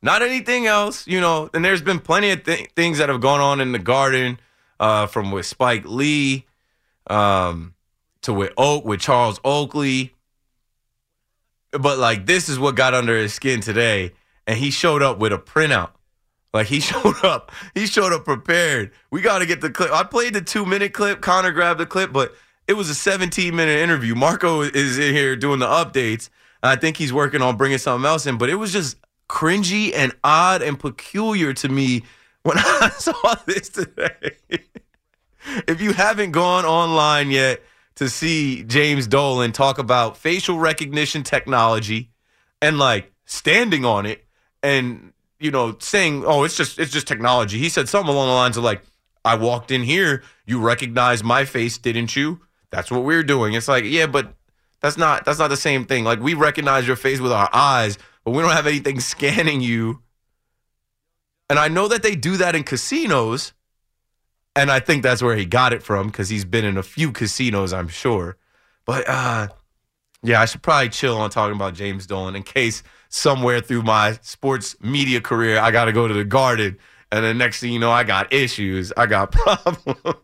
Not 0.03 0.21
anything 0.21 0.67
else, 0.67 1.07
you 1.07 1.21
know. 1.21 1.49
And 1.55 1.65
there's 1.65 1.81
been 1.81 2.01
plenty 2.01 2.31
of 2.31 2.45
th- 2.45 2.71
things 2.77 2.99
that 2.99 3.09
have 3.09 3.21
gone 3.21 3.41
on 3.41 3.61
in 3.61 3.73
the 3.73 3.79
garden, 3.79 4.39
uh, 4.79 5.07
from 5.07 5.31
with 5.31 5.47
Spike 5.47 5.85
Lee, 5.87 6.45
um, 7.07 7.75
to 8.23 8.35
with 8.35 8.53
Oak, 8.59 8.85
with 8.85 9.01
Charles 9.01 9.41
Oakley. 9.45 10.15
But 11.71 11.99
like, 11.99 12.27
this 12.27 12.49
is 12.49 12.59
what 12.59 12.75
got 12.75 12.93
under 12.95 13.17
his 13.17 13.33
skin 13.33 13.61
today, 13.61 14.13
and 14.47 14.59
he 14.59 14.71
showed 14.71 15.03
up 15.03 15.19
with 15.19 15.33
a 15.33 15.39
printout. 15.39 15.93
Like 16.55 16.69
he 16.69 16.81
showed 16.81 17.23
up, 17.25 17.53
he 17.75 17.87
showed 17.87 18.13
up 18.13 18.25
prepared. 18.25 18.93
We 19.11 19.21
got 19.21 19.41
to 19.41 19.47
get 19.47 19.61
the 19.61 19.71
clip. 19.71 19.91
I 19.91 20.05
played 20.05 20.33
the 20.33 20.41
two 20.41 20.65
minute 20.65 20.95
clip. 20.95 21.21
Connor 21.21 21.51
grabbed 21.51 21.81
the 21.81 21.87
clip, 21.87 22.13
but 22.13 22.35
it 22.67 22.75
was 22.75 22.89
a 22.89 22.95
17 22.95 23.55
minute 23.55 23.81
interview. 23.81 24.15
Marco 24.15 24.63
is 24.63 24.99
in 24.99 25.15
here 25.15 25.37
doing 25.37 25.59
the 25.59 25.67
updates. 25.67 26.31
I 26.63 26.77
think 26.77 26.97
he's 26.97 27.13
working 27.13 27.43
on 27.43 27.59
bringing 27.59 27.77
something 27.77 28.07
else 28.07 28.25
in, 28.25 28.39
but 28.39 28.49
it 28.49 28.55
was 28.55 28.73
just 28.73 28.97
cringy 29.29 29.93
and 29.95 30.15
odd 30.23 30.63
and 30.63 30.79
peculiar 30.79 31.53
to 31.53 31.69
me 31.69 32.05
when 32.43 32.57
I 32.61 32.91
saw 32.97 33.35
this 33.47 33.69
today. 33.69 34.37
if 35.69 35.81
you 35.83 35.93
haven't 35.93 36.31
gone 36.31 36.65
online 36.65 37.31
yet 37.31 37.63
to 37.97 38.09
see 38.09 38.63
James 38.63 39.07
Dolan 39.07 39.53
talk 39.53 39.79
about 39.79 40.17
facial 40.17 40.59
recognition 40.59 41.23
technology 41.23 42.11
and 42.63 42.79
like 42.79 43.13
standing 43.27 43.85
on 43.85 44.07
it 44.07 44.25
and 44.63 45.13
you 45.39 45.51
know 45.51 45.77
saying 45.81 46.25
oh 46.27 46.45
it's 46.45 46.57
just 46.57 46.79
it's 46.79 46.93
just 46.93 47.07
technology. 47.07 47.59
He 47.59 47.69
said 47.69 47.89
something 47.89 48.13
along 48.13 48.29
the 48.29 48.35
lines 48.35 48.57
of 48.57 48.65
like 48.65 48.83
i 49.25 49.35
walked 49.35 49.71
in 49.71 49.83
here 49.83 50.23
you 50.47 50.61
recognized 50.61 51.25
my 51.25 51.45
face 51.45 51.79
didn't 51.79 52.17
you? 52.17 52.41
That's 52.71 52.91
what 52.91 53.05
we're 53.05 53.23
doing. 53.23 53.55
It's 53.55 53.69
like 53.69 53.85
yeah 53.85 54.07
but 54.07 54.35
that's 54.81 54.97
not 54.97 55.25
that's 55.25 55.39
not 55.39 55.49
the 55.49 55.57
same 55.57 55.85
thing. 55.85 56.05
Like 56.05 56.21
we 56.21 56.35
recognize 56.35 56.87
your 56.87 56.97
face 56.97 57.21
with 57.21 57.33
our 57.33 57.49
eyes 57.53 57.99
but 58.25 58.33
we 58.33 58.43
don't 58.43 58.53
have 58.53 58.67
anything 58.67 59.01
scanning 59.01 59.61
you. 59.61 60.01
And 61.51 61.59
i 61.59 61.69
know 61.69 61.89
that 61.89 62.03
they 62.03 62.15
do 62.15 62.37
that 62.39 62.55
in 62.55 62.63
casinos 62.65 63.53
and 64.57 64.71
i 64.71 64.81
think 64.81 65.03
that's 65.03 65.23
where 65.23 65.37
he 65.37 65.45
got 65.45 65.73
it 65.73 65.83
from 65.83 66.07
because 66.07 66.29
he's 66.29 66.45
been 66.45 66.65
in 66.65 66.79
a 66.79 66.83
few 66.83 67.13
casinos 67.13 67.73
i'm 67.73 67.89
sure. 67.89 68.37
But 68.87 69.09
uh 69.09 69.49
yeah, 70.25 70.41
I 70.41 70.47
should 70.47 70.63
probably 70.63 70.89
chill 70.89 71.19
on 71.19 71.29
talking 71.29 71.55
about 71.55 71.75
James 71.75 72.07
Dolan 72.07 72.35
in 72.35 72.43
case 72.43 72.83
somewhere 73.15 73.61
through 73.61 73.83
my 73.83 74.19
sports 74.23 74.77
media 74.81 75.21
career 75.21 75.59
I 75.61 75.71
got 75.71 75.85
to 75.85 75.93
go 75.93 76.09
to 76.09 76.15
the 76.15 76.25
Garden, 76.25 76.79
and 77.13 77.25
the 77.25 77.33
next 77.33 77.61
thing 77.61 77.73
you 77.73 77.79
know, 77.79 77.93
I 77.93 78.03
got 78.03 78.33
issues, 78.33 78.93
I 78.97 79.07
got 79.07 79.31
problems. 79.33 80.19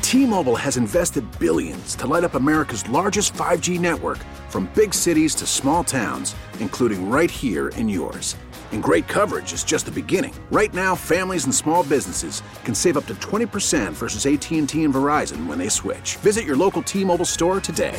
T-Mobile 0.00 0.56
has 0.56 0.76
invested 0.76 1.24
billions 1.38 1.94
to 1.96 2.06
light 2.06 2.22
up 2.22 2.34
America's 2.34 2.88
largest 2.88 3.32
5G 3.34 3.80
network 3.80 4.18
from 4.48 4.70
big 4.74 4.94
cities 4.94 5.34
to 5.36 5.46
small 5.46 5.82
towns, 5.82 6.36
including 6.60 7.10
right 7.10 7.30
here 7.30 7.68
in 7.70 7.88
yours. 7.88 8.36
And 8.72 8.82
great 8.82 9.08
coverage 9.08 9.52
is 9.52 9.64
just 9.64 9.86
the 9.86 9.92
beginning. 9.92 10.34
Right 10.50 10.72
now, 10.72 10.94
families 10.94 11.44
and 11.44 11.54
small 11.54 11.82
businesses 11.82 12.42
can 12.64 12.74
save 12.74 12.96
up 12.96 13.06
to 13.06 13.14
20% 13.16 13.92
versus 13.92 14.24
AT&T 14.26 14.58
and 14.58 14.68
Verizon 14.68 15.46
when 15.46 15.58
they 15.58 15.68
switch. 15.68 16.16
Visit 16.16 16.44
your 16.44 16.56
local 16.56 16.82
T-Mobile 16.82 17.24
store 17.24 17.60
today. 17.60 17.98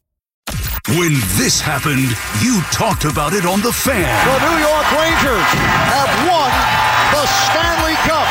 When 0.87 1.13
this 1.37 1.61
happened, 1.61 2.09
you 2.41 2.59
talked 2.71 3.05
about 3.05 3.33
it 3.33 3.45
on 3.45 3.61
The 3.61 3.71
Fan. 3.71 4.01
The 4.25 4.39
New 4.49 4.57
York 4.65 4.87
Rangers 4.97 5.49
have 5.93 6.09
won 6.25 6.49
the 7.13 7.25
Stanley 7.45 7.93
Cup. 8.09 8.25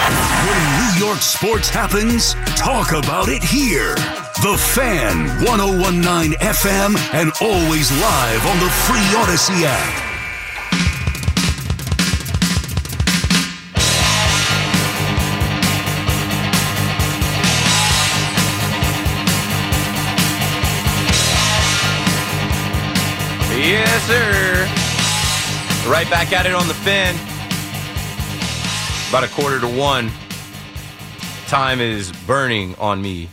When 0.51 0.99
New 0.99 1.07
York 1.07 1.23
sports 1.23 1.69
happens, 1.69 2.35
talk 2.59 2.91
about 2.91 3.29
it 3.29 3.45
here. 3.45 3.95
The 4.43 4.59
Fan, 4.59 5.29
1019 5.47 6.33
FM, 6.41 6.97
and 7.15 7.31
always 7.41 7.93
live 7.93 8.45
on 8.47 8.59
the 8.59 8.71
free 8.83 9.07
Audacy 9.15 9.63
app. 9.65 10.10
Sir. 24.11 24.67
Right 25.89 26.11
back 26.11 26.33
at 26.33 26.45
it 26.45 26.53
on 26.53 26.67
the 26.67 26.75
fan. 26.75 27.15
About 29.09 29.23
a 29.23 29.29
quarter 29.29 29.61
to 29.61 29.69
one. 29.69 30.11
Time 31.47 31.81
is 31.81 32.11
burning 32.27 32.75
on 32.81 33.01
me. 33.01 33.29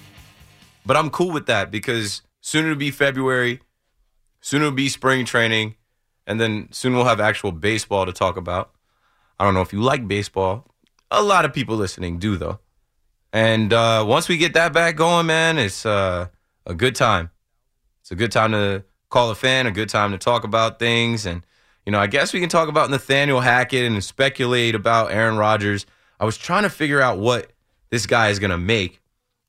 But 0.85 0.95
I'm 0.95 1.09
cool 1.09 1.31
with 1.31 1.47
that 1.47 1.71
because 1.71 2.21
soon 2.41 2.65
it'll 2.65 2.77
be 2.77 2.91
February, 2.91 3.59
soon 4.39 4.61
it'll 4.61 4.71
be 4.71 4.87
spring 4.87 5.25
training, 5.25 5.77
and 6.27 6.39
then 6.39 6.67
soon 6.71 6.95
we'll 6.95 7.05
have 7.05 7.19
actual 7.19 7.51
baseball 7.51 8.05
to 8.05 8.13
talk 8.13 8.37
about. 8.37 8.69
I 9.39 9.45
don't 9.45 9.55
know 9.55 9.61
if 9.61 9.73
you 9.73 9.81
like 9.81 10.07
baseball. 10.07 10.75
A 11.09 11.23
lot 11.23 11.43
of 11.43 11.53
people 11.53 11.75
listening 11.75 12.19
do, 12.19 12.37
though. 12.37 12.59
And 13.33 13.73
uh, 13.73 14.05
once 14.07 14.29
we 14.29 14.37
get 14.37 14.53
that 14.53 14.73
back 14.73 14.95
going, 14.95 15.25
man, 15.25 15.57
it's 15.57 15.87
uh, 15.87 16.27
a 16.67 16.75
good 16.75 16.93
time. 16.93 17.31
It's 18.01 18.11
a 18.11 18.15
good 18.15 18.31
time 18.31 18.51
to 18.51 18.83
call 19.09 19.29
a 19.29 19.35
fan, 19.35 19.67
a 19.67 19.71
good 19.71 19.89
time 19.89 20.11
to 20.11 20.17
talk 20.17 20.43
about 20.43 20.79
things. 20.79 21.25
And, 21.25 21.45
you 21.85 21.91
know, 21.91 21.99
I 21.99 22.07
guess 22.07 22.33
we 22.33 22.39
can 22.39 22.49
talk 22.49 22.69
about 22.69 22.89
Nathaniel 22.89 23.41
Hackett 23.41 23.85
and 23.85 24.03
speculate 24.03 24.75
about 24.75 25.11
Aaron 25.11 25.37
Rodgers. 25.37 25.85
I 26.19 26.25
was 26.25 26.37
trying 26.37 26.63
to 26.63 26.69
figure 26.69 27.01
out 27.01 27.19
what 27.19 27.51
this 27.89 28.05
guy 28.05 28.29
is 28.29 28.39
going 28.39 28.51
to 28.51 28.57
make. 28.57 29.01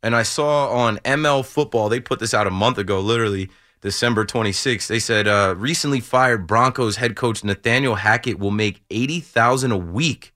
And 0.02 0.14
I 0.14 0.22
saw 0.22 0.68
on 0.70 0.98
ML 0.98 1.44
Football, 1.44 1.88
they 1.88 2.00
put 2.00 2.20
this 2.20 2.34
out 2.34 2.46
a 2.46 2.50
month 2.50 2.78
ago, 2.78 3.00
literally 3.00 3.50
December 3.80 4.24
26th. 4.24 4.86
They 4.86 4.98
said 5.00 5.26
uh, 5.26 5.54
recently 5.56 6.00
fired 6.00 6.46
Broncos 6.46 6.96
head 6.96 7.16
coach 7.16 7.42
Nathaniel 7.42 7.96
Hackett 7.96 8.38
will 8.38 8.50
make 8.50 8.82
80000 8.90 9.72
a 9.72 9.76
week. 9.76 10.32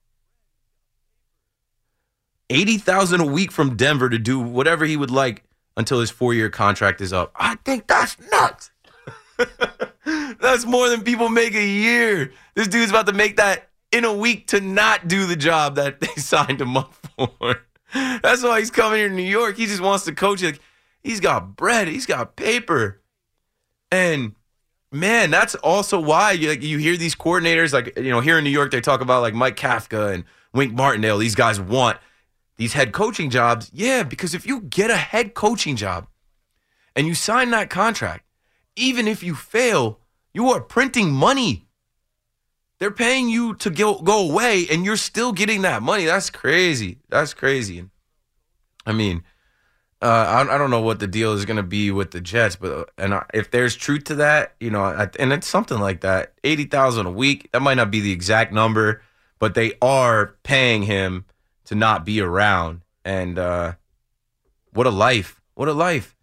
80000 2.49 3.21
a 3.21 3.25
week 3.25 3.51
from 3.51 3.75
Denver 3.75 4.09
to 4.09 4.19
do 4.19 4.39
whatever 4.39 4.85
he 4.85 4.97
would 4.97 5.11
like 5.11 5.43
until 5.77 5.99
his 5.99 6.11
four 6.11 6.33
year 6.33 6.49
contract 6.49 7.01
is 7.01 7.13
up. 7.13 7.31
I 7.35 7.55
think 7.63 7.87
that's 7.87 8.17
nuts. 8.31 8.71
That's 10.39 10.65
more 10.65 10.89
than 10.89 11.01
people 11.01 11.29
make 11.29 11.55
a 11.55 11.65
year. 11.65 12.33
This 12.55 12.67
dude's 12.67 12.91
about 12.91 13.07
to 13.07 13.13
make 13.13 13.37
that 13.37 13.69
in 13.91 14.05
a 14.05 14.13
week 14.13 14.47
to 14.47 14.59
not 14.59 15.07
do 15.07 15.25
the 15.25 15.35
job 15.35 15.75
that 15.75 15.99
they 16.01 16.13
signed 16.15 16.61
him 16.61 16.77
up 16.77 16.93
for. 16.93 17.61
That's 17.93 18.43
why 18.43 18.59
he's 18.59 18.71
coming 18.71 18.99
here 18.99 19.09
to 19.09 19.13
New 19.13 19.21
York. 19.21 19.57
He 19.57 19.65
just 19.65 19.81
wants 19.81 20.05
to 20.05 20.13
coach. 20.13 20.41
Like, 20.41 20.59
he's 21.01 21.19
got 21.19 21.55
bread. 21.55 21.87
He's 21.87 22.05
got 22.05 22.35
paper. 22.35 23.01
And 23.91 24.35
man, 24.91 25.29
that's 25.29 25.55
also 25.55 25.99
why 25.99 26.31
you, 26.31 26.49
like, 26.49 26.63
you 26.63 26.79
hear 26.79 26.97
these 26.97 27.15
coordinators, 27.15 27.73
like, 27.73 27.97
you 27.97 28.09
know, 28.09 28.19
here 28.19 28.37
in 28.37 28.43
New 28.43 28.49
York, 28.49 28.71
they 28.71 28.81
talk 28.81 29.01
about 29.01 29.21
like 29.21 29.33
Mike 29.33 29.55
Kafka 29.55 30.13
and 30.13 30.23
Wink 30.53 30.73
Martindale. 30.73 31.19
These 31.19 31.35
guys 31.35 31.59
want 31.59 31.97
these 32.57 32.73
head 32.73 32.93
coaching 32.93 33.29
jobs. 33.29 33.69
Yeah, 33.73 34.03
because 34.03 34.33
if 34.33 34.45
you 34.45 34.61
get 34.61 34.89
a 34.89 34.97
head 34.97 35.33
coaching 35.33 35.75
job 35.75 36.07
and 36.95 37.07
you 37.07 37.13
sign 37.13 37.51
that 37.51 37.69
contract, 37.69 38.25
even 38.75 39.07
if 39.07 39.23
you 39.23 39.35
fail, 39.35 39.99
you 40.33 40.49
are 40.49 40.61
printing 40.61 41.11
money. 41.11 41.67
They're 42.79 42.91
paying 42.91 43.29
you 43.29 43.55
to 43.55 43.69
go, 43.69 43.99
go 43.99 44.29
away 44.29 44.67
and 44.69 44.83
you're 44.83 44.97
still 44.97 45.31
getting 45.31 45.61
that 45.61 45.81
money. 45.81 46.05
That's 46.05 46.29
crazy. 46.29 46.99
That's 47.09 47.33
crazy. 47.33 47.85
I 48.85 48.91
mean, 48.91 49.23
uh, 50.01 50.45
I, 50.45 50.55
I, 50.55 50.57
don't 50.57 50.69
know 50.69 50.81
what 50.81 50.99
the 50.99 51.07
deal 51.07 51.31
is 51.31 51.45
going 51.45 51.57
to 51.57 51.63
be 51.63 51.89
with 51.89 52.11
the 52.11 52.19
Jets, 52.19 52.57
but 52.57 52.71
uh, 52.71 52.83
and 52.97 53.13
I, 53.13 53.25
if 53.33 53.51
there's 53.51 53.73
truth 53.73 54.03
to 54.05 54.15
that, 54.15 54.55
you 54.59 54.69
know, 54.69 54.83
I, 54.83 55.07
and 55.17 55.31
it's 55.31 55.47
something 55.47 55.79
like 55.79 56.01
that, 56.01 56.33
eighty 56.43 56.65
thousand 56.65 57.05
a 57.05 57.11
week. 57.11 57.49
That 57.53 57.61
might 57.61 57.75
not 57.75 57.89
be 57.89 58.01
the 58.01 58.11
exact 58.11 58.51
number, 58.51 59.01
but 59.39 59.53
they 59.53 59.75
are 59.81 60.35
paying 60.43 60.83
him 60.83 61.23
to 61.65 61.75
not 61.75 62.03
be 62.03 62.19
around. 62.19 62.81
And 63.05 63.39
uh, 63.39 63.75
what 64.73 64.87
a 64.87 64.89
life! 64.89 65.39
What 65.53 65.69
a 65.69 65.73
life 65.73 66.17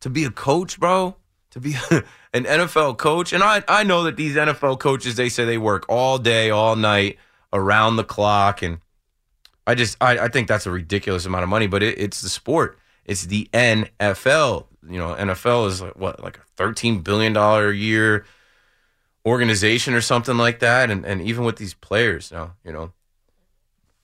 to 0.00 0.10
be 0.10 0.24
a 0.24 0.30
coach, 0.30 0.78
bro 0.78 1.16
to 1.52 1.60
be 1.60 1.74
an 1.90 2.44
NFL 2.44 2.98
coach. 2.98 3.32
And 3.32 3.42
I, 3.42 3.62
I 3.68 3.84
know 3.84 4.02
that 4.04 4.16
these 4.16 4.36
NFL 4.36 4.80
coaches, 4.80 5.14
they 5.14 5.28
say 5.28 5.44
they 5.44 5.58
work 5.58 5.86
all 5.88 6.18
day, 6.18 6.50
all 6.50 6.76
night, 6.76 7.18
around 7.52 7.96
the 7.96 8.04
clock. 8.04 8.62
And 8.62 8.78
I 9.66 9.74
just, 9.74 9.96
I, 10.00 10.18
I 10.18 10.28
think 10.28 10.48
that's 10.48 10.66
a 10.66 10.70
ridiculous 10.70 11.24
amount 11.24 11.44
of 11.44 11.48
money, 11.48 11.66
but 11.66 11.82
it, 11.82 11.98
it's 11.98 12.20
the 12.20 12.28
sport. 12.28 12.78
It's 13.04 13.26
the 13.26 13.48
NFL. 13.52 14.66
You 14.88 14.98
know, 14.98 15.14
NFL 15.14 15.68
is 15.68 15.82
like, 15.82 15.96
what, 15.96 16.22
like 16.22 16.38
a 16.38 16.62
$13 16.62 17.04
billion 17.04 17.36
a 17.36 17.70
year 17.70 18.24
organization 19.24 19.94
or 19.94 20.00
something 20.00 20.36
like 20.36 20.58
that. 20.60 20.90
And, 20.90 21.04
and 21.04 21.20
even 21.20 21.44
with 21.44 21.56
these 21.56 21.74
players 21.74 22.32
now, 22.32 22.54
you 22.64 22.72
know, 22.72 22.92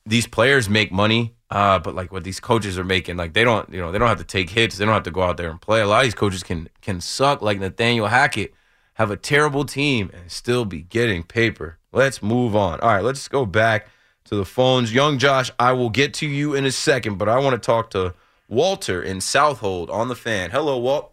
these 0.06 0.26
players 0.26 0.68
make 0.68 0.92
money 0.92 1.34
uh, 1.50 1.78
but 1.78 1.94
like 1.94 2.12
what 2.12 2.24
these 2.24 2.40
coaches 2.40 2.78
are 2.78 2.84
making, 2.84 3.16
like 3.16 3.32
they 3.32 3.44
don't, 3.44 3.68
you 3.72 3.80
know, 3.80 3.90
they 3.90 3.98
don't 3.98 4.08
have 4.08 4.18
to 4.18 4.24
take 4.24 4.50
hits. 4.50 4.76
They 4.76 4.84
don't 4.84 4.94
have 4.94 5.04
to 5.04 5.10
go 5.10 5.22
out 5.22 5.36
there 5.36 5.50
and 5.50 5.60
play. 5.60 5.80
A 5.80 5.86
lot 5.86 6.00
of 6.00 6.04
these 6.04 6.14
coaches 6.14 6.42
can 6.42 6.68
can 6.82 7.00
suck 7.00 7.40
like 7.42 7.58
Nathaniel 7.58 8.08
Hackett, 8.08 8.54
have 8.94 9.10
a 9.10 9.16
terrible 9.16 9.64
team 9.64 10.10
and 10.12 10.30
still 10.30 10.64
be 10.64 10.82
getting 10.82 11.22
paper. 11.22 11.78
Let's 11.92 12.22
move 12.22 12.54
on. 12.54 12.80
All 12.80 12.88
right, 12.88 13.02
let's 13.02 13.26
go 13.28 13.46
back 13.46 13.88
to 14.24 14.36
the 14.36 14.44
phones. 14.44 14.92
Young 14.92 15.18
Josh, 15.18 15.50
I 15.58 15.72
will 15.72 15.90
get 15.90 16.12
to 16.14 16.26
you 16.26 16.54
in 16.54 16.66
a 16.66 16.72
second, 16.72 17.16
but 17.16 17.28
I 17.28 17.38
want 17.38 17.54
to 17.54 17.64
talk 17.64 17.90
to 17.90 18.14
Walter 18.48 19.02
in 19.02 19.20
Southold 19.20 19.88
on 19.88 20.08
the 20.08 20.14
fan. 20.14 20.50
Hello, 20.50 20.78
Walt. 20.78 21.12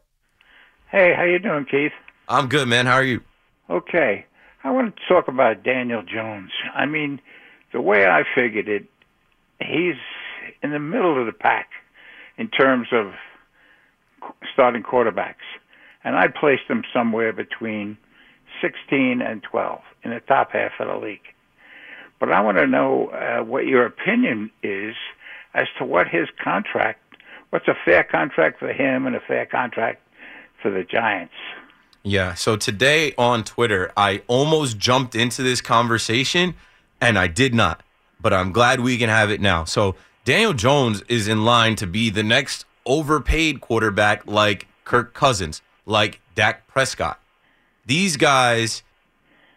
Hey, 0.91 1.13
how 1.15 1.23
you 1.23 1.39
doing, 1.39 1.65
Keith? 1.65 1.93
I'm 2.27 2.47
good, 2.47 2.67
man. 2.67 2.85
How 2.85 2.95
are 2.95 3.03
you? 3.03 3.21
Okay. 3.69 4.25
I 4.63 4.71
want 4.71 4.95
to 4.95 5.01
talk 5.07 5.27
about 5.27 5.63
Daniel 5.63 6.01
Jones. 6.01 6.51
I 6.73 6.85
mean, 6.85 7.21
the 7.71 7.81
way 7.81 8.05
I 8.05 8.23
figured 8.35 8.67
it, 8.67 8.85
he's 9.59 9.95
in 10.65 10.71
the 10.71 10.79
middle 10.79 11.19
of 11.19 11.25
the 11.25 11.31
pack 11.31 11.69
in 12.37 12.49
terms 12.49 12.87
of 12.91 13.13
starting 14.53 14.83
quarterbacks. 14.83 15.45
And 16.03 16.15
I 16.15 16.27
placed 16.27 16.63
him 16.67 16.83
somewhere 16.93 17.31
between 17.31 17.97
16 18.61 19.21
and 19.21 19.41
12 19.43 19.81
in 20.03 20.11
the 20.11 20.19
top 20.21 20.51
half 20.51 20.71
of 20.79 20.87
the 20.87 21.05
league. 21.05 21.21
But 22.19 22.31
I 22.31 22.41
want 22.41 22.57
to 22.57 22.67
know 22.67 23.09
uh, 23.09 23.43
what 23.43 23.65
your 23.65 23.85
opinion 23.85 24.51
is 24.63 24.95
as 25.53 25.67
to 25.77 25.85
what 25.85 26.07
his 26.07 26.27
contract, 26.43 26.99
what's 27.49 27.67
a 27.67 27.75
fair 27.85 28.03
contract 28.03 28.59
for 28.59 28.71
him 28.71 29.05
and 29.05 29.15
a 29.15 29.19
fair 29.19 29.45
contract 29.45 30.01
for 30.61 30.71
the 30.71 30.83
Giants. 30.83 31.33
Yeah. 32.03 32.35
So 32.35 32.55
today 32.55 33.13
on 33.17 33.43
Twitter, 33.43 33.91
I 33.97 34.21
almost 34.27 34.77
jumped 34.77 35.15
into 35.15 35.43
this 35.43 35.61
conversation 35.61 36.55
and 37.01 37.17
I 37.17 37.27
did 37.27 37.53
not, 37.53 37.83
but 38.21 38.33
I'm 38.33 38.51
glad 38.51 38.79
we 38.79 38.97
can 38.97 39.09
have 39.09 39.31
it 39.31 39.41
now. 39.41 39.65
So 39.65 39.95
Daniel 40.25 40.53
Jones 40.53 41.03
is 41.07 41.27
in 41.27 41.45
line 41.45 41.75
to 41.75 41.85
be 41.85 42.09
the 42.09 42.23
next 42.23 42.65
overpaid 42.83 43.61
quarterback 43.61 44.25
like 44.25 44.67
Kirk 44.83 45.13
Cousins, 45.13 45.61
like 45.85 46.19
Dak 46.33 46.65
Prescott. 46.65 47.19
These 47.85 48.17
guys, 48.17 48.81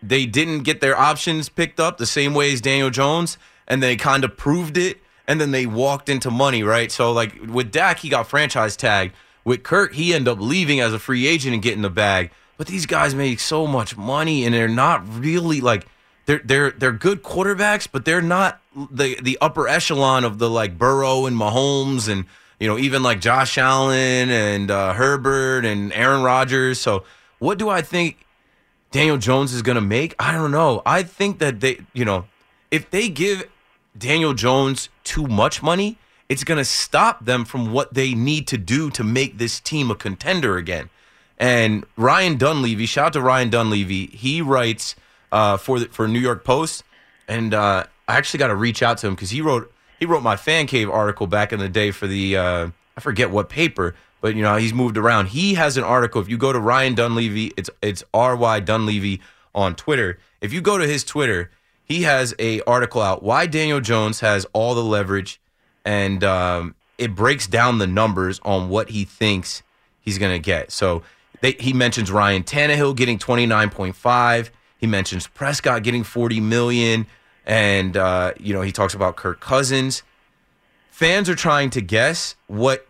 they 0.02 0.26
didn't 0.26 0.64
get 0.64 0.82
their 0.82 0.94
options 0.94 1.48
picked 1.48 1.80
up 1.80 1.96
the 1.96 2.04
same 2.04 2.34
way 2.34 2.52
as 2.52 2.60
Daniel 2.60 2.90
Jones, 2.90 3.38
and 3.66 3.82
they 3.82 3.96
kind 3.96 4.24
of 4.24 4.36
proved 4.36 4.76
it, 4.76 4.98
and 5.26 5.40
then 5.40 5.52
they 5.52 5.64
walked 5.64 6.10
into 6.10 6.30
money, 6.30 6.62
right? 6.62 6.92
So, 6.92 7.12
like 7.12 7.34
with 7.46 7.72
Dak, 7.72 8.00
he 8.00 8.10
got 8.10 8.28
franchise 8.28 8.76
tagged. 8.76 9.14
With 9.44 9.62
Kirk, 9.62 9.94
he 9.94 10.12
ended 10.12 10.30
up 10.30 10.38
leaving 10.38 10.80
as 10.80 10.92
a 10.92 10.98
free 10.98 11.26
agent 11.26 11.54
and 11.54 11.62
getting 11.62 11.80
the 11.80 11.88
bag. 11.88 12.30
But 12.58 12.66
these 12.66 12.84
guys 12.84 13.14
make 13.14 13.40
so 13.40 13.66
much 13.66 13.96
money, 13.96 14.44
and 14.44 14.54
they're 14.54 14.68
not 14.68 15.02
really 15.18 15.62
like 15.62 15.86
they're 16.26 16.42
they're 16.44 16.72
they're 16.72 16.92
good 16.92 17.22
quarterbacks, 17.22 17.88
but 17.90 18.04
they're 18.04 18.20
not 18.20 18.60
the 18.91 19.20
the 19.20 19.39
upper 19.41 19.68
echelon 19.68 20.24
of 20.24 20.39
the 20.39 20.49
like 20.49 20.79
Burrow 20.79 21.26
and 21.26 21.37
Mahomes 21.37 22.09
and 22.09 22.24
you 22.61 22.68
know 22.68 22.79
even 22.79 23.03
like 23.03 23.20
Josh 23.20 23.59
Allen 23.59 24.31
and 24.31 24.70
uh, 24.70 24.93
Herbert 24.93 25.64
and 25.64 25.93
Aaron 25.93 26.22
Rodgers. 26.22 26.81
So 26.81 27.05
what 27.39 27.59
do 27.59 27.68
I 27.68 27.83
think 27.83 28.26
Daniel 28.91 29.18
Jones 29.18 29.53
is 29.53 29.62
going 29.62 29.76
to 29.76 29.81
make? 29.81 30.14
I 30.18 30.33
don't 30.33 30.51
know. 30.51 30.83
I 30.85 31.03
think 31.03 31.39
that 31.39 31.61
they 31.61 31.81
you 31.93 32.05
know 32.05 32.26
if 32.70 32.91
they 32.91 33.09
give 33.09 33.49
Daniel 33.97 34.35
Jones 34.35 34.89
too 35.05 35.26
much 35.26 35.62
money, 35.62 35.99
it's 36.29 36.45
going 36.45 36.59
to 36.59 36.64
stop 36.64 37.24
them 37.24 37.45
from 37.45 37.72
what 37.72 37.95
they 37.95 38.14
need 38.14 38.47
to 38.49 38.59
do 38.59 38.91
to 38.91 39.03
make 39.03 39.39
this 39.39 39.61
team 39.61 39.91
a 39.91 39.95
contender 39.95 40.57
again. 40.57 40.91
And 41.39 41.87
Ryan 41.97 42.37
Dunleavy, 42.37 42.87
shout 42.87 43.07
out 43.07 43.12
to 43.14 43.22
Ryan 43.22 43.51
Dunleavy, 43.51 44.07
he 44.07 44.43
writes 44.43 44.97
uh, 45.31 45.57
for 45.57 45.81
the, 45.81 45.87
for 45.87 46.09
New 46.09 46.18
York 46.18 46.45
Post, 46.45 46.83
and 47.29 47.55
uh, 47.55 47.85
I 48.09 48.16
actually 48.16 48.38
got 48.38 48.48
to 48.48 48.56
reach 48.56 48.82
out 48.82 48.98
to 48.98 49.06
him 49.06 49.14
because 49.14 49.30
he 49.30 49.42
wrote 49.42 49.72
he 50.00 50.06
wrote 50.06 50.22
my 50.22 50.36
fan 50.36 50.66
cave 50.66 50.88
article 50.88 51.26
back 51.26 51.52
in 51.52 51.61
the 51.61 51.68
day 51.68 51.90
for 51.90 52.06
the 52.06 52.36
uh, 52.36 52.68
I 52.96 53.00
forget 53.00 53.30
what 53.30 53.48
paper, 53.48 53.94
but 54.20 54.34
you 54.34 54.42
know 54.42 54.56
he's 54.56 54.72
moved 54.72 54.96
around. 54.96 55.26
He 55.26 55.54
has 55.54 55.76
an 55.76 55.84
article. 55.84 56.20
If 56.20 56.28
you 56.28 56.38
go 56.38 56.52
to 56.52 56.59
Ryan 56.59 56.94
Dunleavy, 56.94 57.52
it's 57.56 57.68
it's 57.82 58.02
R 58.14 58.34
Y 58.34 58.61
Dunleavy 58.61 59.20
on 59.54 59.74
Twitter. 59.74 60.18
If 60.40 60.52
you 60.52 60.61
go 60.61 60.78
to 60.78 60.86
his 60.86 61.04
Twitter, 61.04 61.50
he 61.84 62.02
has 62.02 62.34
a 62.38 62.61
article 62.62 63.02
out 63.02 63.22
why 63.22 63.46
Daniel 63.46 63.80
Jones 63.80 64.20
has 64.20 64.46
all 64.52 64.74
the 64.74 64.82
leverage, 64.84 65.40
and 65.84 66.24
um, 66.24 66.74
it 66.96 67.14
breaks 67.14 67.46
down 67.46 67.78
the 67.78 67.86
numbers 67.86 68.40
on 68.42 68.70
what 68.70 68.90
he 68.90 69.04
thinks 69.04 69.62
he's 70.00 70.16
going 70.16 70.32
to 70.32 70.38
get. 70.44 70.72
So 70.72 71.02
they, 71.40 71.52
he 71.52 71.72
mentions 71.72 72.11
Ryan 72.11 72.42
Tannehill 72.42 72.96
getting 72.96 73.18
twenty 73.18 73.44
nine 73.44 73.68
point 73.68 73.96
five. 73.96 74.50
He 74.78 74.86
mentions 74.86 75.26
Prescott 75.26 75.82
getting 75.82 76.04
40 76.04 76.38
million 76.38 77.06
and 77.49 77.96
uh, 77.96 78.34
you 78.38 78.53
know, 78.53 78.61
he 78.61 78.70
talks 78.70 78.94
about 78.94 79.16
Kirk 79.16 79.40
Cousins. 79.40 80.05
Fans 80.90 81.28
are 81.28 81.34
trying 81.34 81.70
to 81.70 81.80
guess 81.80 82.36
what 82.46 82.86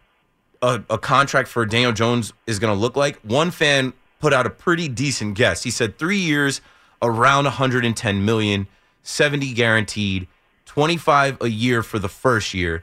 a, 0.61 0.83
a 0.91 0.99
contract 0.99 1.49
for 1.49 1.65
Daniel 1.65 1.93
Jones 1.93 2.33
is 2.47 2.59
going 2.59 2.75
to 2.75 2.79
look 2.79 2.97
like. 2.97 3.19
One 3.21 3.53
fan 3.53 3.93
put 4.19 4.35
out 4.35 4.45
a 4.47 4.51
pretty 4.51 4.89
decent 4.89 5.37
guess. 5.37 5.63
He 5.63 5.71
said 5.71 5.99
3 5.99 6.19
years 6.19 6.61
around 7.01 7.45
110 7.45 8.25
million, 8.25 8.67
70 9.05 9.53
guaranteed, 9.55 10.27
25 10.67 11.41
a 11.41 11.49
year 11.49 11.83
for 11.83 12.01
the 12.01 12.09
first 12.09 12.53
year, 12.53 12.83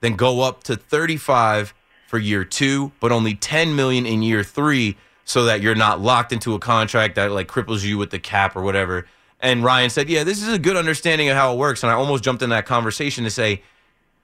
then 0.00 0.14
go 0.14 0.42
up 0.42 0.62
to 0.64 0.76
35 0.76 1.74
for 2.06 2.18
year 2.18 2.44
2, 2.44 2.92
but 3.00 3.10
only 3.10 3.34
10 3.34 3.74
million 3.74 4.06
in 4.06 4.22
year 4.22 4.44
3 4.44 4.96
so 5.24 5.44
that 5.44 5.60
you're 5.60 5.74
not 5.74 6.00
locked 6.00 6.32
into 6.32 6.54
a 6.54 6.58
contract 6.58 7.16
that 7.16 7.32
like 7.32 7.48
cripples 7.48 7.84
you 7.84 7.98
with 7.98 8.10
the 8.10 8.18
cap 8.18 8.54
or 8.54 8.62
whatever. 8.62 9.06
And 9.40 9.62
Ryan 9.62 9.90
said, 9.90 10.08
"Yeah, 10.08 10.24
this 10.24 10.42
is 10.42 10.52
a 10.52 10.58
good 10.58 10.76
understanding 10.76 11.28
of 11.28 11.36
how 11.36 11.52
it 11.52 11.58
works." 11.58 11.82
And 11.82 11.90
I 11.90 11.94
almost 11.94 12.24
jumped 12.24 12.42
in 12.42 12.50
that 12.50 12.66
conversation 12.66 13.24
to 13.24 13.30
say, 13.30 13.62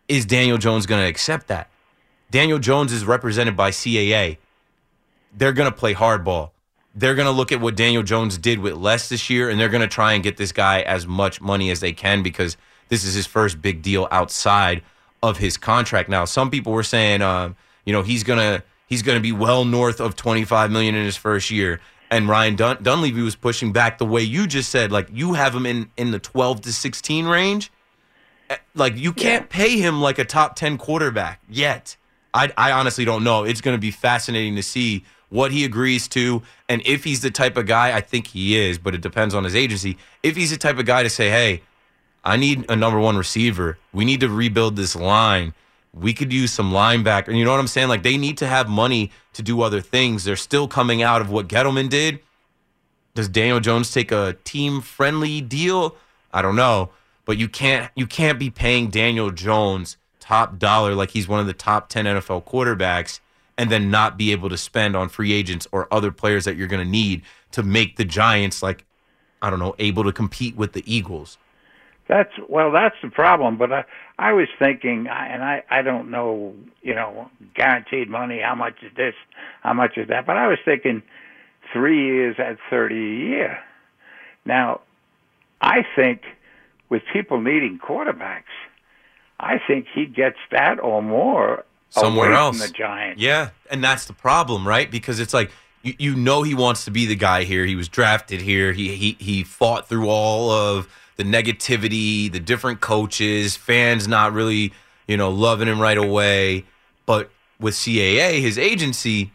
"Is 0.09 0.27
Daniel 0.27 0.59
Jones 0.59 0.87
going 0.87 1.03
to 1.03 1.09
accept 1.09 1.47
that?" 1.49 1.71
Daniel 2.31 2.59
Jones 2.59 2.93
is 2.93 3.05
represented 3.05 3.57
by 3.57 3.71
CAA. 3.71 4.39
They're 5.37 5.53
going 5.53 5.71
to 5.71 5.77
play 5.77 5.95
hardball. 5.95 6.51
They're 6.95 7.15
going 7.15 7.27
to 7.27 7.33
look 7.33 7.53
at 7.53 7.61
what 7.61 7.77
Daniel 7.77 8.03
Jones 8.03 8.39
did 8.39 8.61
with 8.61 8.75
less 8.75 9.09
this 9.09 9.29
year, 9.29 9.51
and 9.51 9.59
they're 9.59 9.69
going 9.69 9.83
to 9.83 9.89
try 9.89 10.13
and 10.13 10.23
get 10.23 10.37
this 10.37 10.53
guy 10.53 10.81
as 10.83 11.07
much 11.07 11.41
money 11.41 11.71
as 11.71 11.81
they 11.81 11.93
can 11.93 12.23
because 12.23 12.57
this 12.89 13.05
is 13.05 13.15
his 13.15 13.27
first 13.27 13.61
big 13.61 13.83
deal 13.83 14.07
outside 14.11 14.83
of 15.23 15.39
his 15.39 15.57
contract. 15.57 16.09
Now, 16.09 16.25
some 16.25 16.51
people 16.51 16.73
were 16.73 16.83
saying, 16.83 17.23
uh, 17.23 17.55
you 17.85 17.93
know, 17.93 18.03
he's 18.03 18.23
going 18.23 18.39
to 18.39 18.65
he's 18.87 19.03
going 19.03 19.17
to 19.17 19.23
be 19.23 19.33
well 19.33 19.65
north 19.65 20.01
of 20.01 20.15
25 20.17 20.71
million 20.71 20.95
in 20.95 21.05
his 21.05 21.17
first 21.17 21.51
year. 21.51 21.81
And 22.15 22.29
Ryan 22.29 22.55
Dun- 22.55 22.81
Dunleavy 22.81 23.23
was 23.23 23.35
pushing 23.35 23.73
back 23.73 23.99
the 23.99 24.07
way 24.07 24.23
you 24.23 24.47
just 24.47 24.71
said, 24.71 24.93
like 24.93 25.09
you 25.13 25.33
have 25.33 25.53
him 25.53 25.67
in 25.67 25.91
in 25.97 26.13
the 26.13 26.21
12 26.21 26.61
to 26.61 26.73
16 26.73 27.27
range. 27.27 27.73
Eh, 28.51 28.57
Like 28.77 28.97
you 28.97 29.13
can't 29.13 29.51
pay 29.51 29.79
him 29.81 30.01
like 30.01 30.21
a 30.21 30.25
top 30.25 30.55
10 30.55 30.79
quarterback 30.79 31.41
yet. 31.49 31.97
I, 32.33 32.53
I 32.57 32.71
honestly 32.71 33.05
don't 33.05 33.25
know. 33.25 33.43
It's 33.43 33.61
going 33.61 33.77
to 33.77 33.81
be 33.81 33.91
fascinating 33.91 34.55
to 34.55 34.63
see 34.63 35.05
what 35.29 35.51
he 35.51 35.65
agrees 35.65 36.07
to 36.09 36.43
and 36.69 36.83
if 36.87 37.03
he's 37.03 37.21
the 37.21 37.33
type 37.33 37.57
of 37.57 37.67
guy. 37.67 37.97
I 37.97 38.01
think 38.01 38.29
he 38.29 38.57
is, 38.57 38.79
but 38.79 38.95
it 38.95 39.01
depends 39.01 39.35
on 39.35 39.43
his 39.43 39.57
agency. 39.57 39.99
If 40.23 40.37
he's 40.37 40.53
the 40.53 40.57
type 40.57 40.79
of 40.79 40.87
guy 40.87 41.03
to 41.03 41.11
say, 41.11 41.31
"Hey, 41.31 41.63
I 42.23 42.37
need 42.37 42.65
a 42.69 42.77
number 42.77 43.01
one 43.01 43.17
receiver. 43.17 43.77
We 43.93 44.05
need 44.05 44.21
to 44.21 44.29
rebuild 44.29 44.77
this 44.77 44.95
line." 44.95 45.53
We 45.95 46.13
could 46.13 46.33
use 46.33 46.53
some 46.53 46.73
linebacker. 46.73 47.29
And 47.29 47.39
You 47.39 47.45
know 47.45 47.53
what 47.53 47.61
I'm 47.61 47.67
saying? 47.67 47.89
Like 47.89 48.03
they 48.03 48.17
need 48.17 48.39
to 48.39 48.47
have 48.47 48.69
money 48.69 49.11
to 49.35 49.43
do 49.43 49.61
other 49.63 49.81
things. 49.81 50.25
They're 50.25 50.37
still 50.37 50.69
coming 50.69 51.03
out 51.03 51.21
of 51.21 51.31
what 51.31 51.49
Gettleman 51.49 51.89
did. 51.89 52.21
Does 53.15 53.29
Daniel 53.29 53.61
Jones 53.61 53.93
take 53.93 54.11
a 54.11 54.37
team 54.45 54.81
friendly 54.81 55.41
deal? 55.41 55.97
I 56.33 56.43
don't 56.43 56.57
know, 56.57 56.91
but 57.25 57.39
you 57.39 57.49
can't 57.49 57.91
you 57.95 58.07
can't 58.07 58.39
be 58.39 58.51
paying 58.51 58.91
Daniel 58.91 59.31
Jones 59.31 59.97
top 60.19 60.59
dollar 60.59 60.95
like 60.95 61.11
he's 61.11 61.29
one 61.29 61.39
of 61.39 61.47
the 61.47 61.53
top 61.53 61.89
10 61.91 62.07
NFL 62.07 62.45
quarterbacks 62.45 63.21
and 63.57 63.71
then 63.71 63.91
not 63.91 64.17
be 64.17 64.33
able 64.33 64.49
to 64.49 64.57
spend 64.57 64.97
on 64.97 65.09
free 65.09 65.33
agents 65.33 65.69
or 65.71 65.87
other 65.93 66.11
players 66.11 66.45
that 66.47 66.57
you're 66.57 66.67
going 66.67 66.85
to 66.85 66.91
need 66.91 67.23
to 67.53 67.63
make 67.63 67.97
the 67.97 68.05
Giants 68.05 68.63
like 68.63 68.85
I 69.41 69.51
don't 69.51 69.59
know, 69.59 69.75
able 69.79 70.05
to 70.05 70.13
compete 70.13 70.57
with 70.57 70.73
the 70.73 70.83
Eagles. 70.93 71.37
That's 72.09 72.33
well, 72.49 72.73
that's 72.73 72.97
the 73.03 73.11
problem. 73.11 73.59
But 73.59 73.73
I, 73.73 73.85
I 74.19 74.33
was 74.33 74.49
thinking, 74.59 75.07
and 75.09 75.43
I, 75.43 75.65
I 75.69 75.83
don't 75.83 76.11
know, 76.11 76.55
you 76.83 76.95
know, 76.95 77.31
guaranteed 77.55 78.09
money. 78.09 78.41
How 78.41 78.55
much 78.55 78.77
is 78.83 78.93
this? 78.97 79.15
How 79.63 79.73
much 79.73 79.97
is 79.97 80.09
that? 80.09 80.25
But 80.25 80.37
I 80.37 80.47
was 80.47 80.59
thinking, 80.65 81.03
three 81.73 82.07
years 82.07 82.37
at 82.39 82.59
thirty 82.71 82.95
a 82.95 83.29
year. 83.29 83.59
Now, 84.45 84.83
I 85.61 85.85
think 85.97 86.23
with 86.89 87.03
people 87.13 87.41
needing 87.41 87.79
quarterbacks, 87.79 88.43
I 89.41 89.59
think 89.67 89.87
he 89.93 90.07
gets 90.07 90.39
that 90.53 90.79
or 90.79 91.03
more 91.03 91.65
somewhere 91.91 92.33
else. 92.33 92.59
from 92.59 92.69
the 92.69 92.73
Giants. 92.73 93.21
Yeah, 93.21 93.51
and 93.71 93.83
that's 93.83 94.05
the 94.05 94.13
problem, 94.13 94.67
right? 94.67 94.91
Because 94.91 95.19
it's 95.19 95.35
like 95.35 95.51
you, 95.83 95.95
you 95.99 96.15
know 96.15 96.43
he 96.43 96.55
wants 96.55 96.85
to 96.85 96.91
be 96.91 97.07
the 97.07 97.17
guy 97.17 97.45
here. 97.45 97.65
He 97.67 97.75
was 97.75 97.89
drafted 97.89 98.41
here. 98.41 98.73
He 98.73 98.95
he 98.95 99.17
he 99.19 99.43
fought 99.43 99.89
through 99.89 100.09
all 100.09 100.51
of 100.51 100.89
the 101.17 101.25
negativity, 101.25 102.31
the 102.31 102.41
different 102.41 102.81
coaches, 102.81 103.57
fans 103.57 104.09
not 104.09 104.33
really, 104.33 104.73
you 105.07 105.17
know, 105.17 105.31
loving 105.31 105.69
him 105.69 105.81
right 105.81 105.99
away. 105.99 106.65
But 107.07 107.31
with 107.61 107.75
CAA, 107.75 108.41
his 108.41 108.59
agency, 108.59 109.31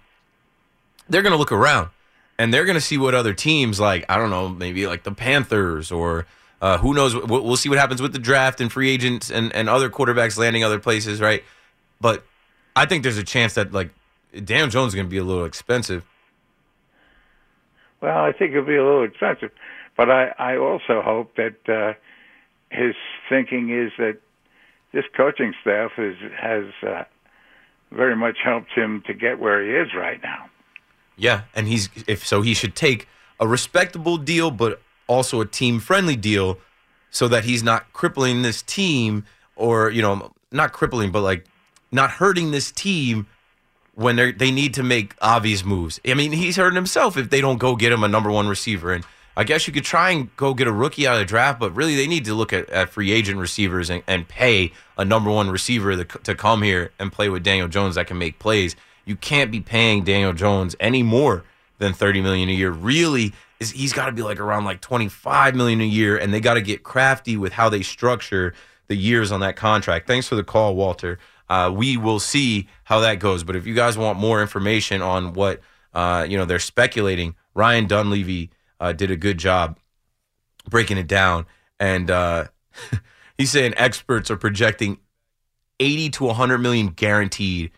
they're 1.07 1.21
going 1.21 1.31
to 1.31 1.37
look 1.37 1.51
around 1.51 1.89
and 2.37 2.53
they're 2.53 2.65
going 2.65 2.75
to 2.75 2.81
see 2.81 2.97
what 2.97 3.13
other 3.13 3.33
teams 3.33 3.79
like, 3.79 4.05
I 4.09 4.17
don't 4.17 4.29
know, 4.29 4.49
maybe 4.49 4.87
like 4.87 5.03
the 5.03 5.11
Panthers 5.11 5.91
or 5.91 6.25
uh, 6.61 6.77
who 6.77 6.93
knows. 6.93 7.15
We'll, 7.15 7.43
we'll 7.43 7.57
see 7.57 7.69
what 7.69 7.77
happens 7.77 8.01
with 8.01 8.13
the 8.13 8.19
draft 8.19 8.61
and 8.61 8.71
free 8.71 8.89
agents 8.89 9.29
and, 9.29 9.53
and 9.53 9.69
other 9.69 9.89
quarterbacks 9.89 10.37
landing 10.37 10.63
other 10.63 10.79
places, 10.79 11.21
right? 11.21 11.43
But 12.01 12.23
I 12.75 12.85
think 12.85 13.03
there's 13.03 13.17
a 13.17 13.23
chance 13.23 13.55
that 13.55 13.73
like 13.73 13.89
Dan 14.43 14.69
Jones 14.69 14.89
is 14.89 14.95
going 14.95 15.07
to 15.07 15.11
be 15.11 15.17
a 15.17 15.23
little 15.23 15.45
expensive. 15.45 16.05
Well, 18.01 18.17
I 18.17 18.31
think 18.31 18.51
it'll 18.51 18.63
be 18.63 18.77
a 18.77 18.83
little 18.83 19.03
expensive, 19.03 19.51
but 19.99 20.09
I, 20.09 20.33
I 20.39 20.55
also 20.55 21.01
hope 21.01 21.35
that 21.35 21.57
uh, 21.67 21.91
his 22.71 22.95
thinking 23.27 23.69
is 23.69 23.91
that 23.97 24.17
this 24.93 25.03
coaching 25.17 25.53
staff 25.59 25.91
is, 25.97 26.15
has 26.41 26.63
uh, 26.87 27.03
very 27.91 28.15
much 28.15 28.37
helped 28.41 28.71
him 28.71 29.03
to 29.07 29.13
get 29.13 29.39
where 29.39 29.61
he 29.61 29.71
is 29.71 29.93
right 29.93 30.23
now. 30.23 30.49
Yeah, 31.17 31.41
and 31.53 31.67
he's 31.67 31.89
if 32.07 32.25
so 32.25 32.41
he 32.41 32.53
should 32.53 32.77
take 32.77 33.09
a 33.41 33.47
respectable 33.47 34.15
deal, 34.15 34.51
but 34.51 34.81
also 35.07 35.41
a 35.41 35.45
team 35.45 35.81
friendly 35.81 36.15
deal, 36.15 36.59
so 37.11 37.27
that 37.27 37.43
he's 37.43 37.61
not 37.61 37.91
crippling 37.91 38.41
this 38.41 38.61
team, 38.61 39.25
or 39.57 39.89
you 39.89 40.01
know, 40.01 40.31
not 40.49 40.71
crippling, 40.71 41.11
but 41.11 41.23
like 41.23 41.45
not 41.91 42.09
hurting 42.09 42.51
this 42.51 42.71
team 42.71 43.27
when 43.95 44.15
they 44.15 44.31
they 44.31 44.49
need 44.49 44.73
to 44.75 44.83
make 44.83 45.13
obvious 45.21 45.65
moves. 45.65 45.99
I 46.07 46.13
mean, 46.13 46.31
he's 46.31 46.55
hurting 46.55 46.77
himself 46.77 47.17
if 47.17 47.29
they 47.29 47.41
don't 47.41 47.57
go 47.57 47.75
get 47.75 47.91
him 47.91 48.01
a 48.01 48.07
number 48.07 48.31
one 48.31 48.47
receiver. 48.47 48.93
And 48.93 49.03
I 49.39 49.45
guess 49.45 49.67
you 49.67 49.71
could 49.71 49.85
try 49.85 50.09
and 50.09 50.35
go 50.35 50.53
get 50.53 50.67
a 50.67 50.71
rookie 50.73 51.07
out 51.07 51.13
of 51.13 51.19
the 51.19 51.25
draft, 51.25 51.61
but 51.61 51.73
really 51.73 51.95
they 51.95 52.07
need 52.07 52.25
to 52.25 52.33
look 52.33 52.51
at, 52.51 52.69
at 52.71 52.89
free 52.89 53.13
agent 53.13 53.39
receivers 53.39 53.89
and, 53.89 54.03
and 54.05 54.27
pay 54.27 54.73
a 54.97 55.05
number 55.05 55.31
one 55.31 55.49
receiver 55.49 55.95
to, 55.95 56.03
to 56.03 56.35
come 56.35 56.61
here 56.61 56.91
and 56.99 57.09
play 57.09 57.29
with 57.29 57.41
Daniel 57.41 57.69
Jones 57.69 57.95
that 57.95 58.05
can 58.05 58.17
make 58.17 58.37
plays. 58.37 58.75
You 59.05 59.15
can't 59.15 59.49
be 59.49 59.61
paying 59.61 60.03
Daniel 60.03 60.33
Jones 60.33 60.75
any 60.81 61.03
more 61.03 61.45
than 61.77 61.93
30 61.93 62.19
million 62.19 62.49
a 62.49 62.51
year. 62.51 62.69
Really, 62.69 63.31
is 63.61 63.71
he's 63.71 63.93
got 63.93 64.07
to 64.07 64.11
be 64.11 64.23
like 64.23 64.41
around 64.41 64.65
like 64.65 64.81
25 64.81 65.55
million 65.55 65.79
a 65.79 65.85
year, 65.85 66.17
and 66.17 66.33
they 66.33 66.41
got 66.41 66.55
to 66.55 66.61
get 66.61 66.83
crafty 66.83 67.37
with 67.37 67.53
how 67.53 67.69
they 67.69 67.81
structure 67.81 68.53
the 68.89 68.95
years 68.97 69.31
on 69.31 69.39
that 69.39 69.55
contract. 69.55 70.05
Thanks 70.05 70.27
for 70.27 70.35
the 70.35 70.43
call, 70.43 70.75
Walter. 70.75 71.17
Uh, 71.47 71.71
we 71.73 71.95
will 71.95 72.19
see 72.19 72.67
how 72.83 72.99
that 72.99 73.19
goes. 73.19 73.45
But 73.45 73.55
if 73.55 73.65
you 73.65 73.73
guys 73.73 73.97
want 73.97 74.19
more 74.19 74.41
information 74.41 75.01
on 75.01 75.31
what 75.31 75.61
uh, 75.93 76.25
you 76.27 76.37
know 76.37 76.43
they're 76.43 76.59
speculating, 76.59 77.35
Ryan 77.53 77.87
Dunleavy 77.87 78.49
uh, 78.79 78.93
did 78.93 79.11
a 79.11 79.15
good 79.15 79.37
job 79.37 79.77
breaking 80.69 80.97
it 80.97 81.07
down, 81.07 81.45
and 81.79 82.09
uh, 82.11 82.45
he's 83.37 83.51
saying 83.51 83.73
experts 83.77 84.29
are 84.29 84.37
projecting 84.37 84.99
80 85.79 86.09
to 86.11 86.23
100 86.25 86.57
million 86.57 86.87
guaranteed 86.87 87.71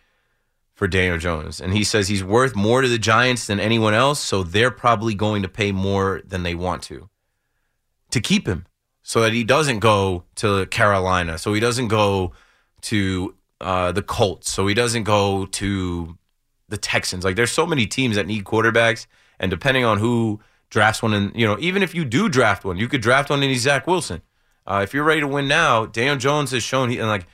for 0.74 0.88
Daniel 0.88 1.18
Jones. 1.18 1.60
And 1.60 1.72
he 1.72 1.84
says 1.84 2.08
he's 2.08 2.24
worth 2.24 2.56
more 2.56 2.82
to 2.82 2.88
the 2.88 2.98
Giants 2.98 3.46
than 3.46 3.60
anyone 3.60 3.94
else, 3.94 4.20
so 4.20 4.42
they're 4.42 4.70
probably 4.70 5.14
going 5.14 5.42
to 5.42 5.48
pay 5.48 5.72
more 5.72 6.22
than 6.26 6.42
they 6.42 6.54
want 6.54 6.82
to 6.84 7.08
to 8.10 8.20
keep 8.20 8.46
him 8.46 8.66
so 9.02 9.20
that 9.22 9.32
he 9.32 9.42
doesn't 9.42 9.80
go 9.80 10.24
to 10.36 10.66
Carolina, 10.66 11.38
so 11.38 11.54
he 11.54 11.60
doesn't 11.60 11.88
go 11.88 12.32
to 12.82 13.34
uh, 13.60 13.92
the 13.92 14.02
Colts, 14.02 14.50
so 14.50 14.66
he 14.66 14.74
doesn't 14.74 15.04
go 15.04 15.46
to 15.46 16.16
the 16.68 16.76
Texans. 16.76 17.24
Like 17.24 17.36
there's 17.36 17.52
so 17.52 17.66
many 17.66 17.86
teams 17.86 18.16
that 18.16 18.26
need 18.26 18.44
quarterbacks, 18.44 19.06
and 19.38 19.50
depending 19.50 19.84
on 19.84 19.98
who 19.98 20.40
drafts 20.72 21.02
one, 21.02 21.12
and 21.12 21.36
you 21.36 21.46
know, 21.46 21.56
even 21.60 21.82
if 21.82 21.94
you 21.94 22.04
do 22.04 22.28
draft 22.28 22.64
one, 22.64 22.78
you 22.78 22.88
could 22.88 23.02
draft 23.02 23.30
one 23.30 23.42
in 23.42 23.58
Zach 23.58 23.86
Wilson. 23.86 24.22
Uh, 24.66 24.80
if 24.82 24.94
you're 24.94 25.04
ready 25.04 25.20
to 25.20 25.28
win 25.28 25.46
now, 25.46 25.86
Daniel 25.86 26.16
Jones 26.16 26.50
has 26.52 26.62
shown 26.62 26.88
he 26.88 26.98
and 26.98 27.08
like 27.08 27.26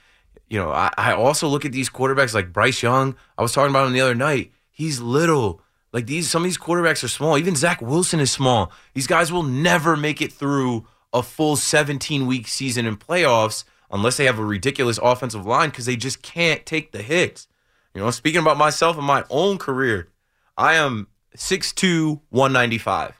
you 0.49 0.59
know, 0.59 0.71
I, 0.71 0.91
I 0.97 1.13
also 1.13 1.47
look 1.47 1.65
at 1.65 1.73
these 1.73 1.91
quarterbacks 1.91 2.35
like 2.35 2.53
Bryce 2.53 2.83
Young. 2.83 3.15
I 3.37 3.43
was 3.43 3.53
talking 3.53 3.71
about 3.71 3.87
him 3.87 3.93
the 3.93 4.01
other 4.01 4.15
night. 4.15 4.53
He's 4.71 5.01
little. 5.01 5.61
Like 5.93 6.07
these, 6.07 6.31
some 6.31 6.43
of 6.43 6.45
these 6.45 6.59
quarterbacks 6.59 7.05
are 7.05 7.09
small. 7.09 7.39
Even 7.39 7.55
Zach 7.55 7.81
Wilson 7.81 8.21
is 8.21 8.31
small. 8.31 8.73
These 8.95 9.07
guys 9.07 9.31
will 9.31 9.43
never 9.43 9.97
make 9.97 10.21
it 10.23 10.33
through 10.33 10.87
a 11.13 11.23
full 11.23 11.57
17 11.57 12.27
week 12.27 12.49
season 12.49 12.87
in 12.87 12.97
playoffs 12.97 13.65
unless 13.91 14.17
they 14.17 14.25
have 14.25 14.39
a 14.39 14.45
ridiculous 14.45 14.99
offensive 15.03 15.47
line 15.47 15.71
because 15.71 15.87
they 15.87 15.97
just 15.97 16.23
can't 16.23 16.65
take 16.67 16.93
the 16.93 17.03
hits. 17.03 17.47
You 17.95 18.03
know, 18.03 18.11
speaking 18.11 18.41
about 18.41 18.57
myself 18.57 18.97
and 18.97 19.07
my 19.07 19.25
own 19.31 19.59
career, 19.59 20.09
I 20.57 20.75
am 20.75 21.09
6'2, 21.37 22.21
195. 22.31 23.18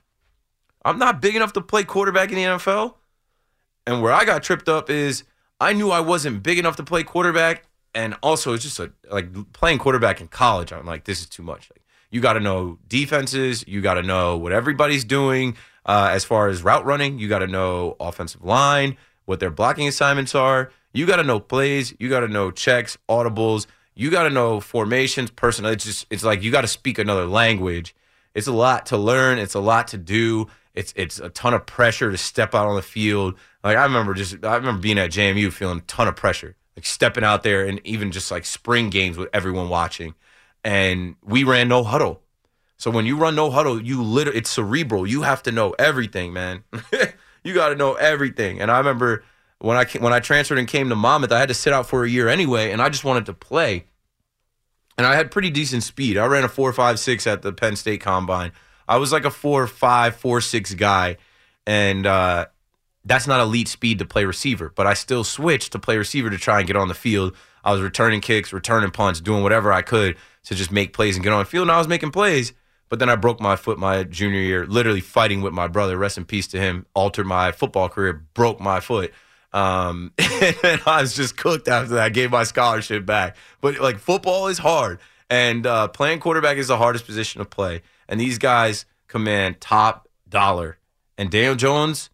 I'm 0.89 0.97
not 0.97 1.21
big 1.21 1.35
enough 1.35 1.53
to 1.53 1.61
play 1.61 1.83
quarterback 1.83 2.29
in 2.29 2.35
the 2.35 2.43
NFL. 2.43 2.95
And 3.85 4.01
where 4.01 4.11
I 4.11 4.25
got 4.25 4.43
tripped 4.43 4.67
up 4.67 4.89
is 4.89 5.23
I 5.59 5.73
knew 5.73 5.91
I 5.91 5.99
wasn't 5.99 6.41
big 6.41 6.57
enough 6.57 6.77
to 6.77 6.83
play 6.83 7.03
quarterback, 7.03 7.63
and 7.93 8.15
also 8.23 8.53
it's 8.53 8.63
just 8.63 8.79
a, 8.79 8.91
like 9.09 9.53
playing 9.53 9.77
quarterback 9.77 10.19
in 10.19 10.27
college. 10.27 10.71
I'm 10.71 10.85
like, 10.85 11.05
this 11.05 11.19
is 11.19 11.27
too 11.27 11.43
much. 11.43 11.69
Like, 11.71 11.83
you 12.11 12.21
got 12.21 12.33
to 12.33 12.39
know 12.39 12.79
defenses. 12.87 13.63
You 13.67 13.81
got 13.81 13.95
to 13.95 14.03
know 14.03 14.37
what 14.37 14.51
everybody's 14.51 15.03
doing 15.03 15.55
uh, 15.85 16.09
as 16.11 16.25
far 16.25 16.47
as 16.47 16.63
route 16.63 16.85
running. 16.85 17.19
You 17.19 17.29
got 17.29 17.39
to 17.39 17.47
know 17.47 17.95
offensive 17.99 18.43
line, 18.43 18.97
what 19.25 19.39
their 19.39 19.51
blocking 19.51 19.87
assignments 19.87 20.33
are. 20.33 20.71
You 20.91 21.05
got 21.05 21.17
to 21.17 21.23
know 21.23 21.39
plays. 21.39 21.93
You 21.99 22.09
got 22.09 22.21
to 22.21 22.27
know 22.27 22.49
checks, 22.49 22.97
audibles. 23.07 23.67
You 23.93 24.09
got 24.09 24.23
to 24.23 24.29
know 24.29 24.59
formations, 24.59 25.29
personnel. 25.29 25.71
It's 25.71 25.85
just 25.85 26.07
it's 26.09 26.23
like 26.23 26.41
you 26.41 26.51
got 26.51 26.61
to 26.61 26.67
speak 26.67 26.97
another 26.97 27.25
language. 27.25 27.95
It's 28.33 28.47
a 28.47 28.53
lot 28.53 28.87
to 28.87 28.97
learn. 28.97 29.37
It's 29.37 29.55
a 29.55 29.59
lot 29.59 29.89
to 29.89 29.97
do. 29.97 30.47
It's 30.73 30.93
it's 30.95 31.19
a 31.19 31.29
ton 31.29 31.53
of 31.53 31.65
pressure 31.65 32.11
to 32.11 32.17
step 32.17 32.53
out 32.53 32.67
on 32.67 32.75
the 32.75 32.81
field. 32.81 33.35
Like 33.63 33.77
I 33.77 33.83
remember 33.83 34.13
just 34.13 34.43
I 34.45 34.55
remember 34.55 34.81
being 34.81 34.99
at 34.99 35.11
JMU 35.11 35.51
feeling 35.51 35.79
a 35.79 35.81
ton 35.81 36.07
of 36.07 36.15
pressure, 36.15 36.55
like 36.75 36.85
stepping 36.85 37.23
out 37.23 37.43
there 37.43 37.65
and 37.65 37.81
even 37.83 38.11
just 38.11 38.31
like 38.31 38.45
spring 38.45 38.89
games 38.89 39.17
with 39.17 39.29
everyone 39.33 39.69
watching. 39.69 40.15
And 40.63 41.15
we 41.23 41.43
ran 41.43 41.67
no 41.67 41.83
huddle. 41.83 42.21
So 42.77 42.91
when 42.91 43.05
you 43.05 43.17
run 43.17 43.35
no 43.35 43.51
huddle, 43.51 43.81
you 43.81 44.01
literally 44.01 44.39
it's 44.39 44.49
cerebral. 44.49 45.05
You 45.05 45.23
have 45.23 45.43
to 45.43 45.51
know 45.51 45.75
everything, 45.77 46.31
man. 46.31 46.63
you 47.43 47.53
got 47.53 47.69
to 47.69 47.75
know 47.75 47.95
everything. 47.95 48.61
And 48.61 48.71
I 48.71 48.77
remember 48.77 49.23
when 49.59 49.75
I 49.75 49.85
when 49.99 50.13
I 50.13 50.19
transferred 50.19 50.59
and 50.59 50.67
came 50.67 50.89
to 50.89 50.95
Monmouth, 50.95 51.31
I 51.31 51.39
had 51.39 51.49
to 51.49 51.53
sit 51.53 51.73
out 51.73 51.87
for 51.87 52.03
a 52.03 52.09
year 52.09 52.27
anyway, 52.27 52.71
and 52.71 52.81
I 52.81 52.89
just 52.89 53.03
wanted 53.03 53.25
to 53.27 53.33
play. 53.33 53.85
And 54.97 55.05
I 55.05 55.15
had 55.15 55.31
pretty 55.31 55.49
decent 55.49 55.83
speed. 55.83 56.17
I 56.17 56.25
ran 56.25 56.43
a 56.43 56.49
four 56.49 56.71
five 56.73 56.99
six 56.99 57.27
at 57.27 57.41
the 57.41 57.51
Penn 57.51 57.75
State 57.75 58.01
Combine. 58.01 58.51
I 58.89 58.97
was 58.97 59.11
like 59.11 59.23
a 59.23 59.29
four 59.29 59.67
five 59.67 60.15
four 60.15 60.41
six 60.41 60.73
guy, 60.73 61.17
and 61.67 62.07
uh, 62.07 62.47
that's 63.05 63.27
not 63.27 63.39
elite 63.39 63.67
speed 63.67 63.99
to 63.99 64.05
play 64.05 64.25
receiver, 64.25 64.73
but 64.75 64.87
I 64.87 64.95
still 64.95 65.23
switched 65.23 65.73
to 65.73 65.79
play 65.79 65.95
receiver 65.97 66.31
to 66.31 66.39
try 66.39 66.57
and 66.57 66.67
get 66.67 66.75
on 66.75 66.87
the 66.87 66.95
field. 66.95 67.35
I 67.63 67.71
was 67.71 67.81
returning 67.81 68.19
kicks, 68.19 68.51
returning 68.51 68.89
punts, 68.89 69.21
doing 69.21 69.43
whatever 69.43 69.71
I 69.71 69.83
could 69.83 70.17
to 70.45 70.55
just 70.55 70.71
make 70.71 70.93
plays 70.93 71.15
and 71.15 71.23
get 71.23 71.31
on 71.31 71.39
the 71.39 71.45
field. 71.45 71.63
And 71.63 71.71
I 71.71 71.77
was 71.77 71.87
making 71.87 72.11
plays, 72.11 72.51
but 72.89 72.97
then 72.97 73.09
I 73.09 73.15
broke 73.15 73.39
my 73.39 73.55
foot 73.55 73.77
my 73.77 74.03
junior 74.03 74.39
year, 74.39 74.65
literally 74.65 75.01
fighting 75.01 75.41
with 75.41 75.53
my 75.53 75.67
brother. 75.67 75.95
Rest 75.95 76.17
in 76.17 76.25
peace 76.25 76.47
to 76.47 76.59
him. 76.59 76.87
Altered 76.95 77.27
my 77.27 77.51
football 77.51 77.89
career, 77.89 78.25
broke 78.33 78.59
my 78.59 78.79
foot. 78.79 79.13
Um, 79.53 80.13
and 80.17 80.81
I 80.87 81.01
was 81.01 81.15
just 81.15 81.37
cooked 81.37 81.67
after 81.67 81.95
that. 81.95 82.03
I 82.03 82.09
gave 82.09 82.31
my 82.31 82.43
scholarship 82.43 83.05
back. 83.05 83.35
But 83.61 83.79
like 83.79 83.99
football 83.99 84.47
is 84.47 84.57
hard, 84.57 84.99
and 85.29 85.67
uh, 85.67 85.89
playing 85.89 86.21
quarterback 86.21 86.57
is 86.57 86.69
the 86.69 86.77
hardest 86.77 87.05
position 87.05 87.39
to 87.39 87.45
play. 87.45 87.83
And 88.09 88.19
these 88.19 88.37
guys 88.37 88.85
command 89.07 89.61
top 89.61 90.09
dollar. 90.27 90.77
And 91.17 91.31
Daniel 91.31 91.55
Jones 91.55 92.09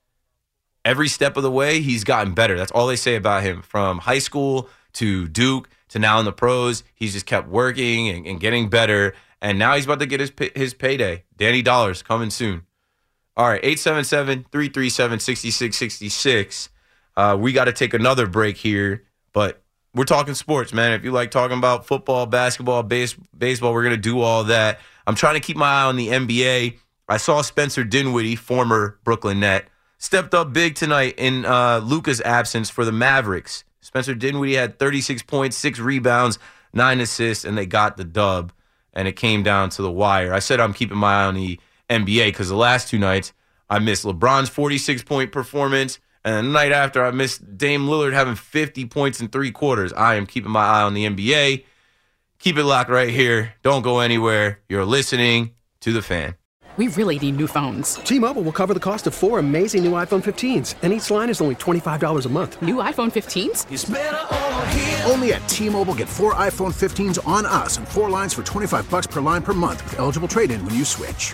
every 0.86 1.08
step 1.08 1.36
of 1.36 1.44
the 1.44 1.52
way, 1.52 1.82
he's 1.82 2.04
gotten 2.04 2.34
better. 2.34 2.56
That's 2.56 2.72
all 2.72 2.88
they 2.88 2.96
say 2.96 3.16
about 3.16 3.44
him 3.44 3.64
from 3.64 3.98
high 3.98 4.20
school 4.20 4.70
to 4.94 5.28
Duke 5.28 5.68
to 5.90 6.00
now 6.00 6.20
in 6.20 6.26
the 6.26 6.32
pros. 6.32 6.84
He's 6.94 7.14
just 7.14 7.26
kept 7.26 7.50
working 7.50 8.08
and, 8.08 8.26
and 8.26 8.40
getting 8.40 8.70
better. 8.70 9.16
And 9.42 9.60
now 9.60 9.76
he's 9.76 9.86
about 9.86 10.00
to 10.00 10.06
get 10.06 10.20
his, 10.20 10.32
his 10.56 10.74
payday. 10.74 11.24
Danny 11.36 11.62
Dollars 11.62 12.02
coming 12.04 12.30
soon. 12.30 12.66
All 13.36 13.48
right, 13.48 13.60
877 13.62 14.46
337 14.50 15.20
6666. 15.20 16.70
Uh, 17.18 17.38
we 17.38 17.52
got 17.52 17.66
to 17.66 17.74
take 17.74 17.94
another 17.94 18.28
break 18.28 18.56
here, 18.56 19.04
but 19.34 19.62
we're 19.94 20.06
talking 20.06 20.34
sports, 20.36 20.74
man. 20.74 20.94
If 20.94 21.04
you 21.04 21.12
like 21.12 21.32
talking 21.32 21.58
about 21.58 21.86
football, 21.86 22.26
basketball, 22.26 22.84
base, 22.84 23.14
baseball, 23.38 23.74
we're 23.74 23.84
going 23.84 23.96
to 23.96 24.02
do 24.02 24.22
all 24.22 24.46
that. 24.46 24.80
I'm 25.08 25.16
trying 25.16 25.36
to 25.36 25.40
keep 25.40 25.58
my 25.58 25.82
eye 25.82 25.84
on 25.84 25.96
the 25.96 26.08
NBA. 26.08 26.78
I 27.08 27.18
saw 27.18 27.42
Spencer 27.42 27.84
Dinwiddie, 27.84 28.36
former 28.36 29.00
Brooklyn 29.04 29.40
Net, 29.40 29.68
stepped 29.98 30.34
up 30.34 30.54
big 30.54 30.76
tonight 30.76 31.16
in 31.18 31.46
uh, 31.46 31.80
Luka's 31.84 32.22
absence 32.22 32.70
for 32.70 32.84
the 32.84 32.92
Mavericks. 32.92 33.64
Spencer 33.82 34.16
Dinwiddie 34.16 34.56
had 34.56 34.80
36 34.80 35.22
points, 35.24 35.56
six 35.56 35.80
rebounds, 35.80 36.40
nine 36.74 37.00
assists, 37.00 37.46
and 37.46 37.58
they 37.58 37.66
got 37.68 37.98
the 37.98 38.04
dub. 38.04 38.52
And 38.94 39.08
it 39.08 39.16
came 39.16 39.44
down 39.44 39.70
to 39.72 39.82
the 39.82 39.92
wire. 39.92 40.34
I 40.34 40.40
said 40.40 40.60
I'm 40.60 40.74
keeping 40.74 40.98
my 40.98 41.22
eye 41.22 41.26
on 41.26 41.36
the 41.36 41.60
NBA 41.90 42.28
because 42.28 42.50
the 42.50 42.56
last 42.56 42.90
two 42.90 42.98
nights 42.98 43.34
I 43.70 43.80
missed 43.80 44.06
LeBron's 44.06 44.50
46 44.50 45.04
point 45.04 45.32
performance, 45.32 46.00
and 46.24 46.48
the 46.48 46.52
night 46.52 46.72
after 46.72 47.06
I 47.06 47.12
missed 47.12 47.58
Dame 47.58 47.86
Lillard 47.86 48.14
having 48.14 48.36
50 48.36 48.86
points 48.86 49.20
in 49.22 49.28
three 49.28 49.52
quarters. 49.52 49.94
I 49.94 50.16
am 50.16 50.26
keeping 50.26 50.52
my 50.52 50.64
eye 50.64 50.82
on 50.82 50.94
the 50.94 51.06
NBA. 51.06 51.66
Keep 52.46 52.58
it 52.60 52.64
locked 52.64 52.92
right 52.92 53.10
here. 53.10 53.56
Don't 53.64 53.82
go 53.82 54.02
anywhere. 54.02 54.60
You're 54.70 54.86
listening 54.86 55.56
to 55.80 55.92
the 55.92 56.04
fan. 56.04 56.36
We 56.78 56.90
really 56.90 57.18
need 57.18 57.38
new 57.38 57.48
phones. 57.48 57.96
T 57.96 58.20
Mobile 58.20 58.44
will 58.44 58.52
cover 58.52 58.76
the 58.76 58.80
cost 58.80 59.08
of 59.08 59.16
four 59.16 59.40
amazing 59.40 59.84
new 59.84 59.94
iPhone 59.94 60.24
15s, 60.24 60.76
and 60.84 60.94
each 60.94 61.10
line 61.10 61.32
is 61.32 61.42
only 61.42 61.56
$25 61.56 62.24
a 62.24 62.30
month. 62.30 62.62
New 62.62 62.76
iPhone 62.76 63.12
15s? 63.12 65.10
Only 65.10 65.34
at 65.34 65.50
T 65.50 65.70
Mobile 65.72 65.96
get 65.96 66.08
four 66.08 66.36
iPhone 66.36 66.72
15s 66.72 67.28
on 67.28 67.48
us 67.48 67.78
and 67.78 67.88
four 67.88 68.12
lines 68.12 68.36
for 68.36 68.44
25 68.44 68.92
bucks 68.92 69.08
per 69.08 69.22
line 69.22 69.42
per 69.42 69.54
month 69.54 69.84
with 69.86 69.98
eligible 69.98 70.28
trade 70.28 70.52
in 70.52 70.64
when 70.66 70.76
you 70.76 70.86
switch. 70.86 71.34